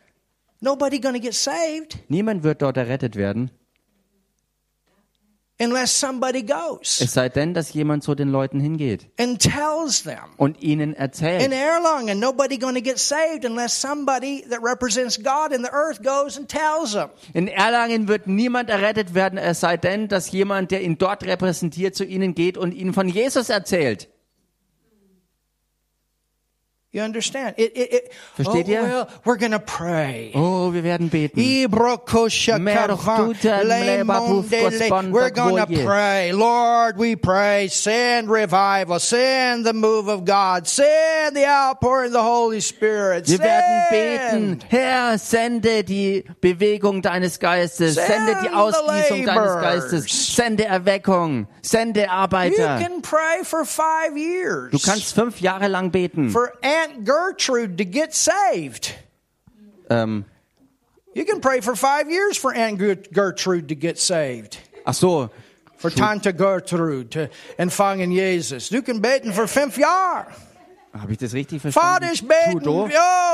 Nobody 0.66 1.00
to 1.00 1.20
get 1.20 1.36
saved 1.36 2.00
Niemand 2.10 2.44
wird 2.44 2.64
dort 2.64 2.76
errettet 2.76 3.16
werden, 3.16 3.52
unless 5.62 5.92
somebody 6.00 6.42
goes 6.42 7.00
es 7.02 7.14
sei 7.14 7.30
denn, 7.30 7.54
dass 7.54 7.72
jemand 7.74 8.04
zu 8.04 8.16
den 8.16 8.30
Leuten 8.30 8.60
hingeht 8.60 9.08
and 9.20 9.40
tells 9.40 10.02
them. 10.02 10.34
und 10.38 10.64
ihnen 10.64 10.94
In 10.94 10.96
erzählt. 10.96 11.52
Erlangen, 11.52 12.20
nobody 12.20 12.58
going 12.58 12.74
to 12.74 12.82
get 12.82 12.98
saved 12.98 13.46
unless 13.46 13.80
somebody 13.80 14.44
that 14.50 14.60
represents 14.64 15.22
God 15.22 15.52
in 15.56 15.64
the 15.64 15.72
earth 15.72 16.02
goes 16.02 16.36
and 16.36 16.50
tells 16.50 16.94
them. 16.94 17.10
In 17.36 17.48
Erlangen 17.48 18.08
wird 18.08 18.26
niemand 18.26 18.72
errettet 18.72 19.14
werden, 19.14 19.38
es 19.38 19.60
sei 19.60 19.78
denn, 19.78 20.08
dass 20.08 20.32
jemand, 20.32 20.72
der 20.72 20.82
ihn 20.82 20.98
dort 20.98 21.24
repräsentiert, 21.24 21.96
zu 21.96 22.04
ihnen 22.04 22.34
geht 22.34 22.58
und 22.58 22.74
ihnen 22.74 22.94
von 22.94 23.08
Jesus 23.08 23.50
erzählt. 23.50 24.10
You 26.96 27.02
understand? 27.02 27.56
It, 27.58 27.76
it, 27.76 27.94
it, 27.94 28.14
Versteht 28.38 28.68
oh, 28.68 28.72
ihr? 28.72 28.82
well, 28.82 29.10
we're 29.26 29.36
to 29.52 29.60
pray. 29.60 30.32
Oh, 30.34 30.72
wir 30.72 30.82
werden 30.86 31.10
beten. 31.10 31.36
We're 35.12 35.30
going 35.30 35.58
to 35.58 35.66
dagvoje. 35.66 35.86
pray. 35.86 36.32
Lord, 36.32 36.98
we 36.98 37.18
pray. 37.18 37.68
Send 37.68 38.30
revival. 38.30 39.00
Send 39.00 39.66
the 39.66 39.74
move 39.74 40.08
of 40.08 40.24
God. 40.24 40.70
Send 40.70 41.36
the 41.36 41.46
outpouring 41.46 42.08
of 42.08 42.14
the 42.14 42.24
Holy 42.24 42.62
Spirit. 42.62 43.28
Wir 43.28 43.40
werden 43.40 43.88
beten, 43.90 44.62
Send. 44.62 44.66
Herr, 44.70 45.18
sende 45.18 45.84
die 45.84 46.24
Bewegung 46.40 47.02
deines 47.02 47.40
Geistes, 47.40 47.96
sende 47.96 48.36
die 48.36 48.48
Send 48.48 48.56
Ausgießung 48.56 49.26
deines. 49.26 49.62
Geistes, 49.62 50.34
sende 50.34 50.64
Erweckung, 50.64 51.48
sende 51.62 52.04
You 52.04 52.10
Arbeiter. 52.10 52.80
can 52.80 53.02
pray 53.02 53.44
for 53.44 53.66
five 53.66 54.16
years. 54.16 54.72
Du 54.72 54.80
kannst 54.80 55.14
fünf 55.14 55.42
Jahre 55.42 55.68
lang 55.68 55.92
beten. 55.92 56.30
for 56.30 56.54
Aunt 56.86 57.04
Gertrude 57.06 57.78
to 57.78 57.86
get 57.86 58.14
saved. 58.14 58.94
Ähm, 59.90 60.26
You 61.14 61.24
can 61.26 61.40
pray 61.40 61.62
for 61.62 61.76
five 61.76 62.10
years 62.12 62.38
for 62.38 62.54
Aunt 62.54 62.78
Gertrude 63.14 63.70
to 63.70 63.76
get 63.76 63.98
saved. 63.98 64.58
ach 64.86 64.96
so, 64.96 65.30
For 65.78 65.90
Tante 65.90 66.34
Gertrude 66.34 67.12
to 67.12 67.30
empfangen 67.58 68.12
Jesus. 68.12 68.70
Du 68.70 68.82
kan 68.82 69.00
beten 69.02 69.32
für 69.34 69.48
fünf 69.48 69.78
Jahre. 69.78 70.28
habe 70.94 71.12
ich 71.12 71.18
das 71.18 71.34
richtig 71.34 71.62
verstanden? 71.62 72.06
Vater's 72.06 72.22
beten. 72.22 72.60
Trudeau? 72.62 72.88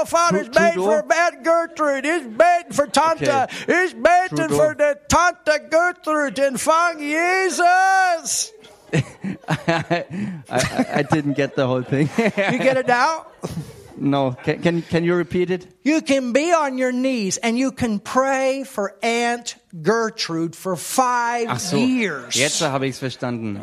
Vater's 0.06 0.48
oh, 0.48 0.52
Tru- 0.52 0.54
beten 0.54 0.74
Trudeau? 0.74 0.86
for 0.86 1.14
Aunt 1.14 1.44
Gertrude. 1.44 2.06
He's 2.06 2.28
beten 2.28 2.74
for 2.74 2.88
Tante. 2.88 3.24
Okay. 3.24 3.48
He's 3.68 3.94
beten 3.94 4.38
Trudeau. 4.38 4.56
for 4.58 4.76
the 4.76 4.98
Tante 5.08 5.60
Gertrude 5.70 6.36
to 6.36 6.42
empfang 6.42 7.00
Jesus. 7.00 8.52
I, 8.94 10.06
I, 10.50 10.86
I 10.96 11.02
didn't 11.04 11.34
get 11.34 11.56
the 11.56 11.68
whole 11.68 11.84
thing. 11.84 12.10
You 12.18 12.58
get 12.60 12.78
it 12.78 12.88
now? 12.88 13.28
no, 13.98 14.32
can, 14.44 14.62
can, 14.62 14.82
can 14.82 15.04
you 15.04 15.16
repeat 15.16 15.52
it? 15.52 15.68
You 15.84 16.02
can 16.02 16.32
be 16.32 16.54
on 16.54 16.78
your 16.78 16.92
knees 16.92 17.40
and 17.40 17.58
you 17.58 17.72
can 17.72 18.00
pray 18.00 18.64
for 18.64 18.94
Aunt 19.02 19.56
Gertrude 19.82 20.56
for 20.56 20.76
five 20.76 21.48
Ach 21.50 21.60
so, 21.60 21.78
years. 21.78 22.36
jetzt 22.36 22.62
habe 22.62 22.86
ich 22.86 22.92
es 22.94 23.00
verstanden. 23.00 23.60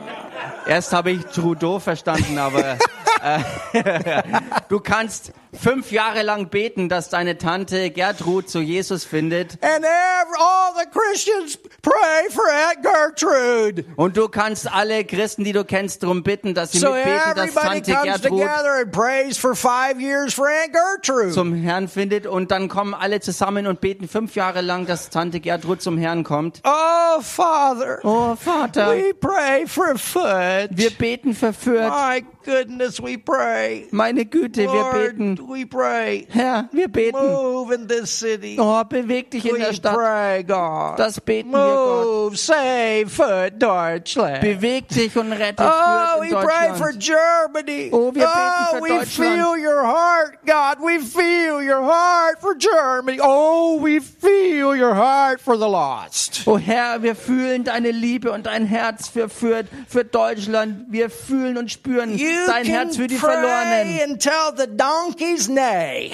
Erst 0.66 0.92
habe 0.92 1.12
ich 1.12 1.24
Trudeau 1.26 1.78
verstanden, 1.78 2.38
aber 2.38 2.76
äh, 3.22 4.22
du 4.68 4.80
kannst 4.80 5.32
fünf 5.52 5.92
Jahre 5.92 6.22
lang 6.22 6.48
beten, 6.48 6.88
dass 6.88 7.08
deine 7.08 7.38
Tante 7.38 7.90
Gertrud 7.90 8.48
zu 8.50 8.60
Jesus 8.60 9.04
findet. 9.04 9.52
And 9.62 9.84
every, 9.84 10.36
all 10.38 10.74
the 10.76 10.86
Christians 10.90 11.58
pray 11.82 12.30
for 12.30 12.44
Aunt 12.44 12.82
Gertrude. 12.82 13.84
Und 13.96 14.16
du 14.16 14.28
kannst 14.28 14.70
alle 14.72 15.04
Christen, 15.04 15.44
die 15.44 15.52
du 15.52 15.64
kennst, 15.64 16.02
darum 16.02 16.22
bitten, 16.22 16.54
dass 16.54 16.72
sie 16.72 16.78
So 16.78 16.92
mitbeten, 16.92 17.34
dass 17.36 17.54
Tante 17.54 17.92
Gertrud 17.92 18.42
and 18.42 18.92
prays 18.92 19.38
for 19.38 19.54
five 19.54 20.00
years 20.00 20.34
for 20.34 20.48
Aunt 20.48 20.72
Gertrude. 20.72 21.30
zum 21.30 21.54
Herrn 21.54 21.86
findet. 21.86 22.07
Und 22.26 22.50
dann 22.50 22.68
kommen 22.68 22.94
alle 22.94 23.20
zusammen 23.20 23.66
und 23.66 23.80
beten 23.80 24.08
fünf 24.08 24.34
Jahre 24.34 24.60
lang, 24.60 24.86
dass 24.86 25.10
Tante 25.10 25.40
Gertrud 25.40 25.80
zum 25.82 25.98
Herrn 25.98 26.24
kommt. 26.24 26.60
oh, 26.64 27.20
Father, 27.20 27.98
Oh 28.02 28.34
Vater, 28.36 28.92
we 28.92 29.12
pray 29.14 29.66
for 29.66 29.96
Foot. 29.98 30.68
wir 30.70 30.90
beten 30.90 31.34
verführt. 31.34 31.90
My 31.90 32.24
goodness, 32.44 33.00
we 33.02 33.18
pray. 33.18 33.86
Meine 33.90 34.24
Güte, 34.24 34.62
wir 34.62 34.66
Lord, 34.66 34.92
beten. 34.92 35.38
we 35.48 35.66
pray. 35.66 36.26
Herr, 36.30 36.68
wir 36.72 36.88
beten. 36.88 37.18
Move 37.18 37.74
in 37.74 37.88
this 37.88 38.10
city. 38.18 38.56
Oh, 38.58 38.82
beweg 38.84 39.30
dich 39.30 39.44
in 39.44 39.54
we 39.56 39.58
der 39.58 39.72
Stadt. 39.72 39.94
pray, 39.94 40.44
God. 40.44 40.98
Das 40.98 41.20
beten 41.20 41.50
wir, 41.50 41.58
Gott. 41.58 42.06
Move, 42.06 42.36
save 42.36 43.06
Foot 43.08 43.60
Deutschland. 43.62 44.40
Beweg 44.40 44.88
dich 44.88 45.16
und 45.16 45.32
rette 45.32 45.62
Oh, 45.64 46.20
Fürth 46.20 46.20
we 46.20 46.28
in 46.28 46.46
pray 46.46 46.74
for 46.74 46.92
Deutschland. 46.92 46.98
Germany. 47.04 47.88
Oh, 47.92 48.14
wir 48.14 48.26
beten 48.26 48.76
für 48.76 48.82
we 48.82 48.88
Deutschland. 48.88 49.08
feel 49.34 49.66
your 49.66 49.82
heart, 49.86 50.38
God. 50.46 50.78
We 50.86 51.00
feel 51.00 51.60
your 51.60 51.82
heart 51.84 51.97
for 52.40 52.54
Germany. 52.54 53.18
Oh, 53.22 53.78
we 53.80 54.00
feel 54.00 54.76
your 54.76 54.94
heart 54.94 55.40
for 55.40 55.56
the 55.56 55.68
lost. 55.68 56.42
Oh 56.46 56.58
Herr, 56.58 57.02
wir 57.02 57.14
fühlen 57.14 57.64
deine 57.64 57.90
Liebe 57.90 58.30
und 58.32 58.46
dein 58.46 58.66
Herz 58.66 59.08
für 59.08 59.28
Fürth, 59.28 59.66
für 59.88 60.04
Deutschland. 60.04 60.86
Wir 60.90 61.10
fühlen 61.10 61.56
und 61.56 61.70
spüren 61.70 62.16
You 62.16 62.46
dein 62.46 62.64
Herz 62.64 62.96
für 62.96 63.06
die 63.06 63.16
Verlorenen. 63.16 64.12
until 64.12 64.52
the 64.56 64.66
donkeys 64.66 65.48
neigh. 65.48 66.12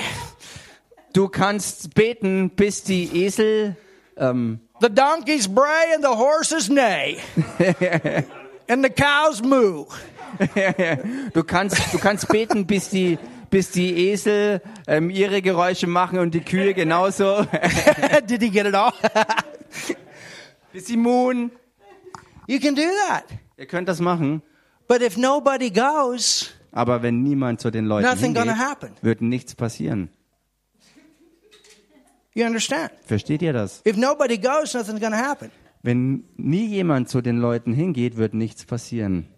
Du 1.13 1.29
kannst 1.29 1.95
beten, 1.95 2.51
bis 2.51 2.83
die 2.83 3.25
Esel, 3.25 3.77
ähm, 4.17 4.61
The 4.81 4.89
donkeys 4.91 5.47
bray 5.49 5.95
and 5.95 6.03
the 6.03 6.11
horses 6.11 6.69
neigh. 6.69 7.19
and 8.69 8.85
the 8.85 8.91
cows 8.91 9.41
moo. 9.41 9.87
du 11.33 11.45
kannst, 11.45 11.77
du 11.93 11.99
kannst 11.99 12.29
beten, 12.29 12.67
bis 12.67 12.91
die, 12.91 13.19
bis 13.55 13.71
die 13.71 14.09
Esel 14.09 14.61
ähm, 14.89 15.11
ihre 15.11 15.41
Geräusche 15.41 15.87
machen 15.87 16.19
und 16.19 16.35
die 16.35 16.41
Kühe 16.41 16.75
genauso. 16.75 17.47
Did 18.29 18.43
he 18.43 18.51
get 18.51 18.67
it 18.67 18.75
all? 18.75 18.93
bis 20.73 20.87
sie 20.87 20.97
muhen. 20.97 21.53
you 22.49 22.59
can 22.59 22.75
do 22.75 22.83
that. 23.09 23.23
Ihr 23.57 23.67
könnt 23.67 23.89
das 23.89 24.01
machen. 24.01 24.43
But 24.89 25.03
if 25.03 25.17
nobody 25.17 25.71
goes, 25.71 26.51
Aber 26.73 27.05
wenn 27.05 27.23
niemand 27.23 27.61
zu 27.61 27.71
den 27.71 27.85
Leuten 27.85 28.09
Nothing 28.09 28.35
gonna 28.35 28.55
hingeht, 28.55 28.69
happen. 28.69 28.91
wird 29.03 29.23
nichts 29.23 29.55
passieren. 29.55 30.11
you 32.35 32.45
understand? 32.45 32.91
Versteht 33.07 33.41
ihr 33.41 33.53
das? 33.53 33.83
If 33.87 33.97
nobody 33.97 34.37
goes, 34.37 34.75
nothing's 34.75 35.01
to 35.01 35.13
happen. 35.13 35.53
Wenn 35.85 36.25
nie 36.37 36.67
jemand 36.67 37.09
zu 37.09 37.21
den 37.21 37.39
Leuten 37.39 37.73
hingeht, 37.73 38.17
wird 38.17 38.35
nichts 38.35 38.65
passieren. 38.65 39.29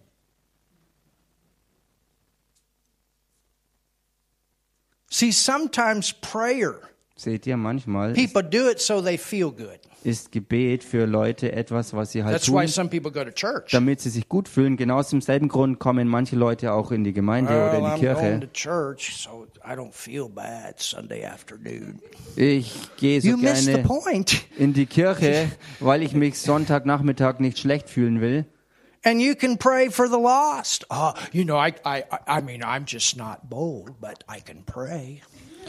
See, 5.09 5.31
sometimes 5.31 6.13
prayer, 6.13 6.75
Seht 7.15 7.47
ihr, 7.47 7.57
manchmal 7.57 8.11
ist, 8.15 8.33
people 8.33 8.43
do 8.43 8.69
it 8.69 8.79
so 8.79 9.01
they 9.01 9.17
feel 9.17 9.49
good. 9.51 9.79
ist 10.03 10.31
Gebet 10.31 10.83
für 10.83 11.05
Leute 11.05 11.51
etwas, 11.51 11.93
was 11.93 12.11
sie 12.11 12.23
halt 12.23 12.33
That's 12.35 12.47
why 12.49 12.65
tun, 12.65 12.67
some 12.67 12.89
people 12.89 13.11
go 13.11 13.23
to 13.23 13.31
church. 13.31 13.71
damit 13.71 14.01
sie 14.01 14.09
sich 14.09 14.29
gut 14.29 14.47
fühlen. 14.47 14.77
Genau 14.77 14.97
aus 14.99 15.09
demselben 15.09 15.47
Grund 15.47 15.79
kommen 15.79 16.07
manche 16.07 16.35
Leute 16.35 16.73
auch 16.73 16.91
in 16.91 17.03
die 17.03 17.13
Gemeinde 17.13 17.51
oder 17.51 17.77
in 17.79 17.95
die 17.95 17.99
Kirche. 18.01 18.49
church, 18.53 19.15
so 19.17 19.47
I 19.65 19.71
don't 19.71 19.93
feel 19.93 20.29
bad 20.29 20.79
Sunday 20.79 21.25
afternoon. 21.25 21.99
Ich 22.35 22.71
gehe 22.97 23.19
so 23.19 23.29
You 23.29 23.37
missed 23.37 23.65
the 23.65 23.71
gerne 23.71 23.83
point. 23.87 24.45
in 24.57 24.73
die 24.73 24.85
Kirche, 24.85 25.49
weil 25.79 26.03
ich 26.03 26.13
mich 26.13 26.37
Sonntagnachmittag 26.39 27.39
nicht 27.39 27.57
schlecht 27.57 27.89
fühlen 27.89 28.21
will. 28.21 28.45
And 29.07 29.21
you 29.21 29.35
can 29.35 29.57
pray 29.57 29.89
for 29.89 30.09
the 30.09 30.17
lost. 30.17 30.85
Oh, 30.89 31.13
you 31.31 31.45
know, 31.45 31.55
I, 31.55 31.73
I, 31.85 32.03
I 32.27 32.41
mean, 32.41 32.61
I'm 32.61 32.83
just 32.85 33.15
not 33.15 33.49
bold, 33.49 34.01
but 34.01 34.25
I 34.27 34.41
can 34.41 34.65
pray. 34.65 35.21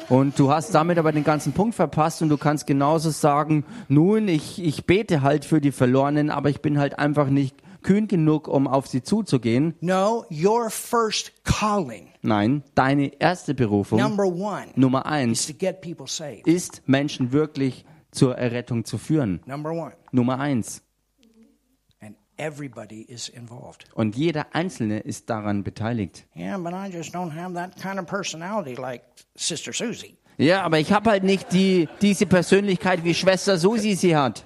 Und 0.08 0.36
du 0.40 0.50
hast 0.50 0.74
damit 0.74 0.98
aber 0.98 1.12
den 1.12 1.22
ganzen 1.22 1.52
Punkt 1.52 1.76
verpasst 1.76 2.20
und 2.20 2.30
du 2.30 2.36
kannst 2.36 2.66
genauso 2.66 3.10
sagen, 3.10 3.64
nun, 3.86 4.26
ich, 4.26 4.60
ich 4.60 4.86
bete 4.86 5.22
halt 5.22 5.44
für 5.44 5.60
die 5.60 5.70
Verlorenen, 5.70 6.30
aber 6.30 6.50
ich 6.50 6.62
bin 6.62 6.80
halt 6.80 6.98
einfach 6.98 7.28
nicht 7.28 7.54
kühn 7.82 8.08
genug, 8.08 8.48
um 8.48 8.66
auf 8.66 8.88
sie 8.88 9.04
zuzugehen. 9.04 9.74
No, 9.80 10.24
your 10.32 10.68
first 10.68 11.32
calling, 11.44 12.08
Nein, 12.22 12.64
deine 12.74 13.20
erste 13.20 13.54
Berufung, 13.54 14.00
number 14.00 14.26
one, 14.26 14.66
Nummer 14.74 15.06
is 15.06 15.12
eins, 15.12 15.46
to 15.46 15.52
get 15.52 15.80
people 15.80 16.08
saved. 16.08 16.48
ist, 16.48 16.82
Menschen 16.86 17.30
wirklich 17.30 17.84
zur 18.10 18.36
Errettung 18.36 18.84
zu 18.84 18.98
führen. 18.98 19.40
Number 19.46 19.70
one. 19.70 19.92
Nummer 20.10 20.40
eins. 20.40 20.82
Everybody 22.38 23.02
is 23.02 23.28
involved. 23.28 23.84
Und 23.94 24.16
jeder 24.16 24.46
Einzelne 24.52 25.00
ist 25.00 25.28
daran 25.28 25.64
beteiligt. 25.64 26.24
Yeah, 26.36 26.56
but 26.56 26.72
I 26.72 26.88
just 26.90 27.14
don't 27.14 27.34
have 27.34 27.52
that 27.54 27.76
kind 27.80 27.98
of 27.98 28.06
personality 28.06 28.80
like 28.80 29.02
Sister 29.36 29.72
Susie. 29.72 30.16
Ja, 30.38 30.62
aber 30.62 30.78
ich 30.78 30.92
habe 30.92 31.10
halt 31.10 31.24
nicht 31.24 31.52
die, 31.52 31.88
diese 32.00 32.24
Persönlichkeit, 32.26 33.02
wie 33.02 33.12
Schwester 33.12 33.58
Susi 33.58 33.96
sie 33.96 34.16
hat. 34.16 34.44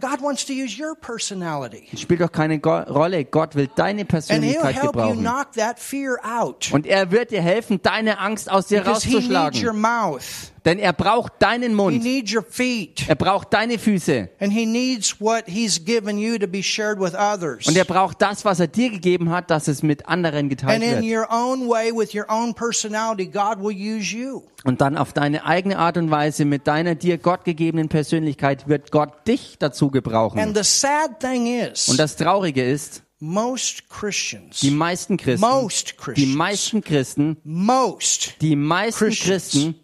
God 0.00 0.20
wants 0.22 0.44
to 0.46 0.52
use 0.52 0.80
your 0.80 0.96
personality. 0.96 1.88
Spielt 1.96 2.20
doch 2.20 2.30
keine 2.30 2.58
Go 2.58 2.78
Rolle. 2.78 3.24
Gott 3.24 3.54
will 3.54 3.68
deine 3.74 3.90
And 3.90 3.98
He'll 4.00 4.06
Persönlichkeit 4.06 4.74
help 4.74 4.84
you 4.84 4.90
gebrauchen. 4.92 5.20
knock 5.20 5.52
that 5.52 5.78
fear 5.78 6.18
out. 6.24 6.70
Und 6.72 6.86
er 6.86 7.10
wird 7.10 7.30
dir 7.30 7.42
helfen, 7.42 7.80
deine 7.82 8.18
Angst 8.18 8.50
aus 8.50 8.66
dir 8.68 8.80
Because 8.80 9.06
He 9.06 9.14
needs 9.14 9.28
your 9.28 9.38
rauszuschlagen. 9.40 10.53
Denn 10.64 10.78
er 10.78 10.94
braucht 10.94 11.34
deinen 11.40 11.70
He 11.70 11.74
Mund. 11.74 12.02
needs 12.02 12.34
your 12.34 12.42
feet. 12.48 13.04
Er 13.06 13.16
braucht 13.16 13.52
deine 13.52 13.78
Füße. 13.78 14.30
And 14.40 14.50
He 14.52 14.64
needs 14.64 15.20
what 15.20 15.44
He's 15.46 15.84
given 15.84 16.16
you 16.16 16.38
to 16.38 16.46
be 16.46 16.62
shared 16.62 16.98
with 16.98 17.12
others. 17.14 17.66
Und 17.66 17.76
er 17.76 17.84
braucht 17.84 18.22
das, 18.22 18.44
was 18.46 18.60
er 18.60 18.66
dir 18.68 18.88
gegeben 18.90 19.28
hat, 19.30 19.50
dass 19.50 19.68
es 19.68 19.82
mit 19.82 20.08
anderen 20.08 20.48
geteilt 20.48 20.82
And 20.82 20.84
in 20.84 21.02
wird. 21.02 21.18
your 21.18 21.26
own 21.30 21.68
way, 21.68 21.92
with 21.94 22.14
your 22.14 22.24
own 22.30 22.54
personality, 22.54 23.26
God 23.26 23.58
will 23.58 23.76
use 23.76 24.16
you. 24.16 24.42
Und 24.64 24.80
dann 24.80 24.96
auf 24.96 25.12
deine 25.12 25.44
eigene 25.44 25.76
Art 25.78 25.98
und 25.98 26.10
Weise, 26.10 26.46
mit 26.46 26.66
deiner 26.66 26.94
dir 26.94 27.18
Gott 27.18 27.44
gegebenen 27.44 27.90
Persönlichkeit, 27.90 28.66
wird 28.66 28.90
Gott 28.90 29.26
dich 29.28 29.56
dazu 29.58 29.86
And 29.86 29.92
gebrauchen. 29.92 30.54
the 30.54 30.62
sad 30.64 31.20
thing 31.20 31.46
is, 31.46 31.88
Und 31.90 31.98
das 31.98 32.16
Traurige 32.16 32.64
ist, 32.64 33.02
most 33.20 33.90
Christians, 33.90 34.60
die 34.60 34.70
meisten 34.70 35.18
Christen, 35.18 35.40
most 35.46 35.90
die 35.90 35.96
Christians, 35.96 36.34
meisten 36.36 36.80
Christen, 36.82 37.36
most 37.44 38.34
die 38.40 38.56
meisten 38.56 39.04
Christians. 39.10 39.24
Christen 39.52 39.74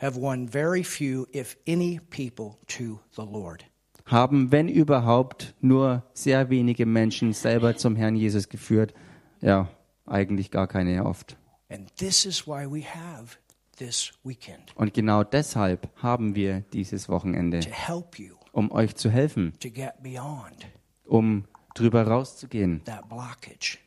have 0.00 0.16
won 0.20 0.48
very 0.48 0.82
few, 0.82 1.26
if 1.34 1.56
any, 1.66 2.00
people 2.10 2.58
to 2.66 3.00
the 3.14 3.22
Lord. 3.22 3.64
haben, 4.06 4.50
wenn 4.52 4.68
überhaupt, 4.68 5.54
nur 5.60 6.02
sehr 6.14 6.50
wenige 6.50 6.86
Menschen 6.86 7.32
selber 7.32 7.76
zum 7.76 7.96
Herrn 7.96 8.16
Jesus 8.16 8.48
geführt. 8.48 8.94
Ja, 9.40 9.68
eigentlich 10.06 10.50
gar 10.50 10.66
keine 10.66 11.04
oft. 11.04 11.36
And 11.68 11.94
this 11.96 12.24
is 12.24 12.46
why 12.46 12.64
we 12.66 12.82
have 12.82 13.36
this 13.76 14.12
weekend 14.24 14.74
Und 14.74 14.94
genau 14.94 15.22
deshalb 15.22 15.88
haben 15.96 16.34
wir 16.34 16.60
dieses 16.72 17.08
Wochenende, 17.08 17.60
to 17.60 17.70
help 17.70 18.18
you 18.18 18.34
um 18.52 18.72
euch 18.72 18.96
zu 18.96 19.10
helfen, 19.10 19.52
to 19.60 19.68
get 19.70 19.92
beyond 20.02 20.66
um 21.04 21.44
drüber 21.74 22.06
rauszugehen, 22.06 22.82
that 22.84 23.08
blockage. 23.08 23.78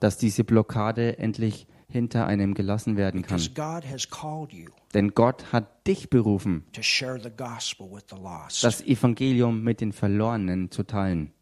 dass 0.00 0.18
diese 0.18 0.44
Blockade 0.44 1.18
endlich 1.18 1.66
hinter 1.88 2.26
einem 2.26 2.54
gelassen 2.54 2.96
werden 2.96 3.22
kann. 3.22 3.38
Because 3.38 3.50
God 3.54 3.90
has 3.90 4.08
called 4.08 4.52
you 4.52 4.68
Denn 4.94 5.14
Gott 5.14 5.52
hat 5.52 5.86
dich 5.86 6.10
berufen, 6.10 6.66
to 6.72 6.82
share 6.82 7.18
the 7.18 7.30
gospel 7.30 7.90
with 7.90 8.04
the 8.10 8.16
lost. 8.16 8.62
das 8.62 8.82
Evangelium 8.82 9.62
mit 9.62 9.80
den 9.80 9.92
Verlorenen 9.92 10.70
zu 10.70 10.82
teilen. 10.82 11.32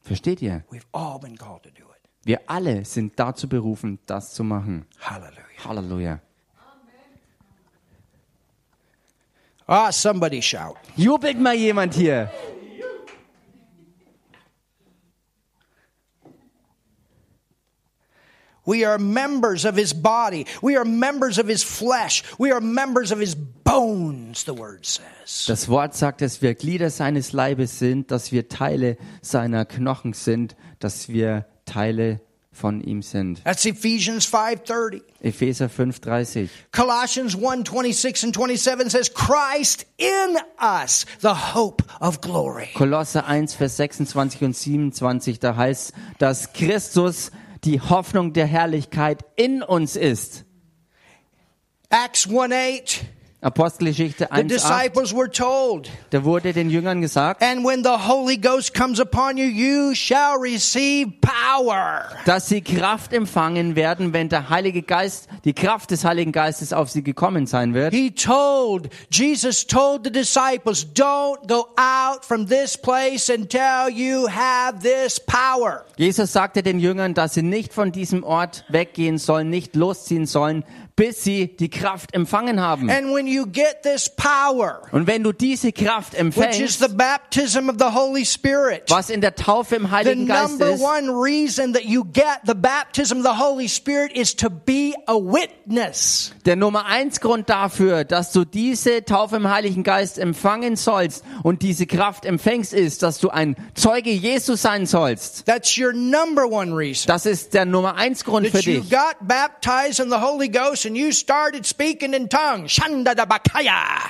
Versteht 0.00 0.42
ihr? 0.42 0.64
Wir 2.24 2.40
alle 2.46 2.84
sind 2.84 3.18
dazu 3.18 3.48
berufen, 3.48 3.98
das 4.06 4.34
zu 4.34 4.44
machen. 4.44 4.86
Hallelujah. 5.00 5.64
Halleluja. 5.64 6.20
Ah, 9.66 9.90
somebody 9.90 10.42
shout. 10.42 10.76
Jubelt 10.96 11.40
mal 11.40 11.54
jemand 11.54 11.94
hier. 11.94 12.30
We 18.66 18.86
are 18.86 18.98
members 18.98 19.64
of 19.64 19.76
his 19.76 19.92
body. 19.92 20.46
We 20.62 20.76
are 20.76 20.84
members 20.84 21.38
of 21.38 21.48
his 21.48 21.62
flesh. 21.62 22.22
We 22.38 22.50
are 22.52 22.60
members 22.60 23.12
of 23.12 23.20
his 23.20 23.34
bones, 23.34 24.44
the 24.44 24.56
word 24.56 24.86
says. 24.86 25.46
Das 25.46 25.68
Wort 25.68 25.94
sagt, 25.94 26.22
dass 26.22 26.40
wir 26.40 26.54
Glieder 26.54 26.90
seines 26.90 27.32
Leibes 27.32 27.78
sind, 27.78 28.10
dass 28.10 28.32
wir 28.32 28.48
Teile 28.48 28.96
seiner 29.20 29.64
Knochen 29.64 30.12
sind, 30.12 30.56
dass 30.78 31.08
wir 31.08 31.46
Teile 31.66 32.20
von 32.54 32.80
ihm 32.80 33.02
sind. 33.02 33.42
That's 33.44 33.66
Ephesians 33.66 34.26
5:30. 34.26 35.02
Epheser 35.20 35.68
5:30. 35.68 36.48
Colossians 36.72 37.34
1:26 37.36 38.24
and 38.24 38.34
27 38.34 38.90
says 38.90 39.12
Christ 39.12 39.86
in 39.96 40.38
us, 40.60 41.04
the 41.20 41.54
hope 41.54 41.84
of 42.00 42.20
glory. 42.20 42.68
Kolosse 42.74 43.24
1 43.24 43.54
Vers 43.54 43.76
26 43.76 44.42
und 44.42 44.56
27, 44.56 45.40
da 45.40 45.56
heißt, 45.56 45.92
dass 46.18 46.52
Christus 46.52 47.30
die 47.64 47.80
Hoffnung 47.80 48.32
der 48.32 48.46
Herrlichkeit 48.46 49.24
in 49.36 49.62
uns 49.62 49.96
ist. 49.96 50.44
Acts 51.90 52.28
1:8 52.28 53.02
Apostelgeschichte 53.44 54.28
The 54.30 54.32
1, 54.32 54.44
8, 54.44 54.50
disciples 54.50 55.14
were 55.14 55.30
told, 55.30 55.90
da 56.10 56.24
wurde 56.24 56.54
den 56.54 56.70
Jüngern 56.70 57.02
gesagt, 57.02 57.42
and 57.42 57.64
when 57.64 57.84
the 57.84 58.08
Holy 58.08 58.38
Ghost 58.38 58.72
comes 58.74 58.98
upon 58.98 59.36
you, 59.36 59.44
you 59.44 59.94
shall 59.94 60.38
receive 60.38 61.12
power. 61.20 62.04
dass 62.24 62.48
sie 62.48 62.62
Kraft 62.62 63.12
empfangen 63.12 63.76
werden, 63.76 64.14
wenn 64.14 64.30
der 64.30 64.48
Heilige 64.48 64.80
Geist, 64.82 65.28
die 65.44 65.52
Kraft 65.52 65.90
des 65.90 66.04
Heiligen 66.04 66.32
Geistes 66.32 66.72
auf 66.72 66.90
sie 66.90 67.02
gekommen 67.02 67.46
sein 67.46 67.74
wird. 67.74 67.92
He 67.92 68.10
told, 68.10 68.88
Jesus 69.10 69.66
told 69.66 70.04
the 70.04 70.10
disciples, 70.10 70.86
don't 70.94 71.46
go 71.46 71.68
out 71.76 72.24
from 72.24 72.46
this 72.46 72.78
place 72.78 73.28
until 73.28 73.90
you 73.90 74.26
have 74.26 74.78
this 74.80 75.20
power. 75.20 75.84
Jesus 75.96 76.32
sagte 76.32 76.62
den 76.62 76.80
Jüngern, 76.80 77.12
dass 77.12 77.34
sie 77.34 77.42
nicht 77.42 77.74
von 77.74 77.92
diesem 77.92 78.24
Ort 78.24 78.64
weggehen 78.68 79.18
sollen, 79.18 79.50
nicht 79.50 79.76
losziehen 79.76 80.24
sollen, 80.24 80.64
bis 80.96 81.24
sie 81.24 81.56
die 81.56 81.68
Kraft 81.70 82.14
empfangen 82.14 82.60
haben. 82.60 82.88
And 82.88 83.12
when 83.12 83.26
you 83.26 83.46
get 83.46 83.82
this 83.82 84.08
power, 84.08 84.82
Und 84.92 85.06
wenn 85.08 85.24
du 85.24 85.32
diese 85.32 85.72
Kraft 85.72 86.12
which 86.12 86.20
is 86.20 86.20
empfängst, 86.20 86.80
the 86.80 86.88
baptism 86.94 87.68
of 87.68 87.76
the 87.78 87.92
Holy 87.92 88.24
Spirit, 88.24 88.82
was 88.90 89.10
in 89.10 89.20
der 89.20 89.34
Taufe 89.34 89.74
im 89.76 89.86
the 89.86 89.90
Heiligen 89.90 90.26
Geist 90.26 90.50
number 90.50 90.70
ist, 90.70 90.80
one 90.80 91.08
reason 91.10 91.72
that 91.72 91.84
you 91.84 92.04
get 92.04 92.40
the 92.46 92.54
baptism 92.54 93.18
of 93.18 93.24
the 93.24 93.42
Holy 93.42 93.68
Spirit 93.68 94.12
is 94.16 94.36
to 94.36 94.48
be 94.48 94.94
a 95.06 95.14
witness. 95.14 96.32
der 96.44 96.56
Nummer 96.56 96.86
eins 96.86 97.20
Grund 97.20 97.48
dafür, 97.50 98.04
dass 98.04 98.32
du 98.32 98.44
diese 98.44 99.04
Taufe 99.04 99.36
im 99.36 99.50
Heiligen 99.50 99.82
Geist 99.82 100.18
empfangen 100.18 100.76
sollst 100.76 101.24
und 101.42 101.62
diese 101.62 101.86
Kraft 101.86 102.24
empfängst, 102.24 102.72
ist, 102.72 103.02
dass 103.02 103.18
du 103.18 103.30
ein 103.30 103.56
Zeuge 103.74 104.10
Jesus 104.10 104.62
sein 104.62 104.86
sollst. 104.86 105.46
That's 105.46 105.76
your 105.76 105.92
number 105.92 106.46
one 106.46 106.72
reason. 106.76 107.06
Das 107.08 107.26
ist 107.26 107.54
der 107.54 107.64
Nummer 107.64 107.96
eins 107.96 108.24
Grund 108.24 108.46
für 108.46 108.52
That 108.58 108.64
you 108.66 108.80
dich. 108.80 108.90
got 108.90 109.16
baptized 109.22 109.98
in 109.98 110.08
the 110.10 110.18
Holy 110.20 110.48
Ghost 110.48 110.83
and 110.86 110.96
you 110.96 111.12
started 111.12 111.66
speaking 111.66 112.12
in 112.12 112.28
tongues. 112.28 112.80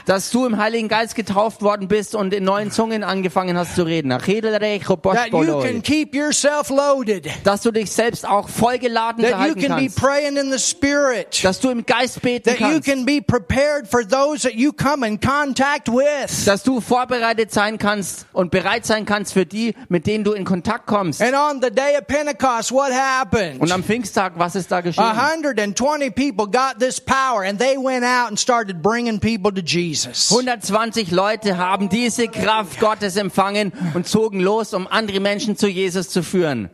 Dass 0.06 0.30
du 0.30 0.46
im 0.46 0.58
Heiligen 0.58 0.88
Geist 0.88 1.14
getauft 1.14 1.62
worden 1.62 1.88
bist 1.88 2.14
und 2.14 2.32
in 2.34 2.44
neuen 2.44 2.70
Zungen 2.70 3.04
angefangen 3.04 3.56
hast 3.56 3.74
zu 3.74 3.82
reden. 3.82 4.10
That 4.10 4.26
you 4.26 5.60
can 5.60 5.82
keep 5.82 6.14
yourself 6.14 6.70
loaded. 6.70 7.28
Dass 7.44 7.62
du 7.62 7.70
dich 7.70 7.90
selbst 7.90 8.26
auch 8.26 8.48
vollgeladen 8.48 9.24
That 9.24 9.46
you 9.46 9.54
can 9.54 9.76
be 9.76 9.90
praying 9.90 10.36
in 10.36 10.50
the 10.50 10.58
Spirit. 10.58 11.42
Dass 11.44 11.60
du 11.60 11.70
im 11.70 11.84
Geist 11.84 12.20
beten 12.22 12.50
That 12.50 12.60
you 12.60 12.66
kannst. 12.66 12.88
can 12.88 13.04
be 13.04 13.20
prepared 13.20 13.88
for 13.88 14.06
those 14.06 14.42
that 14.42 14.54
you 14.54 14.72
come 14.72 15.06
in 15.06 15.20
contact 15.20 15.88
with. 15.88 16.44
Dass 16.44 16.62
du 16.62 16.80
vorbereitet 16.80 17.52
sein 17.52 17.78
kannst 17.78 18.26
und 18.32 18.50
bereit 18.50 18.86
sein 18.86 19.04
kannst 19.04 19.32
für 19.32 19.46
die, 19.46 19.74
mit 19.88 20.06
denen 20.06 20.24
du 20.24 20.32
in 20.32 20.44
Kontakt 20.44 20.86
kommst. 20.86 21.22
And 21.22 21.34
on 21.34 21.60
the 21.62 21.70
day 21.70 21.96
of 21.96 22.06
Pentecost, 22.06 22.72
what 22.72 22.92
happened? 22.92 23.60
Und 23.60 23.72
am 23.72 23.82
Pfingsttag, 23.82 24.32
was 24.36 24.54
ist 24.54 24.70
da 24.70 24.80
geschehen? 24.80 25.04
120 25.04 26.14
people 26.14 26.46
got 26.46 26.63
this 26.78 27.00
power 27.00 27.44
and 27.44 27.58
they 27.58 27.76
went 27.76 28.04
out 28.04 28.28
and 28.28 28.38
started 28.38 28.82
bringing 28.82 29.20
people 29.20 29.52
to 29.52 29.62
Jesus. 29.62 30.30
120 30.30 31.10
Leute 31.10 31.56
haben 31.56 31.88
diese 31.88 32.28
Kraft 32.28 32.80
Gottes 32.80 33.16
empfangen 33.16 33.72
und 33.94 34.06
zogen 34.06 34.40
los, 34.40 34.74
um 34.74 34.86
andere 34.86 35.20
Menschen 35.20 35.56
zu 35.56 35.68
Jesus 35.68 36.08
zu 36.08 36.22
führen. 36.22 36.70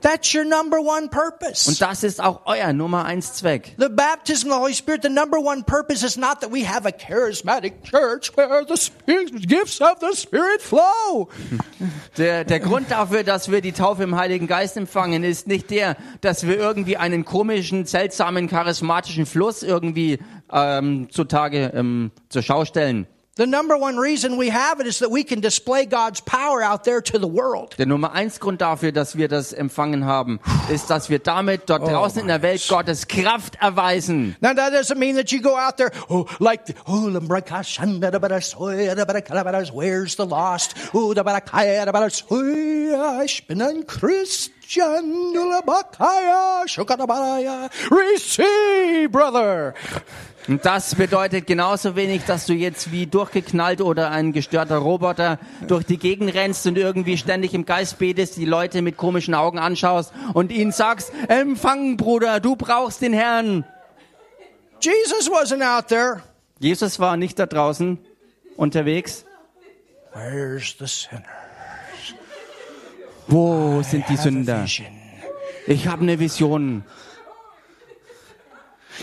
That's 0.00 0.34
your 0.34 0.44
number 0.44 0.78
one 0.78 1.08
purpose. 1.08 1.68
Und 1.68 1.80
das 1.80 2.04
ist 2.04 2.20
auch 2.20 2.42
euer 2.46 2.72
Nummer 2.72 3.04
eins 3.04 3.34
Zweck. 3.34 3.74
The 3.78 3.88
baptism 3.88 4.48
of 4.48 4.54
the 4.54 4.60
Holy 4.60 4.74
Spirit, 4.74 5.02
the 5.02 5.08
number 5.08 5.38
one 5.38 5.64
purpose 5.64 6.04
is 6.04 6.16
not 6.16 6.40
that 6.40 6.52
we 6.52 6.66
have 6.66 6.86
a 6.86 6.92
charismatic 6.92 7.82
church 7.82 8.30
where 8.36 8.64
the 8.66 9.46
gifts 9.46 9.80
of 9.80 9.98
the 10.00 10.14
Spirit 10.14 10.60
flow. 10.60 11.28
Der, 12.16 12.44
der 12.44 12.60
Grund 12.60 12.90
dafür, 12.90 13.24
dass 13.24 13.50
wir 13.50 13.60
die 13.60 13.72
Taufe 13.72 14.02
im 14.02 14.16
Heiligen 14.16 14.46
Geist 14.46 14.76
empfangen, 14.76 15.24
ist 15.24 15.46
nicht 15.46 15.70
der, 15.70 15.96
dass 16.20 16.46
wir 16.46 16.56
irgendwie 16.56 16.96
einen 16.96 17.24
komischen, 17.24 17.84
seltsamen, 17.86 18.48
charismatischen 18.48 19.26
Fluss 19.26 19.62
irgendwie 19.62 20.18
ähm, 20.52 21.08
zutage 21.10 21.72
ähm, 21.74 22.10
zur 22.28 22.42
Schau 22.42 22.64
stellen. 22.64 23.06
The 23.38 23.46
number 23.46 23.78
one 23.78 23.98
reason 23.98 24.36
we 24.36 24.50
have 24.50 24.80
it 24.80 24.88
is 24.88 24.98
that 24.98 25.12
we 25.12 25.22
can 25.22 25.40
display 25.40 25.86
God's 25.86 26.20
power 26.20 26.60
out 26.60 26.82
there 26.82 27.00
to 27.00 27.20
the 27.20 27.28
world. 27.28 27.76
Der 27.78 27.86
Nummer 27.86 28.10
eins 28.10 28.40
Grund 28.40 28.60
dafür, 28.60 28.90
dass 28.90 29.16
wir 29.16 29.28
das 29.28 29.52
empfangen 29.52 30.06
haben, 30.06 30.40
ist, 30.72 30.90
dass 30.90 31.08
wir 31.08 31.20
damit 31.20 31.70
dort 31.70 31.82
oh 31.82 31.88
draußen 31.88 32.20
in 32.20 32.26
der 32.26 32.42
Welt 32.42 32.66
Gottes 32.68 33.06
Kraft 33.06 33.54
erweisen. 33.60 34.34
Now 34.40 34.54
that 34.54 34.72
doesn't 34.72 34.98
mean 34.98 35.14
that 35.14 35.30
you 35.30 35.40
go 35.40 35.56
out 35.56 35.76
there, 35.76 35.92
oh, 36.08 36.26
like, 36.40 36.66
the, 36.66 36.74
oh, 36.88 37.08
where's 39.72 40.16
the 40.16 40.26
lost? 40.26 40.74
Oh, 40.92 41.12
ich 43.24 43.46
bin 43.46 43.62
ein 43.62 43.86
shukadabaraya. 43.86 44.57
Receive, 47.90 49.08
brother. 49.08 49.72
Und 50.46 50.66
das 50.66 50.94
bedeutet 50.94 51.46
genauso 51.46 51.96
wenig, 51.96 52.24
dass 52.26 52.44
du 52.44 52.52
jetzt 52.52 52.92
wie 52.92 53.06
durchgeknallt 53.06 53.80
oder 53.80 54.10
ein 54.10 54.34
gestörter 54.34 54.76
Roboter 54.76 55.38
durch 55.66 55.84
die 55.84 55.96
Gegend 55.96 56.34
rennst 56.34 56.66
und 56.66 56.76
irgendwie 56.76 57.16
ständig 57.16 57.54
im 57.54 57.64
Geist 57.64 57.98
betest, 57.98 58.36
die 58.36 58.44
Leute 58.44 58.82
mit 58.82 58.98
komischen 58.98 59.34
Augen 59.34 59.58
anschaust 59.58 60.12
und 60.34 60.52
ihnen 60.52 60.72
sagst, 60.72 61.12
empfangen 61.28 61.96
Bruder, 61.96 62.38
du 62.38 62.54
brauchst 62.54 63.00
den 63.00 63.14
Herrn. 63.14 63.64
Jesus 64.80 65.30
wasn't 65.30 65.62
out 65.62 65.88
there. 65.88 66.22
Jesus 66.58 67.00
war 67.00 67.16
nicht 67.16 67.38
da 67.38 67.46
draußen 67.46 67.98
unterwegs. 68.56 69.24
Where's 70.12 70.76
the 70.78 70.86
sinner? 70.86 71.47
Wo 73.28 73.82
sind 73.82 74.08
die 74.08 74.16
Sünder? 74.16 74.64
Ich 75.66 75.86
habe 75.86 76.02
eine 76.02 76.18
Vision. 76.18 76.82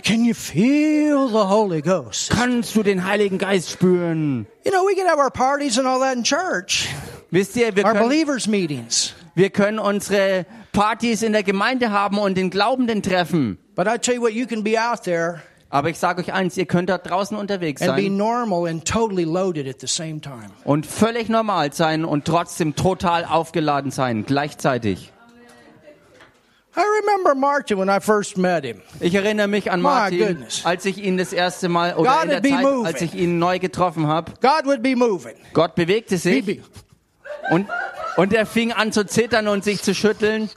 Can 0.03 0.25
you 0.25 0.33
feel 0.33 1.27
the 1.29 1.47
Holy 1.47 1.81
Ghost? 1.81 2.31
Kannst 2.31 2.75
du 2.75 2.83
den 2.83 3.05
Heiligen 3.05 3.37
Geist 3.37 3.69
spüren? 3.69 4.45
You 4.65 4.71
know, 4.71 4.83
we 4.85 4.95
can 4.95 5.07
have 5.07 5.19
our 5.19 5.29
parties 5.31 5.77
and 5.77 5.87
all 5.87 5.99
that 5.99 6.17
in 6.17 6.23
church, 6.23 6.89
Wisst 7.31 7.55
ihr, 7.55 7.73
wir 7.75 7.85
our 7.85 7.93
können, 7.93 8.09
believers' 8.09 8.47
meetings. 8.47 9.13
wir 9.35 9.51
können 9.51 9.79
unsere 9.79 10.45
Partys 10.73 11.21
in 11.21 11.31
der 11.31 11.43
Gemeinde 11.43 11.91
haben 11.91 12.17
und 12.17 12.35
den 12.35 12.49
Glaubenden 12.49 13.03
treffen. 13.03 13.57
But 13.75 13.87
I 13.87 13.97
tell 13.97 14.15
you 14.15 14.21
what, 14.21 14.33
you 14.33 14.47
can 14.47 14.63
be 14.63 14.77
out 14.77 15.03
there 15.03 15.41
Aber 15.69 15.89
ich 15.89 15.97
sage 15.97 16.21
euch 16.21 16.31
eins, 16.31 16.55
ihr 16.57 16.65
könnt 16.67 16.89
da 16.89 16.97
draußen 16.97 17.35
unterwegs 17.35 17.81
and 17.81 17.95
be 17.95 18.03
sein 18.03 18.15
normal 18.17 18.69
and 18.69 18.85
totally 18.85 19.23
loaded 19.23 19.67
at 19.67 19.81
the 19.81 19.87
same 19.87 20.21
time. 20.21 20.51
und 20.63 20.85
völlig 20.85 21.27
normal 21.27 21.73
sein 21.73 22.05
und 22.05 22.25
trotzdem 22.25 22.75
total 22.75 23.25
aufgeladen 23.25 23.91
sein, 23.91 24.25
gleichzeitig. 24.25 25.11
I 26.77 26.81
remember 27.01 27.35
Martin 27.35 27.77
when 27.79 27.87
I 27.89 27.99
first 28.01 28.37
met 28.37 28.65
him. 28.65 28.81
Ich 28.99 29.15
erinnere 29.15 29.47
mich 29.47 29.71
an 29.71 29.79
My 29.81 29.83
Martin, 29.83 30.19
goodness. 30.19 30.65
als 30.65 30.85
ich 30.85 30.97
ihn 30.97 31.17
das 31.17 31.31
erste 31.31 31.69
Mal 31.69 31.95
oder 31.95 32.11
God 32.11 32.23
in 32.23 32.29
der 32.29 32.37
would 32.37 32.43
be 32.43 32.49
Zeit, 32.49 32.63
moving. 32.63 32.85
als 32.85 33.01
ich 33.01 33.13
ihn 33.15 33.39
neu 33.39 33.59
getroffen 33.59 34.07
habe. 34.07 34.33
God 34.41 34.65
would 34.65 34.83
be 34.83 34.95
moving. 34.95 35.35
Gott 35.53 35.75
bewegte 35.75 36.15
He'd 36.15 36.21
sich 36.21 36.45
be, 36.45 36.57
und 37.51 37.67
Und 38.17 38.33
er 38.33 38.45
fing 38.45 38.71
an 38.71 38.91
zu 38.91 39.05
zittern 39.05 39.47
und 39.47 39.63
sich 39.63 39.81
zu 39.81 39.93
schütteln. 39.95 40.49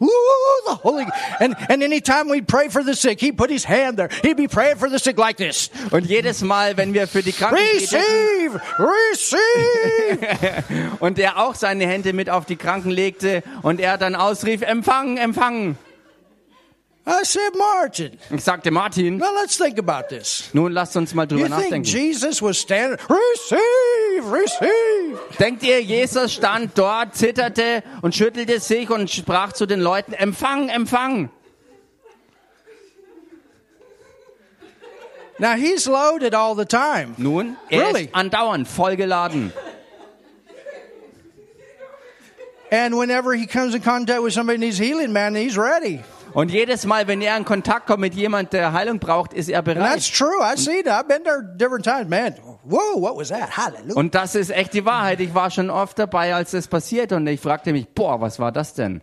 Ooh, 0.00 0.62
the 0.66 0.74
Holy 0.74 1.06
and 1.40 1.56
and 1.68 1.82
anytime 1.82 2.28
we'd 2.28 2.46
pray 2.46 2.68
for 2.68 2.82
the 2.82 2.94
sick, 2.94 3.20
he'd 3.20 3.36
put 3.36 3.50
his 3.50 3.64
hand 3.64 3.98
there. 3.98 4.08
He'd 4.22 4.36
be 4.36 4.48
praying 4.48 4.76
for 4.76 4.88
the 4.88 4.98
sick 4.98 5.18
like 5.18 5.36
this. 5.36 5.70
Und 5.90 6.06
jedes 6.06 6.42
Mal, 6.42 6.76
wenn 6.76 6.94
wir 6.94 7.06
für 7.06 7.22
die 7.22 7.32
Kranken 7.32 7.56
beteten 7.56 8.02
Receive, 8.02 8.60
receive. 8.78 10.64
und 11.00 11.18
er 11.18 11.38
auch 11.38 11.54
seine 11.54 11.86
Hände 11.86 12.12
mit 12.12 12.30
auf 12.30 12.46
die 12.46 12.56
Kranken 12.56 12.90
legte 12.90 13.42
und 13.62 13.80
er 13.80 13.98
dann 13.98 14.14
ausrief, 14.14 14.62
empfangen, 14.62 15.16
empfangen. 15.16 15.76
I 17.04 17.24
said, 17.24 17.50
Martin, 17.58 18.16
Ich 18.30 18.44
sagte, 18.44 18.70
Martin, 18.70 19.16
now 19.18 19.32
let's 19.34 19.56
think 19.56 19.76
about 19.78 20.08
this. 20.08 20.48
nun 20.52 20.72
lasst 20.72 20.96
uns 20.96 21.12
mal 21.14 21.26
drüber 21.26 21.40
You 21.40 21.48
think 21.48 21.84
nachdenken. 21.84 21.84
Jesus 21.84 22.40
was 22.40 22.58
standing? 22.58 22.96
Receive, 23.08 24.32
receive. 24.32 25.18
Denkt 25.38 25.64
ihr, 25.64 25.80
Jesus 25.82 26.32
stand 26.34 26.78
dort, 26.78 27.16
zitterte 27.16 27.82
und 28.02 28.14
schüttelte 28.14 28.60
sich 28.60 28.88
und 28.88 29.10
sprach 29.10 29.52
zu 29.52 29.66
den 29.66 29.80
Leuten, 29.80 30.12
empfangen, 30.12 30.68
empfangen. 30.68 31.30
Now 35.40 35.56
he's 35.56 35.88
loaded 35.88 36.34
all 36.34 36.54
the 36.54 36.66
time. 36.66 37.14
Nun, 37.18 37.56
er 37.68 37.88
Really? 37.88 38.04
ist 38.04 38.14
andauernd 38.14 38.68
vollgeladen. 38.68 39.52
And 42.70 42.94
whenever 42.96 43.34
he 43.34 43.46
comes 43.46 43.74
in 43.74 43.82
contact 43.82 44.22
with 44.22 44.32
somebody 44.32 44.56
who 44.56 44.60
needs 44.66 44.78
healing, 44.78 45.12
man, 45.12 45.34
he's 45.34 45.58
ready. 45.58 46.00
Und 46.34 46.50
jedes 46.50 46.86
Mal, 46.86 47.06
wenn 47.08 47.20
er 47.20 47.36
in 47.36 47.44
Kontakt 47.44 47.86
kommt 47.86 48.00
mit 48.00 48.14
jemand, 48.14 48.52
der 48.52 48.72
Heilung 48.72 48.98
braucht, 48.98 49.32
ist 49.32 49.48
er 49.48 49.58
And 49.58 49.66
that's 49.78 50.10
bereit. 50.10 50.12
true. 50.14 50.42
I've 50.42 50.58
seen 50.58 50.80
it. 50.80 50.88
I've 50.88 51.08
been 51.08 51.24
there 51.24 51.42
different 51.42 51.84
times. 51.84 52.08
Man, 52.08 52.34
whoa, 52.64 53.00
what 53.00 53.16
was 53.16 53.28
that? 53.28 53.56
Hallelujah. 53.56 53.94
Und 53.94 54.14
das 54.14 54.34
ist 54.34 54.50
echt 54.50 54.72
die 54.74 54.84
Wahrheit. 54.84 55.20
Ich 55.20 55.34
war 55.34 55.50
schon 55.50 55.70
oft 55.70 55.98
dabei, 55.98 56.34
als 56.34 56.52
das 56.52 56.68
passiert 56.68 57.12
und 57.12 57.26
ich 57.26 57.40
fragte 57.40 57.72
mich, 57.72 57.88
boah, 57.88 58.20
was 58.20 58.38
war 58.38 58.52
das 58.52 58.74
denn? 58.74 59.02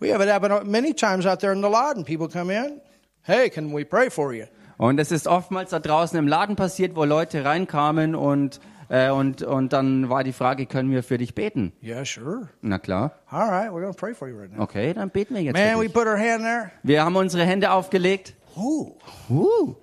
We 0.00 0.12
have 0.14 0.22
it 0.22 0.30
happen 0.30 0.70
many 0.70 0.94
times 0.94 1.26
out 1.26 1.40
there 1.40 1.52
in 1.52 1.60
the 1.60 1.68
and 1.68 2.06
people 2.06 2.28
come 2.28 2.50
in. 2.50 2.80
Hey, 3.22 3.50
can 3.50 3.70
we 3.70 3.84
pray 3.84 4.08
for 4.10 4.32
you? 4.32 4.46
Und 4.78 4.98
es 4.98 5.12
ist 5.12 5.26
oftmals 5.26 5.70
da 5.70 5.78
draußen 5.78 6.18
im 6.18 6.26
Laden 6.26 6.56
passiert, 6.56 6.96
wo 6.96 7.04
Leute 7.04 7.44
reinkamen 7.44 8.14
und, 8.14 8.60
äh, 8.90 9.10
und, 9.10 9.42
und 9.42 9.72
dann 9.72 10.10
war 10.10 10.24
die 10.24 10.32
Frage, 10.32 10.66
können 10.66 10.90
wir 10.90 11.02
für 11.04 11.16
dich 11.16 11.34
beten? 11.34 11.72
Yeah, 11.82 12.04
sure. 12.04 12.48
Na 12.60 12.78
klar. 12.78 13.12
All 13.30 13.48
right, 13.48 13.70
we're 13.70 13.92
pray 13.94 14.12
for 14.14 14.28
you 14.28 14.36
right 14.36 14.52
now. 14.52 14.62
Okay, 14.64 14.92
dann 14.92 15.10
beten 15.10 15.34
wir 15.34 15.42
jetzt. 15.42 15.54
Man, 15.56 15.70
für 15.74 15.78
we 15.78 15.84
dich. 15.84 15.92
put 15.94 16.06
our 16.06 16.18
hand 16.18 16.42
there. 16.42 16.72
Wir 16.82 17.04
haben 17.04 17.14
unsere 17.14 17.44
Hände 17.44 17.70
aufgelegt. 17.70 18.34
Ooh, 18.56 18.96
Uh, 19.30 19.74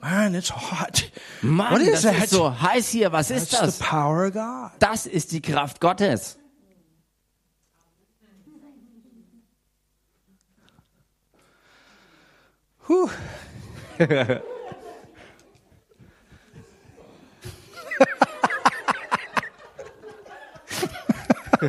man, 0.02 0.34
it's 0.34 0.50
hot. 0.50 1.10
Mann, 1.40 1.72
What 1.72 1.82
is 1.82 2.02
das 2.02 2.02
that? 2.02 2.24
ist 2.24 2.30
so 2.30 2.60
heiß 2.60 2.88
hier. 2.88 3.12
Was 3.12 3.30
ist 3.30 3.52
That's 3.52 3.60
das? 3.62 3.78
the 3.78 3.84
power 3.84 4.26
of 4.26 4.32
God. 4.32 4.70
Das 4.80 5.06
ist 5.06 5.30
die 5.30 5.40
Kraft 5.40 5.80
Gottes. 5.80 6.36
Whew. 12.86 13.08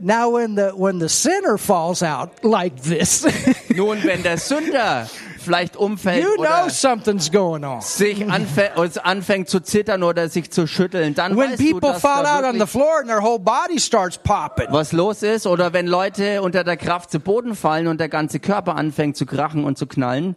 now, 0.00 0.30
when 0.30 0.54
the 0.54 0.70
when 0.70 0.98
the 0.98 1.08
sinner 1.08 1.58
falls 1.58 2.02
out 2.02 2.44
like 2.44 2.80
this, 2.82 3.24
Nun, 3.74 4.02
wenn 4.04 4.22
der 4.22 4.38
Sünder 4.38 5.08
vielleicht 5.38 5.76
umfällt 5.76 6.22
you 6.24 6.34
know 6.36 6.42
oder 6.42 6.70
something's 6.70 7.30
going 7.30 7.64
on. 7.64 7.80
sich 7.82 8.24
anfä 8.30 8.70
uns 8.76 8.96
anfängt 8.96 9.48
zu 9.48 9.60
zittern 9.60 10.02
oder 10.02 10.28
sich 10.28 10.50
zu 10.50 10.66
schütteln, 10.66 11.14
dann 11.14 11.36
When 11.36 11.50
weißt 11.50 11.60
du, 11.60 11.70
people 11.72 11.92
dass 11.92 12.00
fall 12.00 12.22
da 12.22 12.38
out 12.38 12.44
on 12.44 12.52
the 12.52 12.58
wirklich 12.60 12.70
floor 12.70 12.98
and 13.00 13.08
their 13.08 13.22
whole 13.22 13.38
body 13.38 13.78
starts 13.78 14.16
popping. 14.18 14.66
was 14.70 14.92
los 14.92 15.22
ist. 15.22 15.46
Oder 15.46 15.72
wenn 15.72 15.86
Leute 15.86 16.42
unter 16.42 16.64
der 16.64 16.76
Kraft 16.76 17.10
zu 17.10 17.20
Boden 17.20 17.54
fallen 17.54 17.88
und 17.88 17.98
der 17.98 18.08
ganze 18.08 18.38
Körper 18.40 18.76
anfängt 18.76 19.16
zu 19.16 19.26
krachen 19.26 19.64
und 19.64 19.76
zu 19.76 19.86
knallen. 19.86 20.36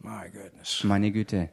My 0.00 0.30
goodness. 0.32 0.84
Meine 0.84 1.10
Güte. 1.10 1.50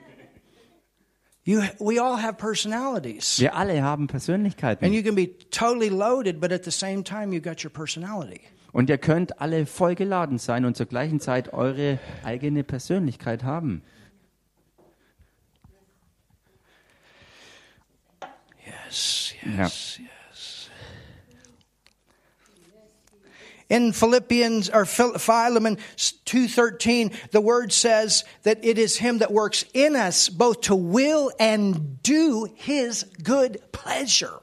You, 1.45 1.61
we 1.81 1.99
all 1.99 2.17
have 2.23 2.35
personalities. 2.39 3.41
Wir 3.41 3.57
alle 3.57 3.83
haben 3.83 4.03
And 4.03 4.11
Persönlichkeiten. 4.13 4.93
you 4.93 5.03
can 5.03 5.17
be 5.17 5.37
totally 5.51 5.89
loaded, 5.89 6.41
but 6.41 6.53
at 6.53 6.63
the 6.65 6.71
same 6.71 7.03
time, 7.03 7.33
you 7.35 7.41
got 7.41 7.65
your 7.65 7.73
personality. 7.73 8.43
Und 8.71 8.89
ihr 8.89 8.97
könnt 8.99 9.41
alle 9.41 9.67
vollgeladen 9.67 10.39
sein 10.39 10.65
und 10.65 10.77
zur 10.77 10.87
gleichen 10.87 11.19
Zeit 11.19 11.53
eure 11.53 11.99
eigene 12.23 12.63
Persönlichkeit 12.63 13.43
haben. 13.43 13.83
Yes, 18.65 19.35
Ja. 19.45 19.69
In 23.73 23.95
Philippians 23.95 24.69
or 24.69 24.85
Phil- 24.85 25.19
Philemon 25.19 25.79
2:13, 26.27 27.11
the 27.31 27.41
word 27.41 27.73
says 27.73 28.23
that 28.43 28.59
it 28.63 28.77
is 28.77 28.97
him 28.97 29.19
that 29.21 29.33
works 29.33 29.65
in 29.73 29.97
us 29.97 30.29
both 30.29 30.61
to 30.67 30.75
will 30.77 31.31
and 31.39 32.03
do 32.03 32.49
his 32.55 33.07
good 33.25 33.63
pleasure. 33.73 34.43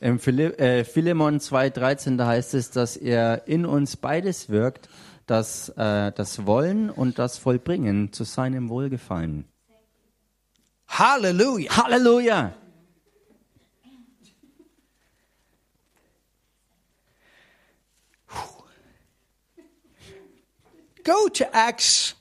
Im 0.00 0.18
äh, 0.18 0.82
Philemon 0.82 1.38
2,13, 1.38 2.16
da 2.16 2.26
heißt 2.26 2.54
es, 2.54 2.72
dass 2.72 2.96
er 2.96 3.46
in 3.46 3.64
uns 3.64 3.96
beides 3.96 4.48
wirkt, 4.48 4.88
das, 5.26 5.68
äh, 5.76 6.10
das 6.10 6.44
Wollen 6.44 6.90
und 6.90 7.20
das 7.20 7.38
Vollbringen 7.38 8.12
zu 8.12 8.24
seinem 8.24 8.70
Wohlgefallen. 8.70 9.44
Hallelujah. 10.88 11.76
Halleluja! 11.76 12.54
Go 21.04 21.28
to 21.28 21.54
Acts 21.54 22.14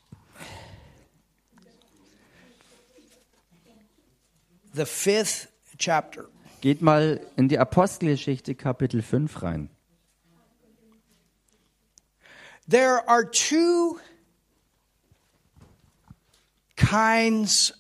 the 4.74 4.84
5th 4.86 5.48
chapter. 5.78 6.26
Geht 6.62 6.82
mal 6.82 7.20
in 7.36 7.48
die 7.50 7.58
Apostelgeschichte 7.58 8.56
Kapitel 8.56 9.02
5 9.02 9.42
rein. 9.42 9.70
There 12.68 13.08
are 13.10 13.26
two 13.30 14.00
kinds 16.78 17.74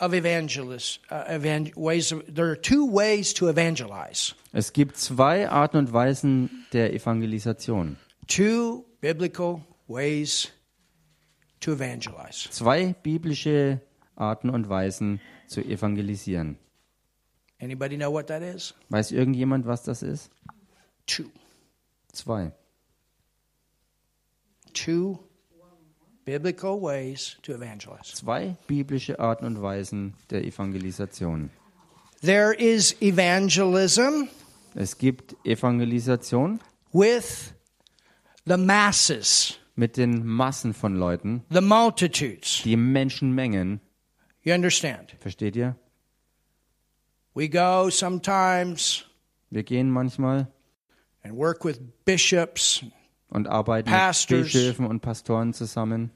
of 0.00 0.14
evangelists, 0.14 0.98
uh, 1.10 1.24
evan- 1.28 1.72
ways. 1.76 2.12
Of, 2.12 2.22
there 2.26 2.50
are 2.50 2.56
two 2.56 2.86
ways 2.86 3.34
to 3.34 3.48
evangelize. 3.48 4.34
Es 4.52 4.72
gibt 4.72 4.96
zwei 4.96 5.48
Arten 5.48 5.76
und 5.78 5.92
Weisen 5.92 6.66
der 6.72 6.92
Evangelisation. 6.94 7.96
Two 8.26 8.84
biblical. 9.00 9.62
Zwei 12.50 12.94
biblische 13.02 13.80
Arten 14.16 14.50
und 14.50 14.68
Weisen 14.68 15.20
zu 15.46 15.60
evangelisieren. 15.60 16.58
Anybody 17.60 17.96
know 17.96 18.12
what 18.12 18.26
that 18.26 18.42
is? 18.42 18.74
Weiß 18.88 19.12
irgendjemand, 19.12 19.66
was 19.66 19.82
das 19.84 20.02
ist? 20.02 20.30
Two. 21.06 21.30
Zwei. 22.12 22.52
Two 24.72 25.18
biblical 26.24 26.80
ways 26.80 27.36
to 27.42 27.52
evangelize. 27.52 28.14
Zwei 28.14 28.56
biblische 28.66 29.18
Arten 29.20 29.44
und 29.44 29.62
Weisen 29.62 30.14
der 30.30 30.44
Evangelisation. 30.44 31.50
There 32.22 32.54
is 32.54 32.96
evangelism 33.00 34.28
Es 34.74 34.96
gibt 34.96 35.36
Evangelisation 35.44 36.60
with 36.92 37.52
the 38.46 38.56
masses, 38.56 39.58
mit 39.74 39.96
den 39.96 40.26
Massen 40.26 40.74
von 40.74 40.96
Leuten, 40.96 41.42
the 41.50 41.60
multitudes. 41.60 42.62
die 42.64 42.76
Menschenmengen. 42.76 43.80
You 44.42 44.54
understand? 44.54 45.14
Versteht 45.20 45.56
ihr? 45.56 45.76
We 47.34 47.48
go 47.48 47.88
sometimes 47.90 49.04
Wir 49.50 49.62
gehen 49.62 49.90
manchmal 49.90 50.48
and 51.22 51.36
work 51.36 51.64
with 51.64 51.80
bishops. 52.04 52.84
und 53.28 53.48
arbeiten 53.48 53.88
Pastors. 53.90 54.30
mit 54.30 54.52
Bischöfen 54.52 54.86
und 54.86 55.00
Pastoren 55.00 55.52
zusammen. 55.54 56.10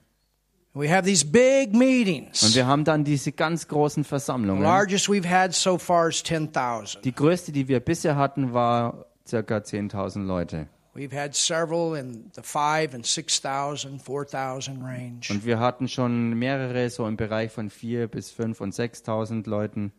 We 0.74 0.90
have 0.94 1.04
these 1.06 1.24
big 1.24 1.68
Und 1.72 1.78
meetings. 1.78 2.54
wir 2.54 2.66
haben 2.66 2.84
dann 2.84 3.02
diese 3.04 3.32
ganz 3.32 3.66
großen 3.66 4.02
The 4.04 4.08
Versammlungen. 4.08 4.62
largest 4.62 5.08
we've 5.08 5.26
had 5.26 5.54
so 5.54 5.78
far 5.78 6.08
is 6.10 6.22
10,000. 6.22 7.02
Die 7.02 7.14
größte, 7.14 7.50
die 7.52 7.66
wir 7.68 7.80
bisher 7.80 8.16
hatten, 8.16 8.52
war 8.52 9.06
circa 9.26 9.56
10.000 9.58 10.24
Leute. 10.26 10.68
We've 10.96 11.12
had 11.12 11.34
several 11.34 11.94
in 11.94 12.30
the 12.34 12.42
five 12.42 12.94
and 12.94 13.04
6,000, 13.04 14.00
4,000 14.00 14.82
range. 14.82 15.28
Und 15.30 15.44
wir 15.44 15.58
hatten 15.60 15.88
schon 15.88 16.34
mehrere 16.38 16.88
so 16.88 17.06
im 17.06 17.16
Bereich 17.18 17.52
von 17.52 17.68
4 17.68 18.08
bis 18.08 18.30
5 18.30 18.60
und 18.62 18.72
6.000 18.74 19.46
Leuten. 19.48 19.92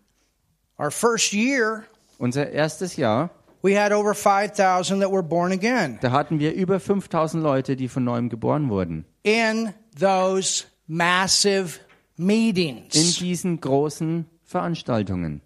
Our 0.79 0.89
first 0.91 1.33
year, 1.33 1.83
Unser 2.17 2.49
erstes 2.51 2.95
Jahr, 2.97 3.29
we 3.61 3.79
had 3.79 3.91
over 3.91 4.15
5,000 4.15 4.99
that 5.01 5.11
were 5.11 5.21
born 5.23 5.51
again 5.51 5.99
Da 6.01 6.11
hatten 6.11 6.39
wir 6.39 6.53
über 6.55 6.79
5000 6.79 7.41
Leute, 7.43 7.75
die 7.75 7.87
von 7.89 8.03
neuem 8.03 8.29
geboren 8.29 8.69
wurden. 8.69 9.05
in 9.23 9.73
those 9.99 10.65
massive 10.87 11.79
In 12.17 12.25
meetings. 12.25 13.17
diesen 13.19 13.61
großen 13.61 14.25
Veranstaltungen. 14.45 15.41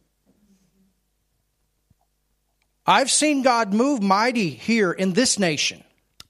I've 2.87 3.09
seen 3.09 3.43
God 3.43 3.73
move 3.73 4.01
mighty 4.01 4.49
here 4.49 4.91
in 4.91 5.13
this 5.13 5.37
nation. 5.37 5.81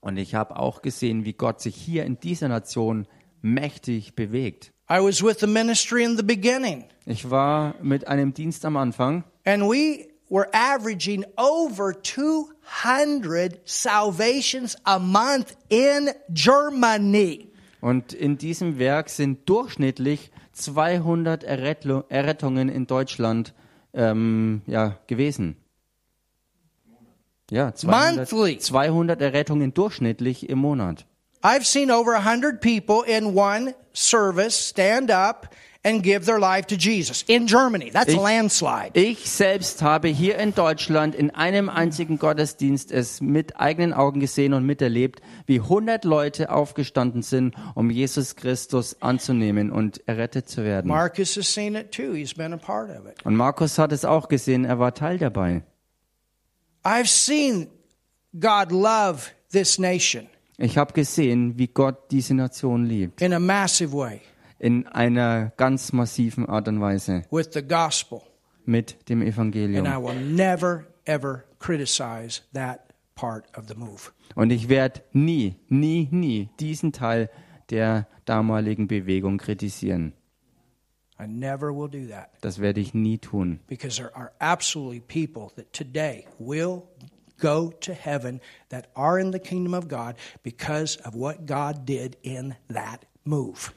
Und 0.01 0.17
ich 0.17 0.35
habe 0.35 0.57
auch 0.57 0.81
gesehen, 0.81 1.25
wie 1.25 1.33
Gott 1.33 1.61
sich 1.61 1.75
hier 1.75 2.05
in 2.05 2.19
dieser 2.19 2.47
Nation 2.49 3.07
mächtig 3.41 4.15
bewegt. 4.15 4.71
I 4.89 4.95
was 4.99 5.23
with 5.23 5.39
the 5.39 5.47
ministry 5.47 6.03
in 6.03 6.17
the 6.17 6.23
beginning, 6.23 6.85
Ich 7.05 7.29
war 7.29 7.75
mit 7.81 8.07
einem 8.07 8.33
Dienst 8.33 8.65
am 8.65 8.75
Anfang 8.77 9.23
and 9.45 9.63
we 9.63 10.07
were 10.29 10.47
averaging 10.53 11.23
over 11.37 11.93
200 12.03 13.59
salvations 13.63 14.75
a 14.83 14.99
month 14.99 15.55
in 15.69 16.09
Germany. 16.33 17.47
und 17.79 18.11
in 18.13 18.37
diesem 18.37 18.77
Werk 18.79 19.09
sind 19.09 19.47
durchschnittlich 19.49 20.31
200 20.53 21.47
Errettlo- 21.47 22.03
Errettungen 22.09 22.67
in 22.69 22.85
Deutschland 22.85 23.53
ähm, 23.93 24.61
ja, 24.67 24.97
gewesen. 25.07 25.55
Ja, 27.51 27.73
200, 27.75 28.31
Monthly. 28.31 28.57
200 28.57 29.21
Errettungen 29.21 29.73
durchschnittlich 29.73 30.49
im 30.49 30.57
Monat. 30.59 31.05
I've 31.43 31.65
seen 31.65 31.91
over 31.91 32.13
100 32.23 32.61
people 32.61 33.03
in 33.05 33.35
one 33.37 33.75
service 33.93 34.69
stand 34.69 35.11
up 35.11 35.49
and 35.83 36.01
give 36.03 36.25
their 36.25 36.39
life 36.39 36.67
to 36.67 36.75
Jesus 36.75 37.23
in 37.27 37.47
Germany. 37.47 37.89
That's 37.91 38.09
a 38.09 38.11
Ich- 38.11 38.17
landslide. 38.21 38.91
Ich 38.93 39.29
selbst 39.29 39.81
habe 39.81 40.07
hier 40.07 40.37
in 40.37 40.53
Deutschland 40.53 41.13
in 41.15 41.31
einem 41.31 41.67
einzigen 41.69 42.19
Gottesdienst 42.19 42.91
es 42.91 43.19
mit 43.19 43.59
eigenen 43.59 43.91
Augen 43.91 44.19
gesehen 44.21 44.53
und 44.53 44.65
miterlebt, 44.65 45.21
wie 45.47 45.59
100 45.59 46.05
Leute 46.05 46.51
aufgestanden 46.51 47.23
sind, 47.23 47.55
um 47.75 47.89
Jesus 47.89 48.35
Christus 48.37 49.01
anzunehmen 49.01 49.71
und 49.71 50.07
errettet 50.07 50.47
zu 50.47 50.63
werden. 50.63 50.87
Marcus 50.87 51.35
has 51.35 51.51
seen 51.53 51.75
it 51.75 51.91
too. 51.91 52.13
He's 52.13 52.33
been 52.35 52.53
a 52.53 52.57
part 52.57 52.91
of 52.91 53.07
it. 53.07 53.25
Und 53.25 53.35
Markus 53.35 53.77
hat 53.77 53.91
es 53.91 54.05
auch 54.05 54.29
gesehen, 54.29 54.63
er 54.63 54.79
war 54.79 54.93
Teil 54.93 55.17
dabei. 55.17 55.63
I've 56.83 57.07
seen 57.09 57.67
God 58.39 58.71
love 58.71 59.29
this 59.51 59.77
nation 59.79 60.27
Ich 60.57 60.77
habe 60.77 60.93
gesehen, 60.93 61.57
wie 61.57 61.67
Gott 61.67 62.11
diese 62.11 62.33
Nation 62.33 62.85
liebt. 62.85 63.21
in 63.21 63.33
a 63.33 63.39
massive 63.39 63.93
way 63.93 64.21
In 64.59 64.85
einer 64.87 65.51
ganz 65.57 65.91
massiven 65.91 66.45
Art 66.47 66.67
und 66.67 66.79
Weise. 66.81 67.23
with 67.31 67.49
the 67.53 67.63
gospel. 67.63 68.21
Mit 68.65 69.09
dem 69.09 69.21
And 69.21 69.27
I 69.27 69.31
Evangelium. 69.31 69.85
will 70.03 70.13
never, 70.21 70.85
ever 71.05 71.43
criticize 71.59 72.41
that 72.53 72.93
part 73.15 73.45
of 73.57 73.65
the 73.67 73.73
move. 73.75 74.11
Und 74.35 74.51
ich 74.51 74.69
werde 74.69 75.01
nie, 75.13 75.55
nie, 75.67 76.07
nie 76.11 76.49
diesen 76.59 76.91
Teil 76.91 77.29
der 77.71 78.07
damaligen 78.25 78.87
Bewegung 78.87 79.37
kritisieren. 79.39 80.13
I 81.21 81.27
never 81.27 81.71
will 81.75 81.89
do 81.89 82.07
that 82.09 82.29
Das 82.41 82.59
werde 82.59 82.79
ich 82.79 82.93
nie 82.93 83.17
tun. 83.19 83.59
because 83.67 83.97
there 83.97 84.15
are 84.15 84.31
absolutely 84.39 85.01
people 85.01 85.51
that 85.55 85.71
today 85.73 86.25
will 86.39 86.83
go 87.39 87.71
to 87.81 87.93
heaven 87.93 88.39
that 88.69 88.87
are 88.95 89.19
in 89.19 89.31
the 89.31 89.39
kingdom 89.39 89.73
of 89.73 89.87
God 89.87 90.15
because 90.43 90.97
of 91.05 91.13
what 91.15 91.45
God 91.45 91.85
did 91.85 92.17
in 92.21 92.55
that 92.73 93.05
move. 93.23 93.71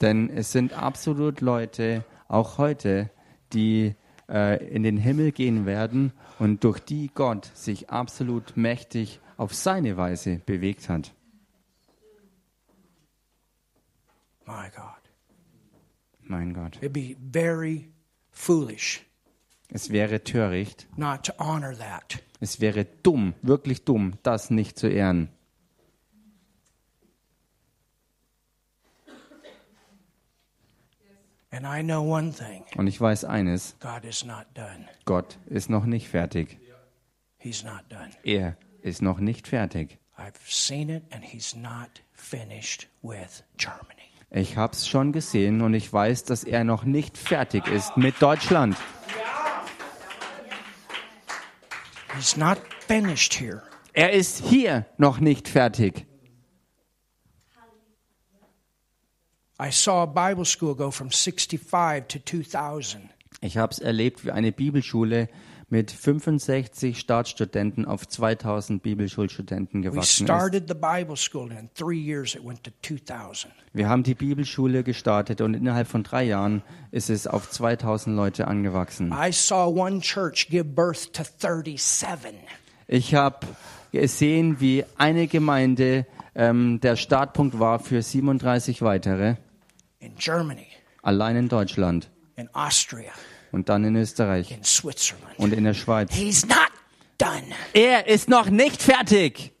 Denn 0.00 0.28
es 0.30 0.52
sind 0.52 0.72
absolut 0.74 1.40
Leute, 1.40 2.04
auch 2.28 2.58
heute, 2.58 3.10
die 3.52 3.94
äh, 4.28 4.62
in 4.66 4.82
den 4.82 4.98
Himmel 4.98 5.32
gehen 5.32 5.64
werden 5.64 6.12
und 6.38 6.64
durch 6.64 6.80
die 6.80 7.10
Gott 7.14 7.50
sich 7.54 7.88
absolut 7.88 8.56
mächtig 8.56 9.20
auf 9.38 9.54
seine 9.54 9.96
Weise 9.96 10.40
bewegt 10.44 10.88
hat. 10.90 11.12
My 14.46 14.68
God. 14.74 15.05
Mein 16.28 16.52
Gott. 16.54 16.76
It'd 16.82 16.92
be 16.92 17.16
very 17.32 17.88
foolish 18.30 19.02
Es 19.70 19.90
wäre 19.90 20.22
töricht, 20.22 20.86
not 20.96 21.24
to 21.24 21.32
honor 21.38 21.76
that. 21.76 22.22
es 22.40 22.60
wäre 22.60 22.84
dumm, 23.02 23.34
wirklich 23.42 23.84
dumm, 23.84 24.14
das 24.22 24.50
nicht 24.50 24.78
zu 24.78 24.88
ehren. 24.88 25.28
And 31.52 31.64
I 31.64 31.80
know 31.82 32.02
one 32.02 32.32
thing 32.32 32.64
Und 32.76 32.86
ich 32.86 33.00
weiß 33.00 33.24
eines, 33.24 33.76
God 33.80 34.04
is 34.04 34.24
not 34.24 34.46
done. 34.54 34.86
Gott 35.04 35.38
ist 35.46 35.70
noch 35.70 35.86
nicht 35.86 36.08
fertig. 36.08 36.58
He's 37.38 37.62
not 37.62 37.84
done. 37.88 38.10
Er 38.24 38.56
ist 38.82 39.00
noch 39.00 39.18
nicht 39.20 39.46
fertig. 39.48 39.98
I've 40.18 40.34
seen 40.48 40.88
it, 40.90 41.04
and 41.10 41.22
He's 41.24 41.54
not 41.54 42.02
finished 42.12 42.88
with 43.02 43.42
Germany. 43.56 44.05
Ich 44.30 44.56
habe 44.56 44.72
es 44.72 44.88
schon 44.88 45.12
gesehen 45.12 45.60
und 45.60 45.74
ich 45.74 45.92
weiß, 45.92 46.24
dass 46.24 46.44
er 46.44 46.64
noch 46.64 46.84
nicht 46.84 47.16
fertig 47.16 47.68
ist 47.68 47.96
mit 47.96 48.20
Deutschland. 48.20 48.76
He's 52.14 52.36
not 52.36 52.58
finished 52.86 53.34
here. 53.34 53.62
Er 53.92 54.12
ist 54.12 54.44
hier 54.44 54.86
noch 54.98 55.20
nicht 55.20 55.48
fertig. 55.48 56.06
I 59.58 59.70
saw 59.70 60.02
a 60.02 60.06
Bible 60.06 60.44
school 60.44 60.74
go 60.74 60.90
from 60.90 61.10
65 61.10 62.08
to 62.08 62.18
2000. 62.18 63.08
Ich 63.40 63.56
habe 63.56 63.72
es 63.72 63.78
erlebt, 63.78 64.24
wie 64.24 64.32
eine 64.32 64.52
Bibelschule 64.52 65.28
mit 65.68 65.90
65 65.90 66.98
Staatsstudenten 66.98 67.84
auf 67.84 68.06
2000 68.06 68.82
Bibelschulstudenten 68.82 69.82
gewachsen 69.82 70.24
ist. 70.24 70.32
started 70.32 70.68
the 70.68 70.74
Bible 70.74 71.16
school, 71.16 71.50
and 71.50 71.60
in 71.60 71.70
three 71.74 71.98
years 71.98 72.34
it 72.34 72.44
went 72.44 72.62
to 72.64 72.70
2000. 72.82 73.52
Wir 73.72 73.88
haben 73.88 74.04
die 74.04 74.14
Bibelschule 74.14 74.84
gestartet 74.84 75.40
und 75.40 75.54
innerhalb 75.54 75.88
von 75.88 76.02
drei 76.02 76.24
Jahren 76.24 76.62
ist 76.92 77.10
es 77.10 77.26
auf 77.26 77.50
2000 77.50 78.14
Leute 78.14 78.46
angewachsen. 78.46 79.12
I 79.12 79.32
saw 79.32 79.66
one 79.66 80.00
church 80.00 80.48
give 80.48 80.64
birth 80.64 81.12
to 81.12 81.24
37. 81.24 82.34
Ich 82.86 83.14
habe 83.14 83.46
gesehen, 83.90 84.60
wie 84.60 84.84
eine 84.96 85.26
Gemeinde 85.26 86.06
ähm, 86.36 86.80
der 86.80 86.96
Startpunkt 86.96 87.58
war 87.58 87.80
für 87.80 88.02
37 88.02 88.82
weitere, 88.82 89.36
in 89.98 90.14
Germany, 90.16 90.68
allein 91.02 91.36
in 91.36 91.48
Deutschland 91.48 92.10
in 92.36 92.48
Austria, 92.54 93.10
und 93.56 93.70
dann 93.70 93.84
in 93.84 93.96
Österreich 93.96 94.50
in 94.50 94.62
Switzerland. 94.62 95.38
und 95.38 95.54
in 95.54 95.64
der 95.64 95.72
Schweiz. 95.72 96.12
He's 96.12 96.46
not 96.46 96.70
done. 97.16 97.42
Er 97.72 98.06
ist 98.06 98.28
noch 98.28 98.50
nicht 98.50 98.82
fertig. 98.82 99.54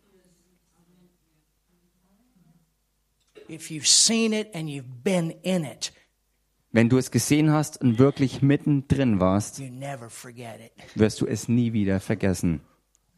If 3.48 3.70
you've 3.70 3.86
seen 3.86 4.32
it 4.34 4.54
and 4.54 4.68
you've 4.68 5.02
been 5.02 5.30
in 5.42 5.64
it, 5.64 5.92
Wenn 6.72 6.90
du 6.90 6.98
es 6.98 7.10
gesehen 7.10 7.50
hast 7.52 7.80
und 7.80 7.98
wirklich 7.98 8.42
mittendrin 8.42 9.18
warst, 9.18 9.58
you 9.60 9.70
never 9.70 10.10
forget 10.10 10.60
it. 10.60 10.72
wirst 10.94 11.22
du 11.22 11.26
es 11.26 11.48
nie 11.48 11.72
wieder 11.72 11.98
vergessen. 12.00 12.60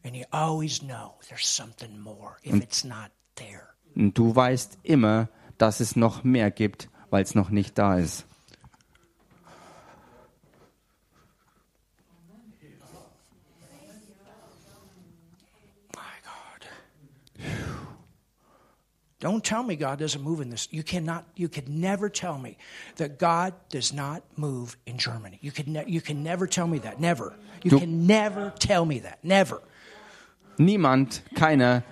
And 0.05 0.15
you 0.15 0.23
always 0.31 0.79
know 0.79 1.15
there's 1.27 1.45
something 1.45 1.99
more 1.99 2.37
if 2.45 2.55
it's 2.55 2.85
not 2.85 3.11
there. 3.35 3.67
Und 3.95 4.17
du 4.17 4.33
weißt 4.33 4.77
immer, 4.83 5.27
dass 5.57 5.81
es 5.81 5.97
noch 5.97 6.23
mehr 6.23 6.51
gibt, 6.51 6.87
weil 7.09 7.23
es 7.23 7.35
noch 7.35 7.49
nicht 7.49 7.77
da 7.77 7.97
ist. 7.97 8.25
Don't 19.19 19.43
tell 19.43 19.63
me 19.63 19.75
God 19.75 19.99
doesn't 19.99 20.21
move 20.21 20.39
in 20.39 20.49
this. 20.49 20.67
You 20.71 20.81
cannot, 20.81 21.25
you 21.35 21.49
could 21.49 21.67
never 21.67 22.07
tell 22.09 22.37
me 22.37 22.57
that 22.95 23.19
God 23.19 23.53
does 23.69 23.91
not 23.91 24.23
move 24.37 24.77
in 24.85 24.97
Germany. 24.97 25.39
You 25.41 25.51
could 25.51 25.67
ne- 25.67 25.83
you 25.87 25.99
can 25.99 26.23
never 26.23 26.47
tell 26.47 26.67
me 26.67 26.79
that. 26.79 27.01
Never. 27.01 27.33
You 27.63 27.71
Du- 27.71 27.79
can 27.79 28.07
never 28.07 28.53
tell 28.59 28.85
me 28.85 28.99
that. 28.99 29.19
Never. 29.23 29.61
Niemand, 30.57 31.21
keiner, 31.35 31.83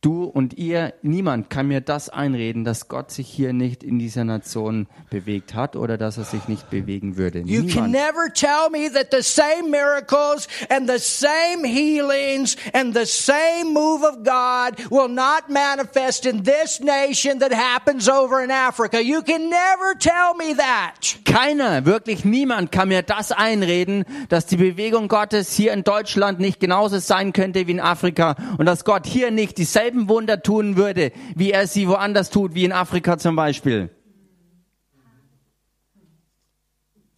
du 0.00 0.24
und 0.24 0.54
ihr, 0.54 0.94
niemand 1.02 1.50
kann 1.50 1.68
mir 1.68 1.80
das 1.80 2.08
einreden, 2.08 2.64
dass 2.64 2.88
Gott 2.88 3.10
sich 3.10 3.28
hier 3.28 3.52
nicht 3.52 3.82
in 3.82 3.98
dieser 3.98 4.24
Nation 4.24 4.86
bewegt 5.10 5.54
hat 5.54 5.76
oder 5.76 5.98
dass 5.98 6.16
er 6.16 6.24
sich 6.24 6.48
nicht 6.48 6.70
bewegen 6.70 7.16
würde. 7.16 7.40
You 7.40 7.66
can 7.66 7.90
never 7.90 8.32
tell 8.32 8.70
me 8.70 8.90
that 8.92 9.08
the 9.12 9.22
same 9.22 9.68
miracles 9.68 10.48
and 10.70 10.88
the 10.88 10.98
same 10.98 11.66
healings 11.66 12.56
and 12.72 12.96
the 12.96 13.04
same 13.04 13.72
move 13.72 14.02
of 14.02 14.24
God 14.24 14.78
will 14.90 15.08
not 15.08 15.50
manifest 15.50 16.24
in 16.24 16.44
this 16.44 16.80
nation 16.80 17.38
that 17.40 17.52
happens 17.52 18.08
over 18.08 18.42
in 18.42 18.50
Africa. 18.50 19.00
You 19.00 19.22
can 19.22 19.50
never 19.50 19.98
tell 19.98 20.34
me 20.36 20.56
that. 20.56 21.18
Keiner, 21.24 21.84
wirklich 21.84 22.24
niemand 22.24 22.72
kann 22.72 22.88
mir 22.88 23.02
das 23.02 23.32
einreden, 23.32 24.04
dass 24.30 24.46
die 24.46 24.56
Bewegung 24.56 25.08
Gottes 25.08 25.52
hier 25.52 25.72
in 25.72 25.84
Deutschland 25.84 26.40
nicht 26.40 26.58
genauso 26.58 26.98
sein 26.98 27.34
könnte 27.34 27.66
wie 27.66 27.72
in 27.72 27.80
Afrika 27.80 28.36
und 28.56 28.64
dass 28.64 28.84
Gott 28.84 29.06
hier 29.06 29.30
nicht 29.30 29.58
dieselben 29.90 30.08
Wunder 30.08 30.42
tun 30.42 30.76
würde, 30.76 31.12
wie 31.34 31.52
er 31.52 31.66
sie 31.66 31.88
woanders 31.88 32.30
tut, 32.30 32.54
wie 32.54 32.64
in 32.64 32.72
Afrika 32.72 33.18
zum 33.18 33.36
Beispiel. 33.36 33.90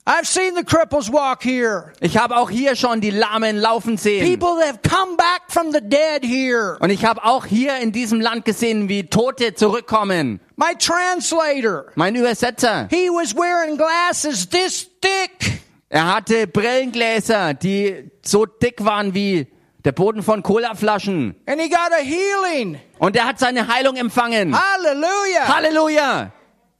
I've 0.04 0.26
seen 0.26 0.56
the 0.56 0.64
cripples 0.64 1.12
walk 1.12 1.44
here. 1.44 1.92
Ich 2.00 2.16
habe 2.16 2.36
auch 2.36 2.50
hier 2.50 2.74
schon 2.74 3.00
die 3.00 3.10
Lahmen 3.10 3.56
laufen 3.56 3.96
sehen. 3.96 4.26
People 4.26 4.58
that 4.58 4.66
have 4.66 4.78
come 4.82 5.16
back 5.16 5.42
from 5.46 5.70
the 5.72 5.80
dead 5.80 6.24
here. 6.24 6.76
Und 6.80 6.90
ich 6.90 7.04
habe 7.04 7.22
auch 7.24 7.46
hier 7.46 7.78
in 7.78 7.92
diesem 7.92 8.20
Land 8.20 8.44
gesehen, 8.44 8.88
wie 8.88 9.04
Tote 9.04 9.54
zurückkommen. 9.54 10.40
My 10.56 10.74
translator, 10.76 11.86
Mein 11.94 12.16
Übersetzer, 12.16 12.88
he 12.90 13.08
was 13.10 13.32
wearing 13.36 13.76
glasses 13.76 14.48
this 14.48 14.88
thick. 15.00 15.60
er 15.88 16.12
hatte 16.12 16.48
Brillengläser, 16.48 17.54
die 17.54 18.10
so 18.24 18.44
dick 18.44 18.84
waren 18.84 19.14
wie 19.14 19.46
der 19.84 19.92
Boden 19.92 20.22
von 20.22 20.42
Colaflaschen. 20.42 21.34
And 21.46 21.60
he 21.60 21.68
got 21.68 21.92
a 21.92 22.02
healing. 22.02 22.78
Und 22.98 23.16
er 23.16 23.26
hat 23.26 23.38
seine 23.38 23.66
Heilung 23.68 23.96
empfangen. 23.96 24.54
Hallelujah. 24.56 25.48
Halleluja! 25.48 26.32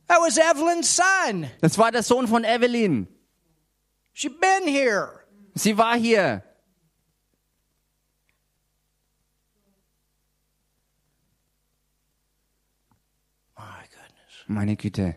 That 0.09 0.18
was 0.20 0.36
Evelyn's 0.36 0.94
son. 0.94 1.48
Das 1.61 1.78
war 1.78 1.90
der 1.90 2.03
Sohn 2.03 2.28
von 2.28 2.44
Evelyn. 2.44 3.09
She'd 4.12 4.38
been 4.40 4.68
here. 4.68 5.09
Sie 5.55 5.76
war 5.76 5.96
hier. 5.96 6.42
My 13.57 13.86
goodness. 13.90 14.44
Meine 14.46 14.76
Güte. 14.76 15.16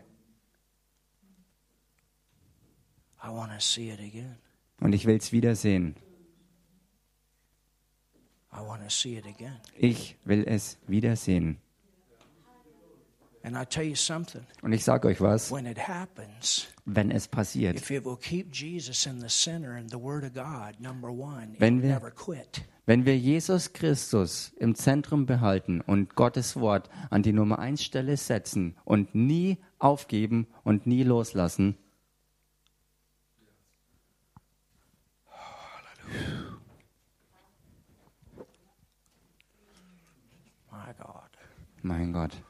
I 3.22 3.28
want 3.28 3.52
to 3.52 3.60
see 3.60 3.90
it 3.90 4.00
again. 4.00 4.38
Und 4.80 4.94
ich 4.94 5.04
will's 5.04 5.32
wiedersehen. 5.32 5.96
I 5.96 5.96
want 5.96 5.96
to 5.96 5.96
see 5.96 5.96
it 5.96 5.96
again. 5.96 5.96
Ich 9.78 10.16
will 10.24 10.44
es 10.46 10.78
wiedersehen. 10.86 11.58
And 13.42 13.56
I 13.56 13.64
tell 13.64 13.84
you 13.84 13.94
something, 13.94 14.44
Und 14.62 14.72
ich 14.72 14.82
sage 14.82 15.06
euch 15.06 15.20
was, 15.20 15.52
when 15.52 15.66
it 15.66 15.78
happens, 15.78 16.66
wenn 16.84 17.12
es 17.12 17.28
passiert, 17.28 17.76
if 17.76 17.90
it 17.92 18.04
will 18.04 18.16
keep 18.16 18.52
Jesus 18.52 19.06
in 19.06 19.20
the 19.20 19.28
center 19.28 19.72
and 19.76 19.88
the 19.88 20.00
Word 20.00 20.24
of 20.24 20.32
God, 20.34 20.80
number 20.80 21.10
one, 21.12 21.52
it 21.54 21.60
Wenn 21.60 21.80
wir- 21.80 21.90
never 21.94 22.10
quit. 22.10 22.62
wenn 22.86 23.04
wir 23.06 23.16
Jesus 23.16 23.72
Christus 23.72 24.52
im 24.58 24.74
Zentrum 24.74 25.26
behalten 25.26 25.80
und 25.80 26.16
Gottes 26.16 26.56
Wort 26.56 26.90
an 27.10 27.22
die 27.22 27.32
Nummer 27.32 27.60
eins 27.60 27.84
Stelle 27.84 28.16
setzen 28.16 28.74
und 28.84 29.14
nie 29.14 29.58
aufgeben 29.78 30.48
und 30.64 30.88
nie 30.88 31.04
loslassen, 31.04 31.76
My 40.70 40.92
God. 40.98 41.30
Mein 41.86 42.12
Gott. 42.12 42.42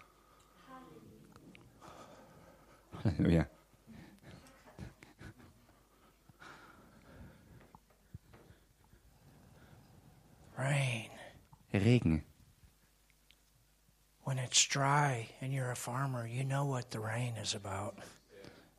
Halleluja. 3.04 3.46
Rain. 10.58 11.10
Regen. 11.72 12.24
When 14.24 14.38
it's 14.38 14.66
dry 14.66 15.28
and 15.40 15.52
you're 15.52 15.70
a 15.70 15.76
farmer, 15.76 16.26
you 16.26 16.42
know 16.42 16.64
what 16.64 16.90
the 16.90 16.98
rain 16.98 17.34
is 17.40 17.54
about. 17.54 17.94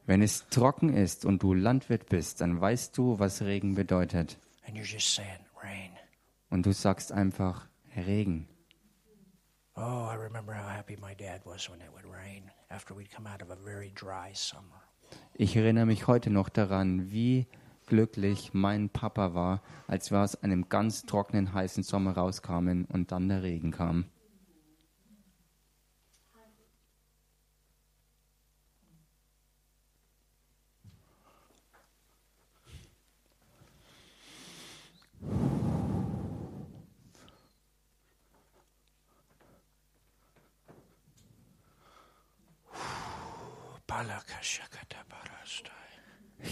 Wenn 0.05 0.22
es 0.22 0.47
trocken 0.49 0.93
ist 0.93 1.26
und 1.26 1.43
du 1.43 1.53
Landwirt 1.53 2.10
bist, 2.10 2.41
dann 2.41 2.60
weißt 2.60 2.97
du, 2.97 3.20
was 3.20 3.41
Regen 3.41 3.76
bedeutet. 3.76 4.38
And 4.66 4.76
you're 4.76 4.91
just 4.91 5.14
saying, 5.14 5.39
rain. 5.64 5.91
Und 6.49 6.66
du 6.66 6.74
sagst 6.74 7.12
einfach 7.12 7.68
Regen. 7.95 8.47
Oh, 9.80 10.09
I 10.11 10.15
remember 10.15 10.53
how 10.53 10.67
happy 10.67 10.97
my 10.99 11.13
dad 11.13 11.41
was 11.45 11.69
when 11.69 11.82
it 11.82 11.91
would 11.93 12.11
rain 12.11 12.49
after 12.71 12.95
we'd 12.95 13.11
come 13.11 13.28
out 13.28 13.43
of 13.43 13.51
a 13.51 13.55
very 13.63 13.91
dry 13.93 14.32
summer. 14.34 14.82
Ich 15.36 15.55
erinnere 15.55 15.86
mich 15.86 16.07
heute 16.07 16.32
noch 16.32 16.49
daran, 16.49 17.11
wie 17.11 17.45
glücklich 17.86 18.55
mein 18.55 18.89
Papa 18.89 19.36
war, 19.36 19.61
als 19.88 20.09
wir 20.09 20.19
aus 20.21 20.41
einem 20.41 20.67
ganz 20.67 21.03
trockenen, 21.03 21.53
heißen 21.53 21.84
Sommer 21.84 22.13
rauskamen 22.13 22.86
und 22.86 23.11
dann 23.11 23.30
der 23.30 23.43
Regen 23.43 23.69
kam. 23.69 24.05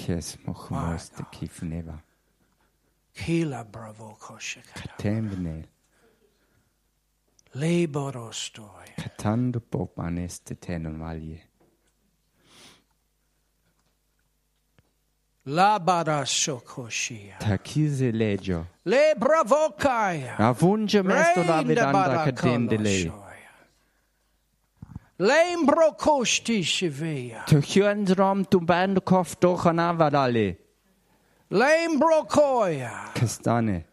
Yes, 0.08 0.38
mochmos 0.46 1.10
de 1.10 1.24
kifneva. 1.32 2.02
Kila 3.14 3.64
bravo 3.64 4.18
koshakata. 4.20 4.98
Temne, 4.98 5.66
Leborostoi. 7.54 8.96
katando 8.98 9.60
popanes 9.60 10.42
de 10.44 10.56
tenonvalie. 10.56 11.42
Labarashokoshia. 15.46 17.38
Takise 17.40 18.12
legio. 18.12 18.66
Le 18.84 19.14
bravokaya. 19.16 20.38
Avunge 20.38 21.04
mesto 21.04 21.44
la 21.44 21.62
vedanda 21.62 22.32
cadendele. 22.34 23.25
Lembro 25.18 25.94
kostisivia. 25.96 27.46
Të 27.48 27.62
hyen 27.64 28.04
rom 28.20 28.44
të 28.44 29.00
kof 29.00 29.38
do 29.40 29.56
khana 29.56 29.94
vadale. 29.96 30.56
Lembro 31.52 32.26
koja. 32.28 33.14
Kastane. 33.16 33.86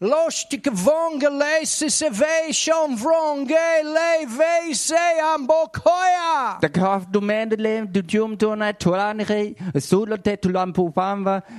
Loshti 0.00 0.60
che 0.60 0.70
vonge 0.70 1.30
lei 1.30 1.64
se 1.64 1.88
se 1.88 2.10
vei 2.10 2.52
schon 2.52 2.96
vronge 2.96 3.82
lei 3.82 4.26
vei 4.26 4.74
se 4.74 4.94
ambokoia. 5.22 6.58
Da 6.60 6.68
kauf 6.68 7.06
du 7.08 7.20
mende 7.20 7.56
lem 7.56 7.86
du 7.86 8.02
jum 8.02 8.36
tu 8.36 8.54
na 8.54 8.72
tulan 8.72 9.24
re 9.24 9.54
solo 9.80 10.18
te 10.18 10.36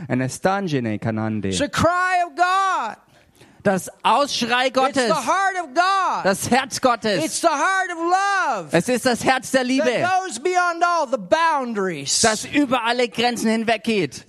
en 0.07 0.21
estangene 0.21 0.99
canande. 0.99 1.49
The 1.49 1.67
cry 1.67 2.21
of 2.28 2.36
God. 2.36 3.07
Das 3.64 3.89
Ausschrei 4.03 4.70
Gottes. 4.70 5.10
Das 6.24 6.49
Herz 6.49 6.80
Gottes. 6.80 7.24
Es 8.72 8.88
ist 8.88 9.05
das 9.05 9.24
Herz 9.26 9.51
der 9.51 9.64
Liebe, 9.64 9.89
das 12.22 12.45
über 12.45 12.84
alle 12.84 13.10
Grenzen 13.10 13.49
hinweggeht, 13.49 14.24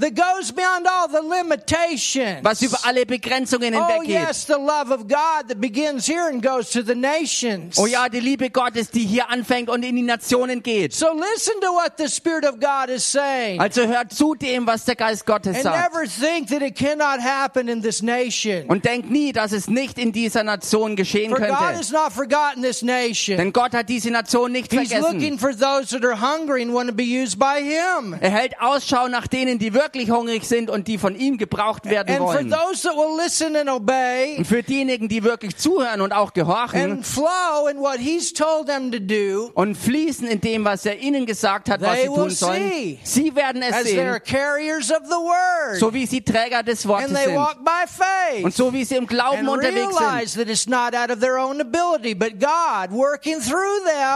was 2.43 2.63
über 2.63 2.79
alle 2.85 3.07
Begrenzungen 3.07 3.75
Oh 3.75 3.87
hinweggeht. 3.87 4.09
yes, 4.29 4.47
the 4.47 4.53
love 4.55 4.91
of 4.93 5.07
God 5.09 5.49
that 5.49 5.61
begins 5.61 6.07
here 6.07 6.29
and 6.29 6.43
goes 6.43 6.71
to 6.71 6.83
the 6.83 6.95
nations. 6.95 7.79
Oh 7.79 7.87
ja, 7.87 8.09
die 8.09 8.21
Liebe 8.21 8.51
Gottes, 8.51 8.91
die 8.91 9.05
hier 9.05 9.31
anfängt 9.31 9.69
und 9.69 9.85
in 9.85 9.97
die 9.97 10.03
Nationen 10.03 10.63
geht. 10.63 10.95
So 10.95 11.07
listen 11.13 11.61
to 11.61 11.69
what 11.73 11.93
the 11.99 12.09
Spirit 12.09 12.45
of 12.45 12.59
God 12.61 12.89
is 12.91 13.05
saying. 13.11 13.61
Also 13.61 13.87
hört 13.87 14.13
zu 14.13 14.35
dem, 14.35 14.67
was 14.67 14.85
der 14.85 14.97
Geist 14.97 15.27
Gottes 15.27 15.55
And 15.57 15.65
sagt. 15.65 15.93
never 15.93 16.07
think 16.09 16.49
that 16.49 16.63
it 16.63 16.77
cannot 16.77 17.21
happen 17.21 17.69
in 17.69 17.83
this 17.83 18.03
nation. 18.03 18.65
Und 18.69 18.85
denkt 18.85 19.11
nie, 19.11 19.33
dass 19.33 19.53
es 19.53 19.69
nicht 19.69 19.99
in 19.99 20.13
dieser 20.13 20.43
Nation 20.45 20.97
geschehen 20.97 21.31
For 21.31 21.39
God 21.39 21.49
könnte. 21.49 21.79
has 21.79 21.91
not 21.91 22.13
forgotten 22.13 22.63
this 22.63 22.83
nation. 22.83 23.37
Denn 23.37 23.53
Gott 23.53 23.73
hat 23.75 23.89
diese 23.89 24.11
Nation 24.11 24.53
nicht 24.53 24.73
He's 24.73 24.89
vergessen. 24.91 25.13
looking 25.15 25.39
for 25.39 25.51
those 25.53 25.89
that 25.91 26.05
are 26.05 26.21
hungry 26.21 26.63
and 26.63 26.73
want 26.73 26.89
to 26.89 26.95
be 26.95 27.05
used 27.05 27.39
by 27.39 27.61
Him. 27.63 28.15
Er 28.21 28.31
hält 28.31 28.61
Ausschau 28.61 29.09
nach 29.09 29.27
denen, 29.27 29.59
die 29.59 29.75
wirklich 29.75 30.11
hungrig 30.11 30.45
sind 30.45 30.71
und 30.71 30.89
die 30.89 30.99
von 30.99 31.08
ihm 31.17 31.39
gebraucht 31.39 31.85
werden 31.87 32.19
wollen. 32.19 32.51
those 32.51 32.83
that 32.83 32.97
will 32.97 33.17
listen 33.23 33.57
and 33.57 33.69
obey 33.69 34.37
Und 34.39 34.47
für 34.47 34.63
diejenigen, 34.63 35.09
die 35.09 35.23
wirklich 35.25 35.57
zuhören 35.57 36.01
und 36.01 36.13
auch 36.13 36.33
gehorchen 36.33 36.81
and 36.81 37.07
flow 37.07 37.69
in 37.71 37.79
what 37.79 37.99
He's 37.99 38.33
told 38.33 38.67
them 38.67 38.91
to 38.93 38.99
do 38.99 39.51
und 39.55 39.77
fließen 39.77 40.27
in 40.29 40.41
dem, 40.41 40.65
was 40.65 40.87
er 40.87 40.99
ihnen 40.99 41.27
gesagt 41.27 41.71
hat, 41.71 41.81
was 41.81 42.01
sie 42.01 42.07
tun 42.07 42.31
sollen, 42.31 42.71
see. 42.71 42.99
sie 43.03 43.35
werden 43.35 43.63
es 43.63 43.85
sehen, 43.85 44.19
carriers 44.25 44.91
of 44.91 45.03
the 45.05 45.15
Word. 45.15 45.79
so 45.79 45.93
wie 45.93 46.07
sie 46.07 46.23
Träger 46.23 46.63
des 46.63 46.87
Wortes 46.87 47.11
sind. 47.11 48.45
Und 48.45 48.55
so 48.55 48.73
wie 48.73 48.85
sie 48.85 48.97
im 48.97 49.07
Glauben 49.07 49.49
unterwegs 49.49 49.97
sind. 49.97 50.47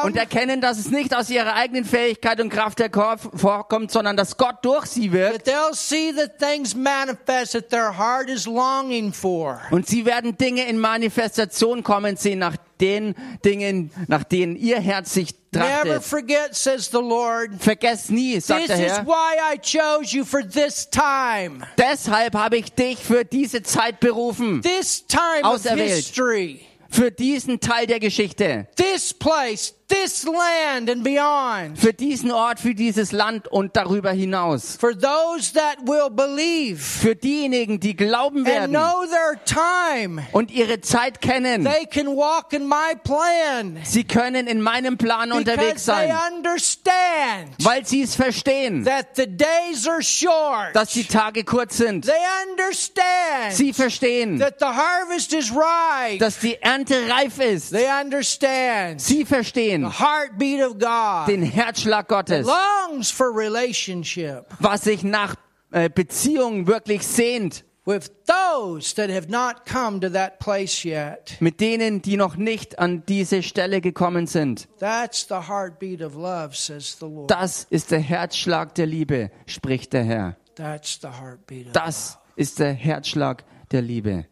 Und 0.05 0.17
erkennen, 0.17 0.61
dass 0.61 0.79
es 0.79 0.91
nicht 0.91 1.15
aus 1.15 1.31
ihrer 1.31 1.55
eigenen 1.55 1.85
Fähigkeit 1.85 2.41
und 2.41 2.51
Kraft 2.51 2.81
hervorkommt, 2.81 3.91
sondern 3.91 4.17
dass 4.17 4.37
Gott 4.37 4.57
durch 4.63 4.87
sie 4.87 5.13
wirkt. 5.13 5.45
that 5.45 5.55
they'll 5.55 5.75
see 5.75 6.13
the 6.13 6.29
things 6.39 6.72
manifest 6.77 7.53
that 7.53 7.69
their 7.71 7.97
heart 7.97 8.29
is 8.29 8.47
longing 8.47 9.13
for. 9.13 9.61
Und 9.71 9.87
sie 9.89 10.05
werden 10.05 10.37
Dinge 10.37 10.65
in 10.67 10.79
Manifestation 10.79 11.83
kommen 11.83 12.17
sehen, 12.17 12.39
nach 12.39 12.57
den 12.81 13.15
Dingen, 13.45 13.91
nach 14.09 14.25
denen 14.25 14.57
ihr 14.57 14.81
Herz 14.81 15.13
sich 15.15 15.35
Never 15.55 15.67
trachtet. 15.85 16.05
forget, 16.05 16.55
says 16.57 16.87
the 16.91 16.97
Lord. 16.99 17.51
Vergesst 17.61 18.11
nie, 18.11 18.41
sagt 18.41 18.61
This 18.67 18.69
der 18.77 18.87
is 18.87 18.93
Herr. 18.99 19.07
why 19.07 19.37
I 19.55 19.59
chose 19.59 20.17
you 20.17 20.25
for 20.25 20.43
this 20.43 20.89
time. 20.91 21.67
Deshalb 21.77 22.35
habe 22.35 22.57
ich 22.57 22.73
dich 22.73 22.99
für 22.99 23.25
diese 23.25 23.63
Zeit 23.63 24.01
berufen. 24.01 24.63
This 24.63 25.07
time 25.07 25.43
of 25.45 25.55
Auserwählt. 25.57 25.91
history. 25.97 26.61
Für 26.89 27.11
diesen 27.11 27.61
Teil 27.61 27.87
der 27.87 28.01
Geschichte. 28.01 28.67
This 28.77 29.15
place, 29.15 29.75
this 29.93 30.25
land 30.25 30.89
and 30.89 31.03
beyond. 31.05 31.79
Für 31.79 31.93
diesen 31.93 32.31
Ort, 32.31 32.61
für 32.61 32.75
dieses 32.75 33.13
Land 33.13 33.49
und 33.49 33.77
darüber 33.77 34.11
hinaus. 34.13 34.77
For 34.79 34.93
those 34.93 35.53
that 35.55 35.79
will 35.87 36.11
believe 36.11 36.81
Für 36.81 37.15
diejenigen, 37.15 37.79
die 37.81 37.95
glauben 37.95 38.39
and 38.39 38.47
werden 38.47 38.71
know 38.73 39.05
their 39.07 39.39
time, 39.45 40.23
und 40.33 40.51
ihre 40.51 40.81
Zeit 40.81 41.21
kennen. 41.21 41.65
they 41.65 41.87
can 41.87 42.07
walk 42.17 42.53
in 42.53 42.67
my 42.67 42.95
plan 43.03 43.79
Sie 43.85 44.05
können 44.05 44.47
in 44.47 44.61
meinem 44.61 44.97
Plan 44.97 45.33
unterwegs 45.33 45.85
because 45.85 45.87
they 45.87 46.09
sein, 46.09 46.35
understand 46.35 47.51
weil 47.59 47.85
sie 47.87 48.03
es 48.03 48.15
verstehen, 48.15 48.85
that 48.85 49.17
the 49.17 49.27
days 49.27 49.87
are 49.87 50.03
short. 50.03 50.75
dass 50.75 50.93
die 50.93 51.05
Tage 51.05 51.45
kurz 51.45 51.77
sind. 51.77 52.07
They 52.07 52.13
understand 52.51 53.53
Sie 53.53 53.73
verstehen, 53.73 54.39
that 54.39 54.59
the 54.59 54.67
harvest 54.67 55.33
is 55.33 55.51
ripe. 55.51 56.19
dass 56.19 56.39
die 56.39 56.57
Ernte 56.61 56.95
reif 57.09 57.39
ist. 57.39 57.71
They 57.71 57.87
understand 58.01 59.01
Sie 59.01 59.25
verstehen 59.25 59.82
the 59.83 60.03
heartbeat 60.03 60.61
of 60.63 60.79
God 60.79 61.29
den 61.29 61.43
Herzschlag 61.43 62.09
Gottes, 62.09 62.47
longs 62.47 63.11
for 63.11 63.35
relationship 63.37 64.47
was 64.61 64.83
sich 64.85 65.03
nach 65.03 65.35
äh, 65.73 65.89
Beziehungen 65.89 66.67
wirklich 66.67 67.07
sehnt, 67.07 67.65
with 67.85 68.11
those 68.27 68.95
that 68.95 69.11
have 69.11 69.29
not 69.29 69.65
come 69.67 69.99
to 70.01 70.09
that 70.09 70.39
place 70.39 70.85
yet. 70.85 71.37
mit 71.41 71.61
denen, 71.61 72.01
die 72.03 72.17
noch 72.17 72.37
nicht 72.37 72.79
an 72.79 73.05
diese 73.07 73.43
Stelle 73.43 73.81
gekommen 73.81 74.27
sind. 74.27 74.69
That's 74.79 75.27
the 75.29 75.49
heartbeat 75.49 76.01
of 76.03 76.15
love, 76.15 76.55
says 76.55 76.97
the 77.01 77.07
Lord. 77.07 77.31
Das 77.31 77.67
ist 77.71 77.91
der 77.91 78.01
Herzschlag 78.01 78.75
der 78.75 78.87
Liebe, 78.87 79.31
spricht 79.47 79.93
der 79.95 80.05
Herr. 80.05 80.37
That's 80.55 80.99
the 81.01 81.09
heartbeat 81.09 81.67
of 81.69 81.73
Das 81.73 82.19
ist 82.37 82.59
der 82.59 82.73
Herzschlag 82.73 83.45
der 83.73 83.83
Liebe. 83.83 84.27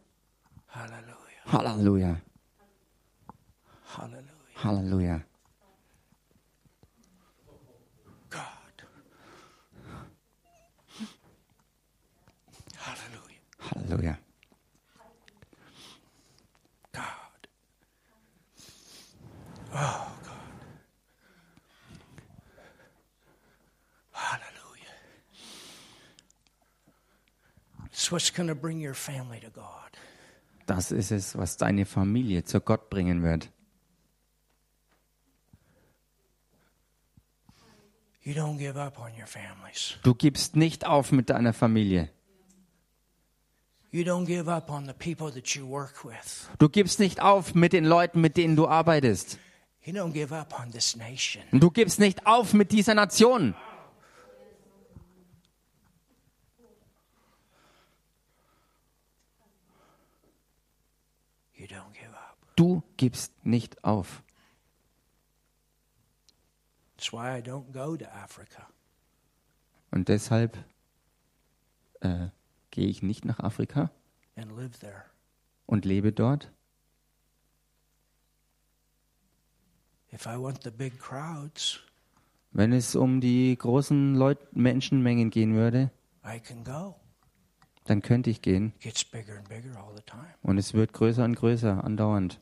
Halleluja, 0.68 1.01
Hallelujah. 1.53 2.16
Halleluja. 4.62 5.20
God. 8.28 8.40
Hallelujah. 12.76 13.80
Halleluja. 13.91 14.18
God. 16.93 17.49
Oh, 19.74 20.12
God. 20.22 20.32
Hallelujah. 24.12 24.95
It's 27.86 28.12
what's 28.12 28.30
going 28.30 28.49
to 28.49 28.55
bring 28.55 28.80
your 28.80 28.95
family 28.95 29.41
to 29.41 29.51
God. 29.51 29.97
Das 30.66 30.93
ist 30.93 31.11
es, 31.11 31.36
was 31.36 31.57
deine 31.57 31.84
Familie 31.84 32.45
zu 32.45 32.61
Gott 32.61 32.91
bringen 32.91 33.22
wird. 33.22 33.49
You 38.22 38.34
don't 38.34 38.59
give 38.59 38.76
up 38.76 39.01
on 39.01 39.12
your 39.18 39.26
families. 39.26 39.97
Du 40.05 40.14
gibst 40.14 40.55
nicht 40.55 40.86
auf 40.86 41.11
mit 41.11 41.30
deiner 41.30 41.53
Familie. 41.53 42.03
You 42.03 42.07
don't 42.07 42.09
give 42.09 42.09
up 42.09 42.09
on 42.09 42.09
the 42.09 42.09
people 42.09 42.09
that 42.09 42.09
you 42.09 42.18
work 42.18 42.18
with. 42.20 43.80
Du 46.59 46.68
gibst 46.68 47.01
nicht 47.01 47.20
auf 47.20 47.55
mit 47.55 47.72
den 47.72 47.84
Leuten, 47.84 48.20
mit 48.20 48.36
denen 48.36 48.55
du 48.57 48.68
arbeitest. 48.68 49.38
You 49.82 49.93
don't 49.95 50.12
give 50.12 50.32
up 50.32 50.59
on 50.61 50.70
this 50.70 50.95
nation. 50.95 51.43
Du 51.53 51.70
gibst 51.70 51.99
nicht 51.99 52.26
auf 52.26 52.53
mit 52.53 52.70
dieser 52.70 52.95
Nation. 52.95 53.55
You 61.55 61.66
don't 61.66 61.93
give 61.93 62.14
up. 62.14 62.36
Du 62.57 62.82
gibst 62.97 63.32
nicht 63.45 63.82
auf. 63.82 64.22
That's 66.97 67.12
why 67.12 67.38
I 67.38 67.43
don't 67.43 67.72
go 67.72 67.97
to 67.97 68.05
Africa. 68.12 68.68
Und 69.91 70.09
deshalb 70.09 70.57
äh, 72.01 72.28
gehe 72.71 72.87
ich 72.89 73.03
nicht 73.03 73.25
nach 73.25 73.41
Afrika 73.41 73.91
und 75.66 75.85
lebe 75.85 76.12
dort. 76.12 76.51
Wenn 82.53 82.73
es 82.73 82.97
um 82.97 83.21
die 83.21 83.57
großen 83.57 84.14
Leut 84.16 84.57
Menschenmengen 84.57 85.31
gehen 85.31 85.55
würde, 85.55 85.91
dann 87.85 88.03
könnte 88.03 88.31
ich 88.31 88.43
gehen. 88.43 88.73
Und 90.43 90.59
es 90.59 90.75
wird 90.75 90.93
größer 90.93 91.25
und 91.25 91.37
größer, 91.37 91.85
andauernd. 91.85 92.41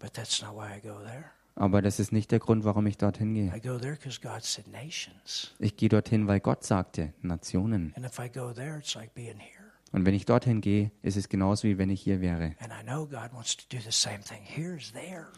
Aber 1.55 1.83
das 1.83 1.99
ist 1.99 2.13
nicht 2.13 2.31
der 2.31 2.39
Grund, 2.39 2.65
warum 2.65 2.87
ich 2.87 2.99
dorthin 2.99 3.35
gehe. 3.35 3.53
I 3.55 3.61
go 3.61 3.79
there 3.79 3.97
because 3.97 4.21
God 4.21 4.45
said 4.45 4.69
nations. 4.69 5.55
Ich 5.59 5.77
gehe 5.77 5.89
dorthin, 5.89 6.29
weil 6.29 6.39
Gott 6.39 6.63
sagte, 6.63 7.13
Nationen. 7.21 7.93
And 7.97 8.07
if 8.07 8.21
I 8.21 8.31
go 8.31 8.53
there, 8.53 8.79
it's 8.79 8.95
like 8.95 9.13
being 9.13 9.39
here. 9.39 9.58
Und 9.93 10.05
wenn 10.05 10.15
ich 10.15 10.27
dorthin 10.27 10.61
gehe, 10.61 10.91
ist 11.03 11.17
es 11.17 11.29
genauso, 11.29 11.67
wie 11.67 11.79
wenn 11.79 11.89
ich 11.91 12.03
hier 12.03 12.21
wäre. 12.21 12.55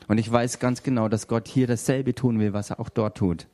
Und 0.09 0.19
ich 0.19 0.31
weiß 0.31 0.59
ganz 0.59 0.83
genau, 0.83 1.09
dass 1.09 1.29
Gott 1.29 1.47
hier 1.49 1.67
dasselbe 1.67 2.15
tun 2.15 2.39
will, 2.41 2.53
was 2.53 2.71
er 2.71 2.81
auch 2.81 2.89
dort 2.89 3.17
tut. 3.17 3.47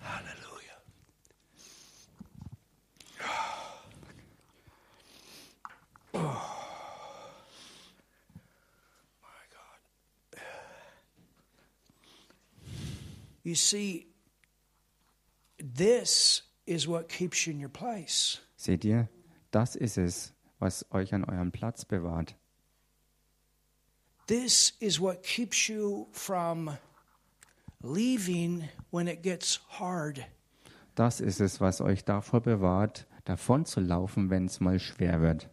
Hallelujah. 0.00 0.78
Oh. 6.14 6.18
My 9.20 9.42
God. 9.50 9.80
You 13.46 13.54
see, 13.54 14.08
this 15.56 16.42
is 16.66 16.88
what 16.88 17.08
keeps 17.08 17.46
you 17.46 17.52
in 17.52 17.60
your 17.60 17.68
place. 17.68 18.40
Seht 18.56 18.84
ihr? 18.84 19.08
Das 19.52 19.76
ist 19.76 19.98
es, 19.98 20.32
was 20.58 20.84
euch 20.90 21.14
an 21.14 21.22
eurem 21.22 21.52
Platz 21.52 21.84
bewahrt. 21.84 22.34
This 24.26 24.72
is 24.80 24.98
what 25.00 25.22
keeps 25.22 25.68
you 25.68 26.08
from 26.10 26.76
leaving 27.84 28.68
when 28.90 29.06
it 29.06 29.22
gets 29.22 29.60
hard. 29.78 30.26
Das 30.96 31.20
ist 31.20 31.38
es, 31.38 31.60
was 31.60 31.80
euch 31.80 32.04
davor 32.04 32.40
bewahrt, 32.40 33.06
davon 33.26 33.64
zu 33.64 33.78
laufen, 33.78 34.28
wenn 34.28 34.46
es 34.46 34.58
mal 34.58 34.80
schwer 34.80 35.20
wird. 35.20 35.48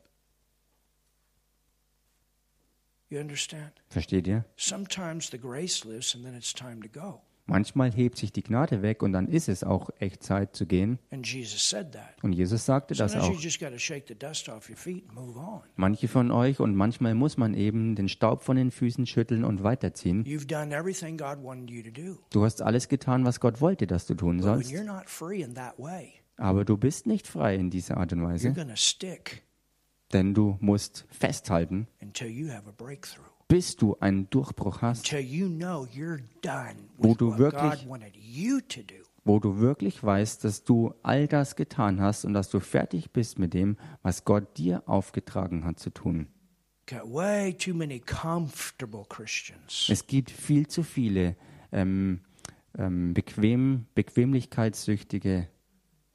You 3.11 3.19
understand? 3.19 3.83
Versteht 3.89 4.25
ihr? 4.25 4.45
Sometimes 4.57 5.29
the 5.29 5.37
grace 5.37 5.85
lives 5.85 6.15
and 6.15 6.25
then 6.25 6.33
it's 6.33 6.53
time 6.53 6.81
to 6.81 6.89
go. 6.89 7.21
Manchmal 7.45 7.91
hebt 7.91 8.17
sich 8.17 8.31
die 8.31 8.41
Gnade 8.41 8.81
weg 8.81 9.03
und 9.03 9.11
dann 9.11 9.27
ist 9.27 9.49
es 9.49 9.65
auch 9.65 9.89
echt 9.99 10.23
Zeit 10.23 10.55
zu 10.55 10.65
gehen. 10.65 10.97
Und 12.21 12.31
Jesus 12.31 12.65
sagte 12.65 12.93
das 12.95 13.15
auch. 13.21 13.33
Manche 15.75 16.07
von 16.07 16.31
euch 16.31 16.59
und 16.61 16.73
manchmal 16.75 17.15
muss 17.15 17.35
man 17.35 17.53
eben 17.53 17.95
den 17.95 18.07
Staub 18.07 18.43
von 18.43 18.55
den 18.55 18.71
Füßen 18.71 19.05
schütteln 19.05 19.43
und 19.43 19.61
weiterziehen. 19.61 20.23
Du 22.31 22.43
hast 22.45 22.61
alles 22.61 22.87
getan, 22.87 23.25
was 23.25 23.41
Gott 23.41 23.59
wollte, 23.59 23.87
dass 23.87 24.05
du 24.05 24.13
tun 24.15 24.39
sollst. 24.41 24.71
Aber 26.37 26.63
du 26.65 26.77
bist 26.77 27.07
nicht 27.07 27.27
frei 27.27 27.55
in 27.55 27.69
dieser 27.69 27.97
Art 27.97 28.13
und 28.13 28.23
Weise, 28.23 28.53
denn 30.13 30.33
du 30.33 30.57
musst 30.61 31.05
festhalten, 31.11 31.87
bis 33.53 33.75
du 33.75 33.95
einen 33.99 34.27
Durchbruch 34.31 34.81
hast, 34.81 35.05
Wo 36.97 37.13
du 37.13 37.37
wirklich- 37.37 37.87
wo 39.25 39.39
du 39.39 39.59
wirklich 39.59 40.03
weißt, 40.03 40.43
dass 40.43 40.63
du 40.63 40.95
all 41.03 41.27
das 41.27 41.55
getan 41.55 42.01
hast 42.01 42.25
und 42.25 42.33
dass 42.33 42.49
du 42.49 42.59
fertig 42.59 43.11
bist 43.11 43.37
mit 43.37 43.53
dem, 43.53 43.77
was 44.01 44.25
Gott 44.25 44.57
dir 44.57 44.81
aufgetragen 44.87 45.65
hat 45.65 45.77
zu 45.79 45.91
tun. 45.91 46.29
Es 49.87 50.07
gibt 50.07 50.31
viel 50.31 50.67
zu 50.67 50.81
viele 50.81 51.35
ähm, 51.71 52.21
ähm, 52.75 53.13
bequem, 53.13 53.85
bequemlichkeitssüchtige 53.93 55.47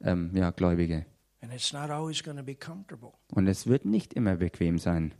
ähm, 0.01 0.35
ja, 0.35 0.51
Gläubige. 0.51 1.05
Und 3.31 3.47
es 3.47 3.65
wird 3.65 3.85
nicht 3.85 4.13
immer 4.13 4.35
bequem 4.35 4.77
sein, 4.77 5.13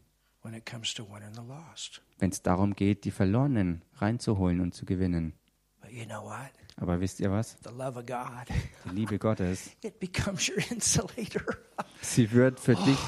wenn 2.20 2.32
es 2.32 2.42
darum 2.42 2.76
geht, 2.76 3.06
die 3.06 3.12
Verlorenen 3.12 3.82
reinzuholen 3.96 4.60
und 4.62 4.74
zu 4.74 4.86
gewinnen. 4.86 5.34
But 5.82 5.92
you 5.92 6.06
know 6.06 6.24
what? 6.24 6.52
Aber 6.76 7.02
wisst 7.02 7.20
ihr 7.20 7.32
was? 7.32 7.58
Die 7.64 8.96
Liebe 8.96 9.20
Gottes, 9.20 9.72
it 9.84 10.00
becomes 10.00 10.50
your 10.50 10.58
insulator. 10.72 11.44
sie 12.02 12.32
wird 12.32 12.60
für 12.60 12.76
dich 12.76 13.00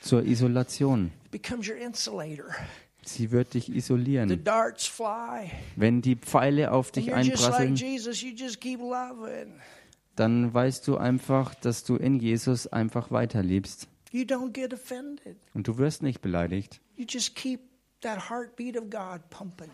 zur 0.00 0.24
Isolation. 0.24 1.12
Sie 3.04 3.30
wird 3.30 3.54
dich 3.54 3.66
The 3.66 3.76
isolieren. 3.76 4.44
darts 4.44 4.86
fly. 4.86 5.50
Wenn 5.76 6.02
die 6.02 6.16
Pfeile 6.16 6.72
auf 6.72 6.90
dich 6.90 7.06
just 7.06 7.16
like 7.16 7.32
einprasseln, 7.32 7.74
Jesus, 7.74 8.24
dann 10.16 10.52
weißt 10.54 10.88
du 10.88 10.96
einfach, 10.96 11.54
dass 11.54 11.84
du 11.84 11.96
in 11.96 12.18
Jesus 12.18 12.66
einfach 12.66 13.10
offended. 14.74 15.36
Und 15.54 15.68
du 15.68 15.78
wirst 15.78 16.02
nicht 16.02 16.20
beleidigt. 16.20 16.80
You 16.96 17.04
just 17.08 17.34
keep 17.34 17.60
that 18.02 18.30
heartbeat 18.30 18.76
of 18.76 18.90
God 18.90 19.20
pumping. 19.30 19.70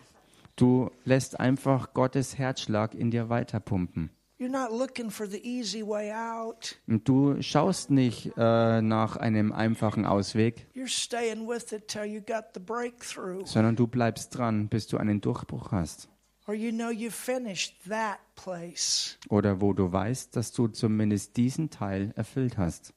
Du 0.55 0.89
lässt 1.03 1.39
einfach 1.39 1.93
Gottes 1.93 2.37
Herzschlag 2.37 2.93
in 2.95 3.11
dir 3.11 3.29
weiterpumpen. 3.29 4.09
You're 4.37 4.49
not 4.49 4.69
looking 4.71 5.09
for 5.11 5.25
the 5.27 5.37
easy 5.45 5.81
way 5.81 6.11
out. 6.11 6.75
Und 6.87 7.07
du 7.07 7.41
schaust 7.41 7.89
nicht 7.89 8.33
äh, 8.37 8.81
nach 8.81 9.15
einem 9.15 9.53
einfachen 9.53 10.05
Ausweg, 10.05 10.67
You're 10.75 10.89
staying 10.89 11.47
with 11.47 11.71
it 11.71 11.87
till 11.87 12.03
you 12.03 12.19
got 12.21 12.45
the 12.53 12.59
breakthrough. 12.59 13.45
sondern 13.45 13.75
du 13.77 13.87
bleibst 13.87 14.37
dran, 14.37 14.67
bis 14.67 14.87
du 14.87 14.97
einen 14.97 15.21
Durchbruch 15.21 15.71
hast. 15.71 16.09
Or 16.47 16.53
you 16.53 16.71
know 16.71 16.89
you 16.91 17.09
finished 17.09 17.73
that 17.89 18.19
place. 18.35 19.17
Oder 19.29 19.61
wo 19.61 19.73
du 19.73 19.91
weißt, 19.91 20.35
dass 20.35 20.51
du 20.51 20.67
zumindest 20.67 21.37
diesen 21.37 21.69
Teil 21.69 22.11
erfüllt 22.15 22.57
hast. 22.57 22.93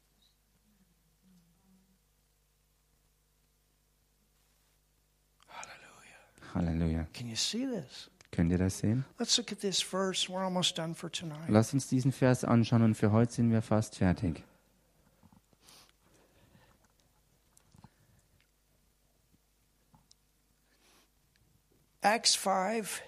Halleluja. 6.55 7.07
Can 7.12 7.28
you 7.28 7.36
see 7.36 7.66
this? 7.66 8.11
Könnt 8.30 8.53
ihr 8.53 8.59
das 8.59 8.78
sehen? 8.78 9.05
Let's 9.18 9.36
look 9.38 9.53
at 9.53 9.61
this 9.61 9.80
verse. 9.80 10.28
We're 10.28 10.44
almost 10.44 10.76
done 10.76 10.94
for 10.94 11.11
tonight. 11.11 11.49
Lass 11.49 11.72
uns 11.72 11.88
diesen 11.88 12.12
Vers 12.12 12.44
anschauen 12.44 12.82
und 12.82 12.94
für 12.94 13.11
heute 13.12 13.32
sind 13.32 13.51
wir 13.51 13.62
fast 13.62 13.96
fertig. 13.96 14.44
Acts 22.03 22.34
5. 22.36 23.03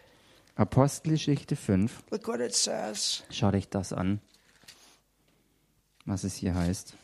Apostelgeschichte 0.56 1.56
5. 1.56 2.02
Look 2.10 2.28
what 2.28 2.40
it 2.40 2.54
says. 2.54 3.22
Schau 3.30 3.50
dich 3.50 3.68
das 3.68 3.92
an, 3.92 4.20
was 6.04 6.24
es 6.24 6.34
hier 6.34 6.54
heißt. 6.54 6.94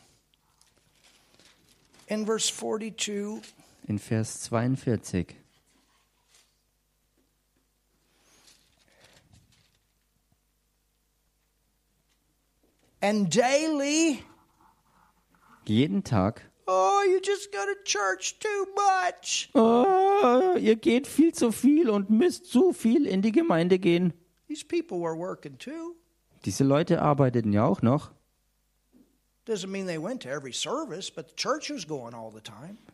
In 2.07 2.25
verse 2.25 2.53
42, 2.53 3.41
In 3.87 3.99
Vers 3.99 4.41
42. 4.41 5.35
and 13.07 13.29
daily, 13.29 14.19
Jeden 15.65 16.03
Tag. 16.03 16.41
oh, 16.67 17.03
you 17.09 17.19
just 17.21 17.51
go 17.53 17.63
to 17.65 17.75
church 17.85 18.37
too 18.39 18.65
much. 18.75 19.49
Oh, 19.55 20.55
ihr 20.59 20.75
geht 20.75 21.07
viel 21.07 21.33
zu 21.33 21.51
viel 21.51 21.89
und 21.89 22.09
müsst 22.09 22.47
zu 22.47 22.73
viel 22.73 23.05
in 23.05 23.21
die 23.21 23.31
Gemeinde 23.31 23.79
gehen. 23.79 24.13
These 24.47 24.65
people 24.65 24.99
were 24.99 25.17
working 25.17 25.57
too. 25.57 25.95
Diese 26.45 26.63
Leute 26.63 27.01
arbeiteten 27.01 27.53
ja 27.53 27.65
auch 27.65 27.81
noch. 27.81 28.11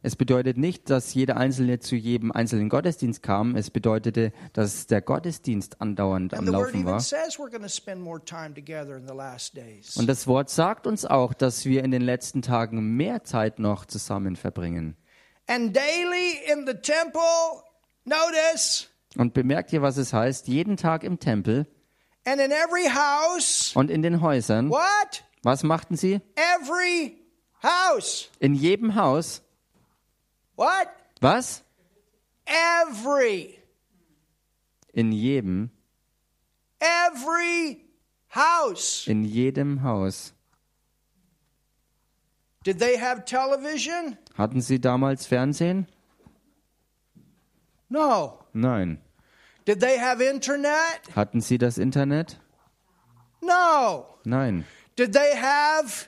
Es 0.01 0.15
bedeutet 0.15 0.57
nicht, 0.57 0.89
dass 0.89 1.13
jeder 1.13 1.37
Einzelne 1.37 1.79
zu 1.79 1.95
jedem 1.95 2.31
einzelnen 2.31 2.69
Gottesdienst 2.69 3.23
kam. 3.23 3.55
Es 3.55 3.69
bedeutete, 3.69 4.31
dass 4.53 4.87
der 4.87 5.01
Gottesdienst 5.01 5.81
andauernd 5.81 6.33
am 6.33 6.47
Laufen 6.47 6.85
war. 6.85 7.01
Und 9.95 10.07
das 10.07 10.27
Wort 10.27 10.49
sagt 10.49 10.87
uns 10.87 11.05
auch, 11.05 11.33
dass 11.33 11.65
wir 11.65 11.83
in 11.83 11.91
den 11.91 12.01
letzten 12.01 12.41
Tagen 12.41 12.95
mehr 12.95 13.23
Zeit 13.23 13.59
noch 13.59 13.85
zusammen 13.85 14.35
verbringen. 14.35 14.95
And 15.47 15.75
daily 15.75 16.37
in 16.51 16.65
the 16.65 16.73
temple, 16.73 17.21
notice, 18.05 18.89
Und 19.17 19.33
bemerkt 19.33 19.73
ihr, 19.73 19.81
was 19.81 19.97
es 19.97 20.13
heißt? 20.13 20.47
Jeden 20.47 20.77
Tag 20.77 21.03
im 21.03 21.19
Tempel 21.19 21.67
and 22.25 22.39
in 22.39 22.51
every 22.51 22.87
house. 22.89 23.71
und 23.75 23.91
in 23.91 24.01
den 24.01 24.21
Häusern. 24.21 24.69
What? 24.69 25.23
Was 25.43 25.63
machten 25.63 25.97
sie? 25.97 26.21
Every 26.35 27.17
house. 27.61 28.29
In 28.39 28.55
jedem 28.55 28.95
Haus. 28.95 29.41
What? 30.55 30.87
Was? 31.21 31.63
Every. 32.45 33.59
In 34.93 35.11
jedem. 35.11 35.69
Every 36.79 37.85
house. 38.29 39.07
In 39.07 39.25
jedem 39.25 39.83
Haus. 39.83 40.33
Did 42.63 42.79
they 42.79 42.95
have 42.97 43.25
television? 43.25 44.17
Hatten 44.37 44.61
sie 44.61 44.79
damals 44.79 45.25
Fernsehen? 45.25 45.87
No. 47.89 48.39
Nein. 48.53 48.99
Did 49.65 49.81
they 49.81 49.97
have 49.97 50.21
internet? 50.21 51.01
Hatten 51.15 51.41
sie 51.41 51.57
das 51.57 51.77
Internet? 51.77 52.39
No. 53.41 54.05
Nein. 54.25 54.65
Did 54.95 55.13
they 55.13 55.35
have 55.35 56.07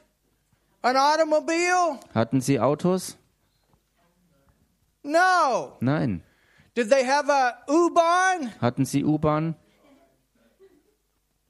an 0.83 0.95
automobile? 0.95 1.99
Hatten 2.13 2.41
sie 2.41 2.59
Autos? 2.59 3.17
No. 5.03 5.77
Nein. 5.81 6.23
Did 6.75 6.89
they 6.89 7.03
have 7.03 7.29
a 7.29 7.57
U-Bahn? 7.67 8.51
Hatten 8.61 8.85
sie 8.85 9.03
U-Bahn? 9.03 9.55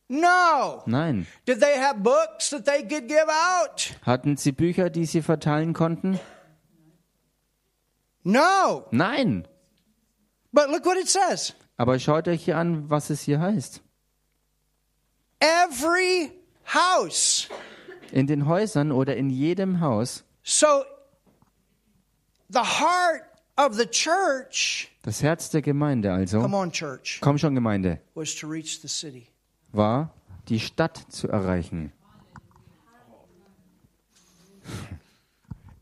No. 0.07 0.83
Nein. 0.85 1.25
Did 1.45 1.59
they 1.59 1.77
have 1.77 2.03
books 2.03 2.51
that 2.51 2.65
they 2.65 2.83
could 2.83 3.07
give 3.07 3.27
out? 3.27 3.95
Hatten 4.05 4.37
sie 4.37 4.51
Bücher, 4.51 4.89
die 4.89 5.05
sie 5.05 5.21
verteilen 5.21 5.73
konnten? 5.73 6.19
No. 8.23 8.85
Nein. 8.91 9.47
But 10.53 10.69
look 10.69 10.85
what 10.85 10.97
it 10.97 11.09
says. 11.09 11.53
Aber 11.77 11.99
schaut 11.99 12.27
euch 12.27 12.45
hier 12.45 12.57
an, 12.57 12.89
was 12.89 13.09
es 13.09 13.21
hier 13.21 13.39
heißt. 13.39 13.81
Every 15.39 16.31
house. 16.65 17.47
In 18.11 18.27
den 18.27 18.45
Häusern 18.47 18.91
oder 18.91 19.15
in 19.15 19.29
jedem 19.29 19.79
Haus. 19.81 20.23
So 20.43 20.83
the 22.49 22.59
heart 22.59 23.23
of 23.57 23.75
the 23.75 23.85
church, 23.87 24.89
Das 25.03 25.21
Herz 25.23 25.49
der 25.49 25.61
Gemeinde 25.61 26.11
also. 26.13 26.41
come 26.41 26.55
on 26.55 26.71
church, 26.71 27.19
Komm 27.21 27.37
schon, 27.37 27.55
Gemeinde. 27.55 27.99
was 28.13 28.35
to 28.35 28.47
reach 28.47 28.81
the 28.81 28.87
city. 28.87 29.27
War, 29.71 30.11
die 30.49 30.59
Stadt 30.59 31.05
zu 31.09 31.27
erreichen. 31.27 31.91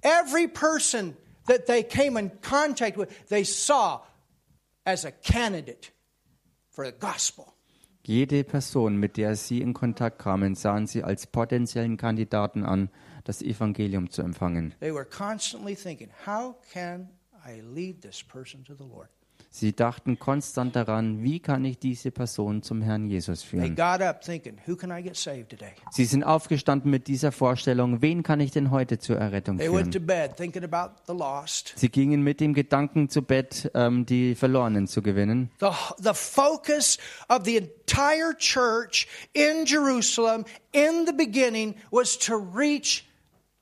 Every 0.02 0.48
person 0.48 1.16
that 1.48 1.66
they 1.68 1.84
came 1.84 2.18
in 2.18 2.30
contact 2.42 2.98
with, 2.98 3.10
they 3.30 3.44
saw 3.44 4.02
as 4.86 5.06
a 5.06 5.12
candidate 5.12 5.92
for 6.72 6.86
the 6.86 6.92
gospel. 6.92 7.54
Jede 8.06 8.44
Person, 8.44 8.98
mit 8.98 9.16
der 9.16 9.38
sie 9.38 9.62
in 9.62 9.74
Kontakt 9.74 10.20
kamen, 10.20 10.56
sahen 10.56 10.88
sie 10.88 11.04
als 11.04 11.26
potenziellen 11.26 11.96
Kandidaten 11.96 12.66
an, 12.66 12.90
das 13.24 13.42
Evangelium 13.42 14.10
zu 14.10 14.22
empfangen. 14.22 14.76
They 14.82 14.94
were 14.94 15.06
constantly 15.06 15.74
thinking, 15.74 16.10
how 16.26 16.56
can 16.74 17.08
I 17.48 17.62
lead 17.62 18.02
this 18.02 18.22
person 18.22 18.66
to 18.66 18.74
the 18.76 18.84
Lord? 18.84 19.08
Sie 19.56 19.76
dachten 19.76 20.18
konstant 20.18 20.76
daran, 20.76 21.22
wie 21.22 21.40
kann 21.40 21.64
ich 21.64 21.78
diese 21.78 22.10
Person 22.10 22.64
zum 22.64 22.82
Herrn 22.82 23.08
Jesus 23.08 23.44
führen. 23.44 23.78
Sie 25.92 26.06
sind 26.06 26.24
aufgestanden 26.24 26.90
mit 26.90 27.08
dieser 27.08 27.32
Vorstellung, 27.32 28.02
wen 28.02 28.24
kann 28.24 28.40
ich 28.40 28.50
denn 28.50 28.72
heute 28.72 28.98
zur 28.98 29.18
Errettung 29.18 29.60
They 29.60 29.72
went 29.72 29.94
to 29.94 30.00
führen? 30.00 30.08
bed 30.08 30.36
thinking 30.38 30.64
about 30.64 30.96
the 31.06 31.14
lost. 31.14 31.74
Sie 31.76 31.90
gingen 31.90 32.24
mit 32.24 32.40
dem 32.40 32.56
Gedanken 32.56 33.10
zu 33.10 33.22
Bett, 33.22 33.70
ähm, 33.76 34.08
die 34.08 34.34
Verlorenen 34.34 34.88
zu 34.88 35.04
gewinnen. 35.04 35.52
The, 35.60 35.68
the 36.00 36.16
focus 36.16 36.98
of 37.30 37.46
the 37.46 37.58
entire 37.58 38.36
church 38.36 39.08
in 39.34 39.68
Jerusalem 39.68 40.46
in 40.72 41.06
the 41.06 41.14
beginning 41.14 41.76
was 41.92 42.18
to 42.18 42.38
reach 42.38 43.06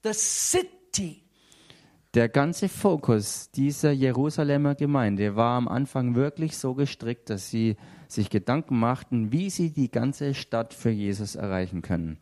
the 0.03 0.13
city. 0.13 1.20
Der 2.13 2.27
ganze 2.27 2.67
Fokus 2.67 3.51
dieser 3.51 3.91
Jerusalemer 3.91 4.75
Gemeinde 4.75 5.37
war 5.37 5.55
am 5.55 5.69
Anfang 5.69 6.13
wirklich 6.13 6.57
so 6.57 6.73
gestrickt, 6.73 7.29
dass 7.29 7.49
sie 7.49 7.77
sich 8.09 8.29
Gedanken 8.29 8.77
machten, 8.77 9.31
wie 9.31 9.49
sie 9.49 9.71
die 9.71 9.89
ganze 9.89 10.33
Stadt 10.33 10.73
für 10.73 10.89
Jesus 10.89 11.35
erreichen 11.35 11.81
können. 11.81 12.17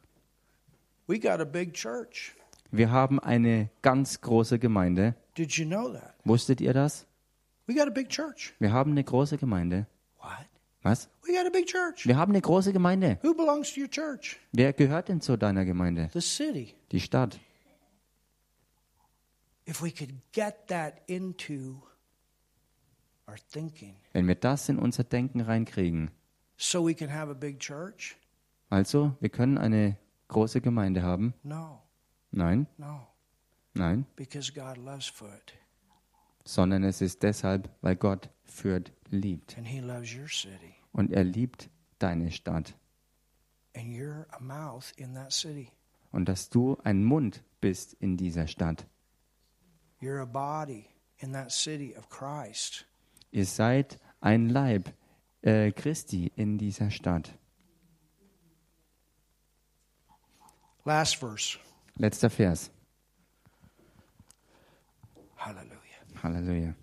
We 1.08 1.20
got 1.20 1.40
a 1.40 1.44
big 1.44 1.74
church. 1.74 2.36
Wir 2.70 2.92
haben 2.92 3.20
eine 3.20 3.72
ganz 3.82 4.22
große 4.22 4.60
Gemeinde. 4.60 5.16
Did 5.36 5.54
you 5.54 5.66
know 5.66 5.90
that? 5.92 6.14
Wusstet 6.24 6.62
ihr 6.62 6.74
das? 6.74 7.08
We 7.66 7.74
got 7.74 7.88
a 7.88 7.90
big 7.90 8.10
church. 8.10 8.54
Wir 8.60 8.72
haben 8.72 8.92
eine 8.92 9.04
große 9.04 9.40
Gemeinde. 9.40 9.88
What? 10.20 10.46
Was? 10.84 11.10
We 11.26 11.34
got 11.34 11.48
a 11.48 11.50
big 11.50 11.66
church. 11.66 12.06
Wir 12.06 12.16
haben 12.16 12.32
eine 12.32 12.42
große 12.42 12.74
Gemeinde. 12.74 13.18
Who 13.24 13.34
belongs 13.34 13.74
to 13.74 13.82
your 13.82 13.90
church? 13.90 14.38
Wer 14.52 14.72
gehört 14.74 15.10
denn 15.10 15.20
zu 15.20 15.36
deiner 15.36 15.66
Gemeinde? 15.66 16.10
The 16.14 16.22
city. 16.22 16.76
Die 16.92 17.00
Stadt. 17.00 17.34
If 17.34 17.40
we 17.40 17.40
could 17.40 17.40
get 17.40 17.40
that 17.40 17.40
into 17.40 17.48
our 18.94 19.38
thinking 19.40 19.58
Wenn 24.14 24.28
wir 24.28 24.36
das 24.36 24.70
in 24.70 24.80
unser 24.80 25.04
Denken 25.04 25.42
reinkriegen. 25.42 26.12
so 26.58 26.86
we 26.86 26.94
can 26.94 27.14
have 27.14 27.30
a 27.32 27.34
big 27.36 27.60
church? 27.60 28.16
Also, 28.70 29.16
wir 29.20 29.30
können 29.30 29.58
eine 29.58 29.98
große 30.28 30.62
Gemeinde 30.62 31.02
haben. 31.02 31.34
No, 31.44 31.82
Nein, 32.32 32.68
no, 32.78 33.08
nein, 33.74 34.06
because 34.16 34.52
God 34.54 34.78
loves 34.78 35.08
foot. 35.08 35.54
sondern 36.46 36.84
es 36.84 37.02
ist 37.02 37.24
deshalb, 37.24 37.70
weil 37.82 37.96
Gott 37.96 38.30
Fürth 38.44 38.92
liebt. 39.10 39.58
And 39.58 39.68
He 39.68 39.80
loves 39.80 40.14
your 40.16 40.28
city. 40.28 40.76
Und 40.92 41.12
er 41.12 41.24
liebt 41.24 41.70
deine 41.98 42.32
Stadt. 42.32 42.76
And 43.76 43.88
you're 43.96 44.26
a 44.32 44.40
mouth 44.40 44.92
in 44.98 45.14
that 45.16 45.32
city. 45.32 45.72
Und 46.12 46.28
dass 46.30 46.50
du 46.50 46.78
ein 46.84 47.04
Mund 47.04 47.44
bist 47.62 47.94
in 47.94 48.18
dieser 48.18 48.48
Stadt. 48.48 48.86
You're 50.02 50.20
a 50.20 50.26
body 50.26 50.88
in 51.20 51.34
that 51.34 51.52
city 51.52 51.94
of 51.96 52.10
Christ. 52.10 52.86
Ihr 53.32 53.46
seid 53.46 54.00
ein 54.22 54.50
Leib 54.50 54.94
äh, 55.42 55.72
Christi 55.72 56.32
in 56.36 56.58
dieser 56.58 56.90
Stadt. 56.90 57.34
Last 60.86 61.18
verse. 61.18 61.58
Letzter 61.98 62.30
Vers. 62.30 62.72
Hallelujah. 65.36 65.80
Halleluja. 66.24 66.74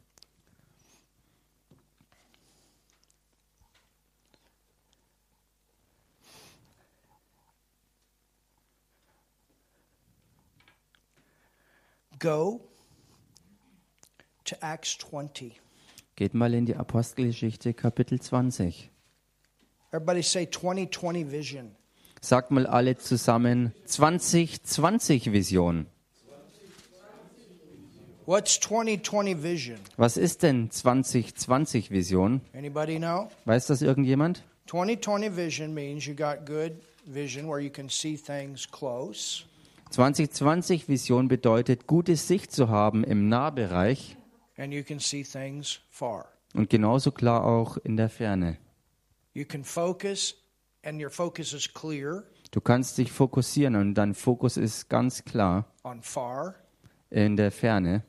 Go 12.18 12.60
to 14.46 14.56
Acts 14.60 14.98
20. 14.98 15.60
Geht 16.14 16.34
mal 16.34 16.54
in 16.54 16.66
die 16.66 16.76
Apostelgeschichte 16.76 17.74
Kapitel 17.74 18.20
20. 18.20 18.90
Everybody 19.92 20.22
say 20.22 20.46
2020 20.50 21.30
vision. 21.30 21.76
Sagt 22.20 22.50
mal 22.50 22.66
alle 22.66 22.96
zusammen 22.96 23.72
2020 23.84 25.32
Vision. 25.32 25.86
What's 28.24 28.58
2020 28.58 29.42
vision? 29.42 29.78
Was 29.96 30.16
ist 30.16 30.42
denn 30.42 30.70
2020 30.70 31.90
Vision? 31.90 32.40
Anybody 32.52 32.98
know? 32.98 33.28
Weiß 33.44 33.66
das 33.66 33.82
irgendjemand? 33.82 34.42
2020 34.66 35.36
vision 35.36 35.72
means 35.72 36.06
you 36.06 36.14
got 36.14 36.44
good 36.44 36.72
vision 37.04 37.46
where 37.48 37.60
you 37.60 37.70
can 37.70 37.88
see 37.88 38.16
things 38.16 38.68
close. 38.68 39.44
2020 39.90 40.88
Vision 40.88 41.28
bedeutet, 41.28 41.86
gute 41.86 42.16
Sicht 42.16 42.50
zu 42.50 42.68
haben 42.68 43.04
im 43.04 43.28
Nahbereich 43.28 44.16
and 44.56 44.72
you 44.72 44.82
can 44.82 44.98
see 44.98 45.22
things 45.22 45.80
far. 45.90 46.26
und 46.54 46.70
genauso 46.70 47.10
klar 47.10 47.44
auch 47.44 47.76
in 47.78 47.96
der 47.96 48.08
Ferne. 48.08 48.58
You 49.34 49.44
can 49.44 49.64
focus, 49.64 50.34
and 50.84 51.00
your 51.02 51.10
focus 51.10 51.52
is 51.52 51.72
clear 51.72 52.24
Du 52.52 52.60
kannst 52.60 52.96
dich 52.96 53.10
fokussieren 53.12 53.74
und 53.76 53.94
dein 53.94 54.14
Fokus 54.14 54.56
ist 54.56 54.88
ganz 54.88 55.24
klar 55.24 55.66
on 55.84 56.00
far 56.00 56.54
in 57.10 57.36
der 57.36 57.50
Ferne 57.50 58.02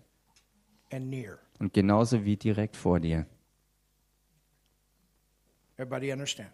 and 0.92 1.10
near. 1.10 1.40
und 1.60 1.74
genauso 1.74 2.24
wie 2.24 2.38
direkt 2.38 2.76
vor 2.78 3.00
dir. 3.00 3.26
Everybody 5.78 6.12
understand? 6.12 6.50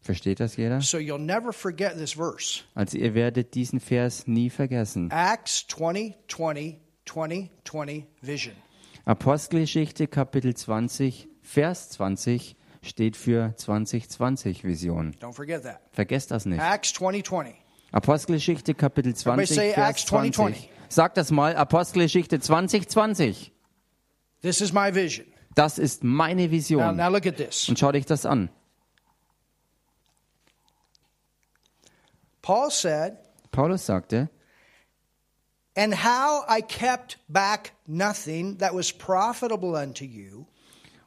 Versteht 0.00 0.40
das 0.40 0.56
jeder? 0.56 0.80
So 0.80 0.98
you'll 0.98 1.18
never 1.18 1.52
forget 1.52 1.96
this 1.96 2.12
verse. 2.12 2.62
Also 2.74 2.98
ihr 2.98 3.14
werdet 3.14 3.54
diesen 3.54 3.80
Vers 3.80 4.26
nie 4.26 4.50
vergessen. 4.50 5.10
Acts 5.10 5.66
20, 5.68 6.14
20, 6.28 6.76
20, 7.06 7.50
20 7.64 8.06
vision. 8.22 8.54
Apostelgeschichte 9.08 10.06
Kapitel 10.06 10.54
20, 10.54 11.28
Vers 11.40 11.88
20 11.88 12.56
steht 12.82 13.16
für 13.16 13.54
2020 13.56 14.64
Vision. 14.64 15.14
Don't 15.18 15.32
forget 15.32 15.62
that. 15.62 15.80
Vergesst 15.92 16.30
das 16.30 16.44
nicht. 16.44 16.60
Acts 16.60 16.92
20, 16.92 17.24
20. 17.24 17.54
Apostelgeschichte 17.90 18.74
Kapitel 18.74 19.14
20, 19.16 19.48
say 19.48 19.72
Vers 19.72 19.88
Acts 19.88 20.04
20, 20.04 20.34
20. 20.34 20.70
Sagt 20.90 21.16
das 21.16 21.30
mal, 21.30 21.56
Apostelgeschichte 21.56 22.38
2020. 22.38 23.50
This 24.42 24.60
is 24.60 24.74
my 24.74 24.94
vision. 24.94 25.26
Das 25.54 25.78
ist 25.78 26.04
meine 26.04 26.44
Now, 26.44 26.50
Vision. 26.50 26.96
now 26.96 27.08
look 27.08 27.26
at 27.26 27.38
this. 27.38 27.66
Und 27.66 27.78
schau 27.78 27.90
dich 27.92 28.04
das 28.04 28.26
an. 28.26 28.50
Paul 32.42 32.70
said, 32.70 33.16
Paulus 33.52 33.86
sagte, 33.86 34.28
And 35.78 35.94
how 35.94 36.42
I 36.48 36.60
kept 36.60 37.18
back 37.28 37.72
nothing 37.86 38.58
that 38.58 38.74
was 38.74 38.92
profitable 38.92 39.76
unto 39.80 40.04
you, 40.04 40.46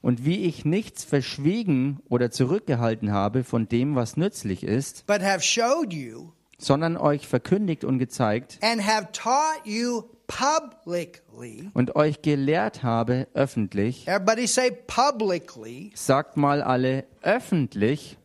und 0.02 0.24
wie 0.24 0.46
ich 0.46 0.64
nichts 0.64 1.04
verschwiegen 1.04 2.00
oder 2.08 2.32
zurückgehalten 2.32 3.12
habe 3.12 3.44
von 3.44 3.68
dem, 3.68 3.96
was 3.96 4.16
nützlich 4.16 4.64
ist, 4.64 5.06
but 5.08 5.22
have 5.22 5.42
showed 5.42 5.92
you 5.92 6.32
sondern 6.58 6.96
euch 6.96 7.28
verkündigt 7.28 7.84
und 7.84 8.00
gezeigt 8.00 8.60
and 8.62 8.82
have 8.88 9.10
taught 9.12 9.66
you 9.66 10.04
publicly. 10.28 11.70
und 11.74 11.98
euch 11.98 12.22
gelehrt 12.22 12.82
habe 12.82 13.28
öffentlich. 13.34 14.08
Everybody 14.08 14.48
say 14.48 14.72
publicly. 14.72 15.92
Sagt 15.96 16.38
mal 16.38 16.62
alle 16.62 17.04
öffentlich. 17.22 18.18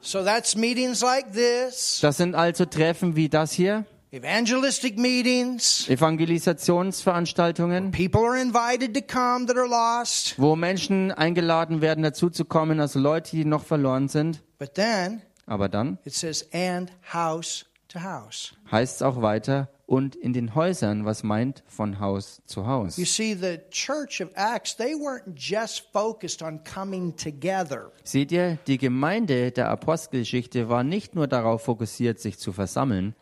So 0.00 0.22
that's 0.22 0.54
meetings 0.56 1.00
like 1.00 1.32
this, 1.32 2.00
Das 2.02 2.18
sind 2.18 2.34
also 2.34 2.66
Treffen 2.66 3.16
wie 3.16 3.30
das 3.30 3.52
hier, 3.52 3.86
evangelistic 4.12 4.98
meetings. 4.98 5.88
Evangelisationsveranstaltungen, 5.88 7.90
People 7.92 8.22
are 8.26 8.40
invited 8.40 8.94
to 8.94 9.00
come 9.02 9.46
that 9.46 9.56
are 9.56 9.68
lost. 9.68 10.34
wo 10.38 10.56
Menschen 10.56 11.12
eingeladen 11.12 11.80
werden, 11.80 12.02
dazu 12.02 12.30
zu 12.30 12.44
kommen, 12.44 12.80
also 12.80 12.98
Leute, 12.98 13.30
die 13.36 13.44
noch 13.44 13.64
verloren 13.64 14.08
sind. 14.08 14.42
But 14.58 14.74
then 14.74 15.22
Aber 15.46 15.68
dann 15.68 15.98
it 16.04 16.14
says, 16.14 16.46
and 16.52 16.90
house 17.12 17.64
to 17.88 18.00
house. 18.00 18.54
heißt 18.70 18.96
es 18.96 19.02
auch 19.02 19.22
weiter, 19.22 19.68
und 19.86 20.14
in 20.16 20.34
den 20.34 20.54
Häusern, 20.54 21.06
was 21.06 21.22
meint 21.22 21.62
von 21.66 21.98
Haus 21.98 22.42
zu 22.44 22.66
Haus. 22.66 22.98
You 22.98 23.06
see, 23.06 23.34
the 23.34 23.58
church 23.70 24.20
of 24.20 24.28
Acts, 24.34 24.76
they 24.76 24.92
weren't 24.94 25.32
just 25.36 25.84
focused 25.92 26.42
on 26.42 26.60
coming 26.64 27.16
together. 27.16 27.90
Seht 28.04 28.30
ihr, 28.30 28.58
die 28.66 28.76
Gemeinde 28.76 29.50
der 29.50 29.70
Apostelgeschichte 29.70 30.68
war 30.68 30.84
nicht 30.84 31.14
nur 31.14 31.26
darauf 31.26 31.62
fokussiert, 31.62 32.20
sich 32.20 32.38
zu 32.38 32.52
versammeln 32.52 33.14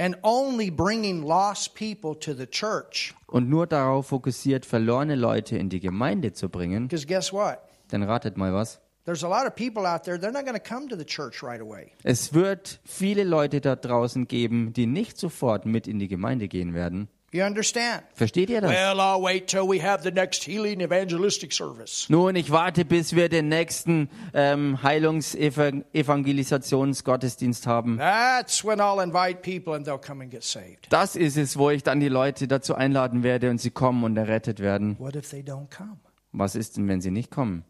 and 0.00 0.16
only 0.22 0.70
bringing 0.70 1.22
lost 1.22 1.74
people 1.74 2.14
to 2.18 2.34
the 2.34 2.46
church. 2.46 3.14
und 3.26 3.48
nur 3.48 3.66
darauf 3.66 4.06
fokussiert, 4.08 4.64
verlorene 4.64 5.14
Leute 5.14 5.58
in 5.58 5.68
die 5.68 5.80
Gemeinde 5.80 6.32
zu 6.32 6.48
bringen. 6.48 6.88
Because 6.88 7.06
guess 7.06 7.32
what? 7.32 7.58
Dann 7.88 8.02
ratet 8.02 8.36
mal 8.36 8.52
was. 8.54 8.80
There's 9.04 9.24
a 9.24 9.28
lot 9.28 9.46
of 9.46 9.54
people 9.54 9.86
out 9.86 10.04
there, 10.04 10.18
they're 10.18 10.32
not 10.32 10.44
going 10.44 10.58
to 10.58 10.62
come 10.62 10.88
to 10.88 10.96
the 10.96 11.04
church 11.04 11.42
right 11.42 11.60
away. 11.60 11.92
Es 12.02 12.32
wird 12.32 12.80
viele 12.84 13.24
Leute 13.24 13.60
da 13.60 13.76
draußen 13.76 14.26
geben, 14.26 14.72
die 14.72 14.86
nicht 14.86 15.18
sofort 15.18 15.66
mit 15.66 15.86
in 15.86 15.98
die 15.98 16.08
Gemeinde 16.08 16.48
gehen 16.48 16.74
werden. 16.74 17.08
You 17.32 17.44
understand? 17.44 18.02
Versteht 18.14 18.50
ihr 18.50 18.60
das? 18.60 18.72
Well, 18.72 18.98
I'll 18.98 19.22
wait 19.22 19.46
till 19.46 19.68
we 19.68 19.80
have 19.80 20.02
the 20.02 20.10
next 20.10 20.42
healing 20.42 20.80
evangelistic 20.80 21.52
service. 21.52 22.08
Nun, 22.08 22.34
ich 22.34 22.50
warte, 22.50 22.84
bis 22.84 23.14
wir 23.14 23.28
den 23.28 23.48
nächsten 23.48 24.08
ähm, 24.34 24.82
Heilungs-Evangelisationsgottesdienst 24.82 27.68
haben. 27.68 27.98
That's 27.98 28.64
when 28.64 28.80
I'll 28.80 29.00
invite 29.00 29.42
people 29.42 29.74
and 29.74 29.86
they'll 29.86 30.04
come 30.04 30.24
and 30.24 30.32
get 30.32 30.42
saved. 30.42 30.88
Das 30.90 31.14
ist 31.14 31.36
es, 31.36 31.56
wo 31.56 31.70
ich 31.70 31.84
dann 31.84 32.00
die 32.00 32.08
Leute 32.08 32.48
dazu 32.48 32.74
einladen 32.74 33.22
werde 33.22 33.48
und 33.50 33.60
sie 33.60 33.70
kommen 33.70 34.02
und 34.02 34.16
errettet 34.16 34.58
werden. 34.58 34.98
What 34.98 35.14
if 35.14 35.30
they 35.30 35.42
don't 35.42 35.70
come? 35.70 35.98
Was 36.32 36.56
ist 36.56 36.78
denn, 36.78 36.88
wenn 36.88 37.00
sie 37.00 37.12
nicht 37.12 37.30
kommen? 37.30 37.62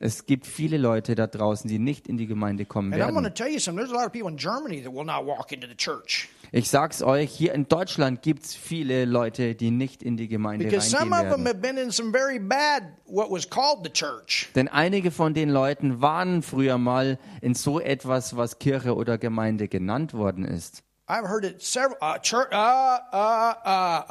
Es 0.00 0.26
gibt 0.26 0.46
viele 0.46 0.78
Leute 0.78 1.14
da 1.14 1.26
draußen, 1.26 1.68
die 1.68 1.78
nicht 1.78 2.08
in 2.08 2.16
die 2.16 2.26
Gemeinde 2.26 2.64
kommen 2.64 2.92
werden. 2.92 3.34
tell 3.34 3.48
you 3.48 3.58
something. 3.58 3.84
There's 3.84 3.92
a 3.92 4.00
lot 4.00 4.06
of 4.06 4.12
people 4.12 4.30
in 4.30 4.36
Germany 4.36 4.82
that 4.82 4.92
will 4.92 5.04
not 5.04 5.26
walk 5.26 5.52
into 5.52 5.66
the 5.66 5.76
church. 5.76 6.28
Ich 6.52 6.70
sag's 6.70 7.02
euch, 7.02 7.30
hier 7.32 7.52
in 7.54 7.66
Deutschland 7.68 8.22
gibt's 8.22 8.54
viele 8.54 9.04
Leute, 9.04 9.54
die 9.54 9.70
nicht 9.70 10.02
in 10.02 10.16
die 10.16 10.28
Gemeinde 10.28 10.64
Because 10.64 10.88
some 10.88 11.10
reingehen 11.10 11.26
of 11.26 11.36
them 11.36 11.44
werden. 11.44 11.46
have 11.46 11.60
been 11.60 11.76
in 11.76 11.90
some 11.90 12.12
very 12.12 12.38
bad, 12.38 12.84
what 13.06 13.30
was 13.30 13.48
called 13.48 13.84
the 13.84 13.90
church. 13.90 14.48
Denn 14.54 14.68
einige 14.68 15.10
von 15.10 15.34
den 15.34 15.50
Leuten 15.50 16.00
waren 16.00 16.42
früher 16.42 16.78
mal 16.78 17.18
in 17.40 17.54
so 17.54 17.80
etwas, 17.80 18.36
was 18.36 18.58
Kirche 18.58 18.94
oder 18.94 19.18
Gemeinde 19.18 19.68
genannt 19.68 20.14
worden 20.14 20.44
ist. 20.44 20.82
I've 21.08 21.28
heard 21.28 21.44
it 21.44 21.62
several, 21.62 21.96
uh, 22.00 22.16
uh, 22.52 23.54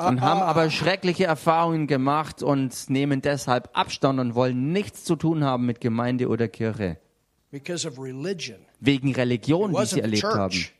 uh, 0.01 0.07
und 0.07 0.21
haben 0.21 0.41
aber 0.41 0.69
schreckliche 0.69 1.25
Erfahrungen 1.25 1.87
gemacht 1.87 2.41
und 2.41 2.89
nehmen 2.89 3.21
deshalb 3.21 3.69
Abstand 3.73 4.19
und 4.19 4.33
wollen 4.33 4.71
nichts 4.71 5.03
zu 5.03 5.15
tun 5.15 5.43
haben 5.43 5.65
mit 5.65 5.81
Gemeinde 5.81 6.29
oder 6.29 6.47
Kirche. 6.47 6.97
because 7.55 7.85
of 7.85 7.97
religion. 7.97 8.57
Wegen 8.81 9.13
Religion, 9.15 9.73
die 9.73 9.85
sie 9.85 10.01
erlebt 10.01 10.23
haben. 10.23 10.51
church, 10.51 10.73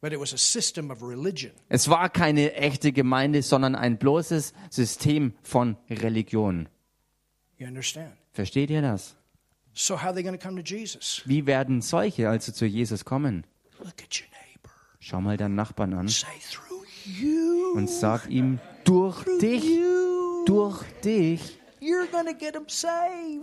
but 0.00 0.12
it 0.12 0.18
was 0.18 0.32
a 0.32 0.38
system 0.38 0.90
of 0.90 1.02
religion. 1.02 1.52
Es 1.68 1.88
war 1.88 2.10
keine 2.10 2.54
echte 2.54 2.92
Gemeinde, 2.92 3.42
sondern 3.42 3.76
ein 3.76 3.98
bloßes 3.98 4.52
System 4.70 5.34
von 5.42 5.76
Religion. 5.88 6.68
You 7.56 7.68
understand? 7.68 8.12
Versteht 8.32 8.70
ihr 8.70 8.82
das? 8.82 9.14
So 9.74 9.96
how 9.96 10.06
are 10.06 10.14
they 10.14 10.22
going 10.22 10.38
to 10.38 10.44
come 10.44 10.62
to 10.62 10.74
Jesus? 10.74 11.22
Wie 11.24 11.46
werden 11.46 11.80
solche 11.80 12.28
also 12.28 12.50
zu 12.50 12.66
Jesus 12.66 13.04
kommen? 13.04 13.46
Look 13.78 14.02
at 14.02 14.10
neighbor. 14.10 14.31
Schau 15.04 15.20
mal 15.20 15.36
deinen 15.36 15.56
Nachbarn 15.56 15.94
an 15.94 16.08
und 17.74 17.90
sag 17.90 18.28
ihm, 18.30 18.60
durch 18.84 19.24
dich, 19.40 19.64
durch 20.46 20.84
dich, 21.04 21.58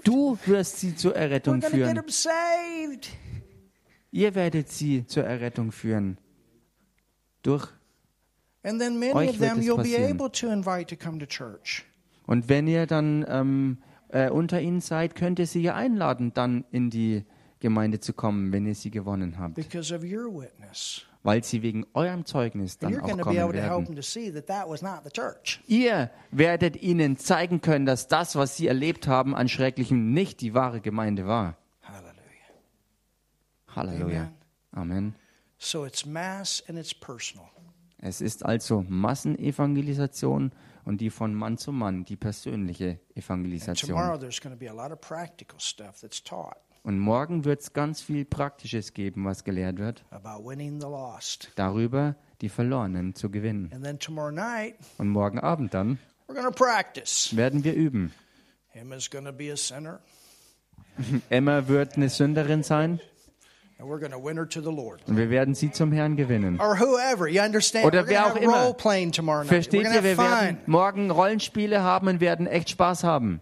du 0.06 0.38
wirst 0.45 0.80
sie 0.80 0.95
zur 0.95 1.18
Errettung 1.18 1.61
führen. 1.61 2.02
Ihr 4.11 4.36
werdet 4.36 4.69
sie 4.69 5.06
zur 5.06 5.26
Errettung 5.26 5.73
führen. 5.73 6.18
Durch 7.44 7.68
And 8.64 8.80
then 8.80 8.98
many 8.98 9.14
Euch 9.14 9.30
of 9.31 9.40
wird 9.41 9.49
them 9.49 9.60
es 9.60 9.65
you'll 9.65 9.76
be 9.76 9.84
passieren. 9.84 10.11
able 10.11 10.31
to 10.31 10.48
invite 10.48 10.86
to 10.88 10.95
come 10.95 11.19
to 11.19 11.26
church. 11.26 11.84
Und 12.26 12.48
wenn 12.48 12.68
ihr 12.68 12.86
dann 12.88 13.26
ähm, 13.27 13.80
äh, 14.07 14.30
unter 14.30 14.61
ihnen 14.61 14.80
seid, 14.80 15.15
könnt 15.15 15.40
ihr 15.40 15.48
sie 15.48 15.61
ja 15.61 15.76
einladen, 15.76 16.34
dann 16.34 16.64
in 16.72 16.90
die 16.90 17.26
Gemeinde 17.60 17.99
zu 17.99 18.14
kommen, 18.14 18.53
wenn 18.53 18.65
ihr 18.65 18.76
sie 18.76 18.91
gewonnen 18.91 19.38
habt. 19.38 19.56
because 19.56 19.94
of 19.94 20.03
your 20.03 20.27
witness. 20.34 21.06
Weil 21.22 21.44
sie 21.44 21.62
wegen 21.62 21.86
eurem 21.94 22.26
Zeugnis 22.26 22.78
dann 22.78 22.96
auch 22.96 23.02
kommen 23.02 23.26
werden. 23.26 23.98
Ihr 25.68 26.12
werdet 26.32 26.82
ihnen 26.82 27.18
zeigen 27.18 27.62
können, 27.62 27.86
dass 27.86 28.08
das, 28.08 28.36
was 28.36 28.56
sie 28.56 28.68
erlebt 28.68 29.08
haben 29.08 29.36
an 29.36 29.50
Schrecklichem, 29.50 30.14
nicht 30.14 30.40
die 30.40 30.54
wahre 30.54 30.80
Gemeinde 30.80 31.28
war. 31.28 31.58
Hallelujah. 31.82 32.20
Halleluja. 33.76 34.32
Amen. 34.72 35.16
So 35.58 35.86
it's 35.86 36.06
mass 36.06 36.64
and 36.70 36.78
it's 36.78 36.94
personal. 36.94 37.50
Es 38.02 38.22
ist 38.22 38.46
also 38.46 38.86
Massenevangelisation 38.88 40.54
und 40.86 41.02
die 41.02 41.10
von 41.10 41.34
Mann 41.34 41.58
zu 41.58 41.74
Mann, 41.74 42.06
die 42.06 42.16
persönliche 42.16 42.91
And 42.91 43.18
Evangelisation. 43.18 43.90
tomorrow 43.90 44.18
there's 44.18 44.40
going 44.40 44.56
to 44.56 44.60
be 44.60 44.70
a 44.70 44.74
lot 44.74 44.91
of 44.91 45.02
practical 45.02 45.60
stuff 45.60 46.00
that's 46.00 46.24
taught 46.24 46.58
Und 46.84 46.97
morgen 46.99 47.45
wird 47.45 47.61
es 47.61 47.73
ganz 47.73 48.01
viel 48.01 48.26
Praktisches 48.26 48.93
geben, 48.93 49.26
was 49.26 49.43
gelehrt 49.43 49.77
wird, 49.77 50.03
darüber 51.56 52.15
die 52.41 52.49
Verlorenen 52.49 53.15
zu 53.15 53.30
gewinnen. 53.30 53.69
Und 54.97 55.10
morgen 55.10 55.39
Abend 55.39 55.73
dann 55.73 55.99
werden 57.35 57.64
wir 57.64 57.73
üben. 57.73 58.14
Emma 61.30 61.68
wird 61.68 61.95
eine 61.97 62.10
Sünderin 62.10 62.64
sein 62.64 62.99
und 65.07 65.15
wir 65.18 65.30
werden 65.30 65.56
sie 65.56 65.72
zum 65.72 65.91
Herrn 65.93 66.15
gewinnen. 66.18 66.60
Oder 67.85 68.07
wer 68.07 68.26
auch 68.27 68.35
immer. 68.41 68.65
Versteht 69.47 69.84
ihr, 69.95 70.03
wir 70.03 70.18
werden 70.18 70.57
morgen 70.65 71.11
Rollenspiele 71.11 71.81
haben 71.81 72.07
und 72.10 72.19
werden 72.19 72.45
echt 72.47 72.69
Spaß 72.72 73.03
haben. 73.06 73.41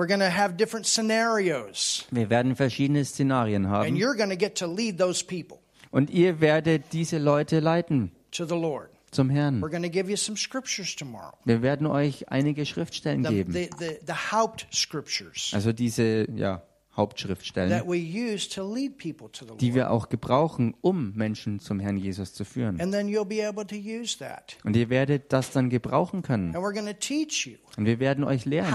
We're 0.00 0.06
going 0.06 0.20
to 0.20 0.30
have 0.34 0.56
different 0.56 0.86
scenarios. 0.86 2.06
Wir 2.10 2.30
werden 2.30 2.56
verschiedene 2.56 3.04
Szenarien 3.04 3.66
And 3.66 3.74
haben 3.74 3.96
you're 3.96 4.16
going 4.16 4.30
to 4.30 4.36
get 4.36 4.54
to 4.60 4.66
lead 4.66 4.96
those 4.96 5.22
people 5.22 5.58
und 5.90 6.08
ihr 6.08 6.40
werdet 6.40 6.94
diese 6.94 7.18
Leute 7.18 7.60
leiten 7.60 8.10
to 8.30 8.46
the 8.46 8.54
Lord. 8.54 8.88
zum 9.10 9.28
Herrn. 9.28 9.60
We're 9.60 9.68
going 9.68 9.82
to 9.82 9.90
give 9.90 10.08
you 10.08 10.16
some 10.16 10.38
scriptures 10.38 10.96
tomorrow. 10.96 11.34
Wir 11.44 11.60
werden 11.60 11.86
euch 11.86 12.30
einige 12.30 12.64
Schriftstellen 12.64 13.24
The, 13.24 13.28
geben, 13.30 13.52
the, 13.52 13.68
the, 13.78 13.98
the 14.06 14.14
Hauptscriptures 14.32 15.50
also 15.52 15.74
diese 15.74 16.26
ja, 16.34 16.62
Hauptschriftstellen, 16.96 17.70
that 17.70 17.86
we 17.86 17.98
use 17.98 18.48
to 18.48 18.62
lead 18.62 18.96
people 18.96 19.28
to 19.30 19.44
the 19.44 19.56
die 19.58 19.74
wir 19.74 19.90
auch 19.90 20.08
gebrauchen, 20.08 20.74
um 20.80 21.12
Menschen 21.14 21.60
zum 21.60 21.78
Herrn 21.78 21.98
Jesus 21.98 22.32
zu 22.32 22.46
führen. 22.46 22.80
And 22.80 22.90
then 22.90 23.06
you'll 23.06 23.26
be 23.26 23.46
able 23.46 23.66
to 23.66 23.76
use 23.76 24.16
that. 24.18 24.56
Und 24.64 24.76
ihr 24.76 24.88
werdet 24.88 25.30
das 25.30 25.52
dann 25.52 25.68
gebrauchen 25.68 26.22
können. 26.22 26.56
And 26.56 26.64
we're 26.64 26.72
going 26.72 26.86
to 26.86 26.98
teach 26.98 27.46
you 27.46 27.58
Und 27.76 27.84
wir 27.84 28.00
werden 28.00 28.24
euch 28.24 28.46
lehren, 28.46 28.72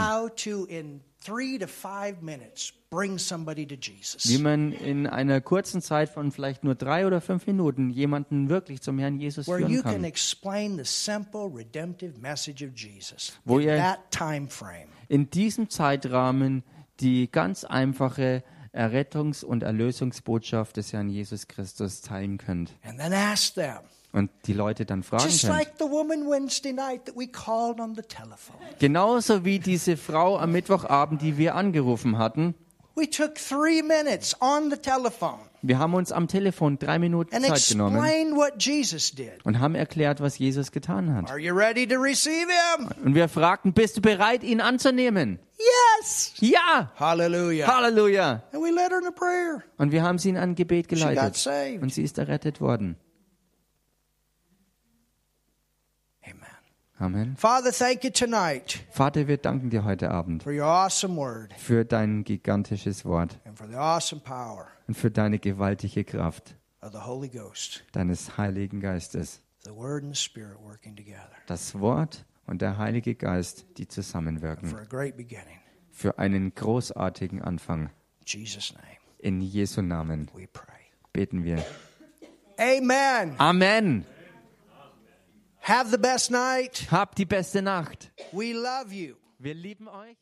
how 1.27 1.33
to, 1.33 1.39
in 1.39 1.47
three 1.47 1.59
to 1.59 1.67
five 1.67 2.21
minutes, 2.21 2.73
bring 2.89 3.17
somebody 3.17 3.65
to 3.65 3.75
wie 3.75 3.91
Jesus. 3.91 4.39
man 4.39 4.71
in 4.71 5.07
einer 5.07 5.41
kurzen 5.41 5.81
Zeit 5.81 6.09
von 6.09 6.31
vielleicht 6.31 6.63
nur 6.63 6.75
drei 6.75 7.07
oder 7.07 7.21
fünf 7.21 7.47
Minuten 7.47 7.89
jemanden 7.89 8.49
wirklich 8.49 8.81
zum 8.81 8.99
Herrn 8.99 9.19
Jesus 9.19 9.45
führen 9.45 9.81
kann. 9.81 10.03
Wo 13.43 13.59
ihr-. 13.59 13.97
In 15.07 15.29
diesem 15.29 15.69
Zeitrahmen 15.69 16.63
die 16.99 17.29
ganz 17.31 17.63
einfache 17.63 18.43
Errettungs- 18.73 19.43
und 19.43 19.63
Erlösungsbotschaft 19.63 20.77
des 20.77 20.93
Herrn 20.93 21.09
Jesus 21.09 21.47
Christus 21.47 22.01
teilen 22.01 22.37
könnt. 22.37 22.73
And 22.83 22.99
then 22.99 23.13
ask 23.13 23.53
them. 23.55 23.79
Und 24.15 24.31
die 24.45 24.53
Leute 24.53 24.85
dann 24.85 25.03
fragen 25.03 25.25
Just 25.25 25.43
like 25.43 25.77
telephone. 28.07 28.61
Genauso 28.79 29.43
wie 29.43 29.59
diese 29.59 29.97
Frau 29.97 30.37
am 30.39 30.53
Mittwochabend, 30.53 31.21
die 31.21 31.37
wir 31.37 31.55
angerufen 31.55 32.17
hatten. 32.17 32.55
Wir 35.61 35.79
haben 35.79 35.93
uns 35.95 36.13
am 36.13 36.29
Telefon 36.29 36.79
drei 36.79 36.97
Minuten 36.97 37.43
Zeit 37.43 37.67
genommen 37.67 38.01
und 39.43 39.59
haben 39.59 39.75
erklärt, 39.75 40.21
was 40.21 40.37
Jesus 40.37 40.71
getan 40.71 41.13
hat. 41.13 41.29
Und 41.29 41.37
wir 43.15 43.27
fragten, 43.27 43.73
bist 43.73 43.97
du 43.97 44.01
bereit, 44.01 44.43
ihn 44.43 44.61
anzunehmen? 44.61 45.39
Yes. 45.99 46.35
Ja! 46.39 46.93
Halleluja! 47.67 48.43
And 48.53 48.63
we 48.63 48.71
led 48.71 48.91
her 48.91 48.99
in 48.99 49.07
a 49.07 49.11
prayer. 49.11 49.61
Und 49.77 49.91
wir 49.91 50.03
haben 50.03 50.17
sie 50.19 50.29
in 50.29 50.37
ein 50.37 50.55
Gebet 50.55 50.87
geleitet. 50.87 51.45
Und 51.81 51.93
sie 51.93 52.03
ist 52.03 52.17
errettet 52.17 52.61
worden. 52.61 52.95
Amen. 56.23 56.39
Amen. 56.97 57.35
Father, 57.35 57.71
thank 57.73 58.03
you 58.05 58.09
tonight 58.09 58.79
Vater, 58.91 59.27
wir 59.27 59.37
danken 59.37 59.69
dir 59.69 59.83
heute 59.83 60.11
Abend 60.11 60.43
for 60.43 60.53
your 60.53 60.63
awesome 60.65 61.17
word 61.17 61.53
für 61.57 61.83
dein 61.83 62.23
gigantisches 62.23 63.03
Wort 63.03 63.37
and 63.45 63.57
for 63.57 63.67
the 63.67 63.75
awesome 63.75 64.21
power 64.21 64.67
und 64.87 64.95
für 64.95 65.11
deine 65.11 65.37
gewaltige 65.39 66.05
Kraft 66.05 66.55
of 66.81 66.91
the 66.93 66.99
Holy 66.99 67.27
Ghost, 67.29 67.83
deines 67.91 68.37
Heiligen 68.37 68.79
Geistes. 68.79 69.41
the 69.65 69.71
Word 69.71 70.03
and 70.03 70.15
the 70.15 70.21
Spirit 70.21 70.57
working 70.63 70.95
together 70.95 71.31
Das 71.47 71.77
Wort 71.79 72.23
und 72.47 72.61
der 72.61 72.77
Heilige 72.77 73.15
Geist, 73.15 73.65
die 73.77 73.83
for 73.85 73.89
zusammenwirken. 73.89 74.73
a 74.75 74.83
great 74.87 75.17
beginning. 75.17 75.59
Für 75.91 76.17
einen 76.19 76.53
großartigen 76.55 77.41
Anfang. 77.41 77.89
In 78.21 78.25
Jesus' 78.41 78.73
name 78.73 78.85
In 79.19 79.41
Jesu 79.41 79.81
Namen 79.81 80.29
we 80.33 80.47
pray. 80.47 80.65
beten 81.11 81.43
wir. 81.43 81.65
Amen. 82.57 83.33
Amen. 83.37 84.05
Have 85.67 85.89
the 85.89 85.97
best 85.97 86.29
night. 86.29 86.85
Habt 86.91 87.17
die 87.17 87.25
beste 87.25 87.59
Nacht. 87.59 88.11
We 88.31 88.53
love 88.53 88.93
you. 88.93 89.15
Wir 89.39 89.55
lieben 89.55 89.87
euch. 89.87 90.15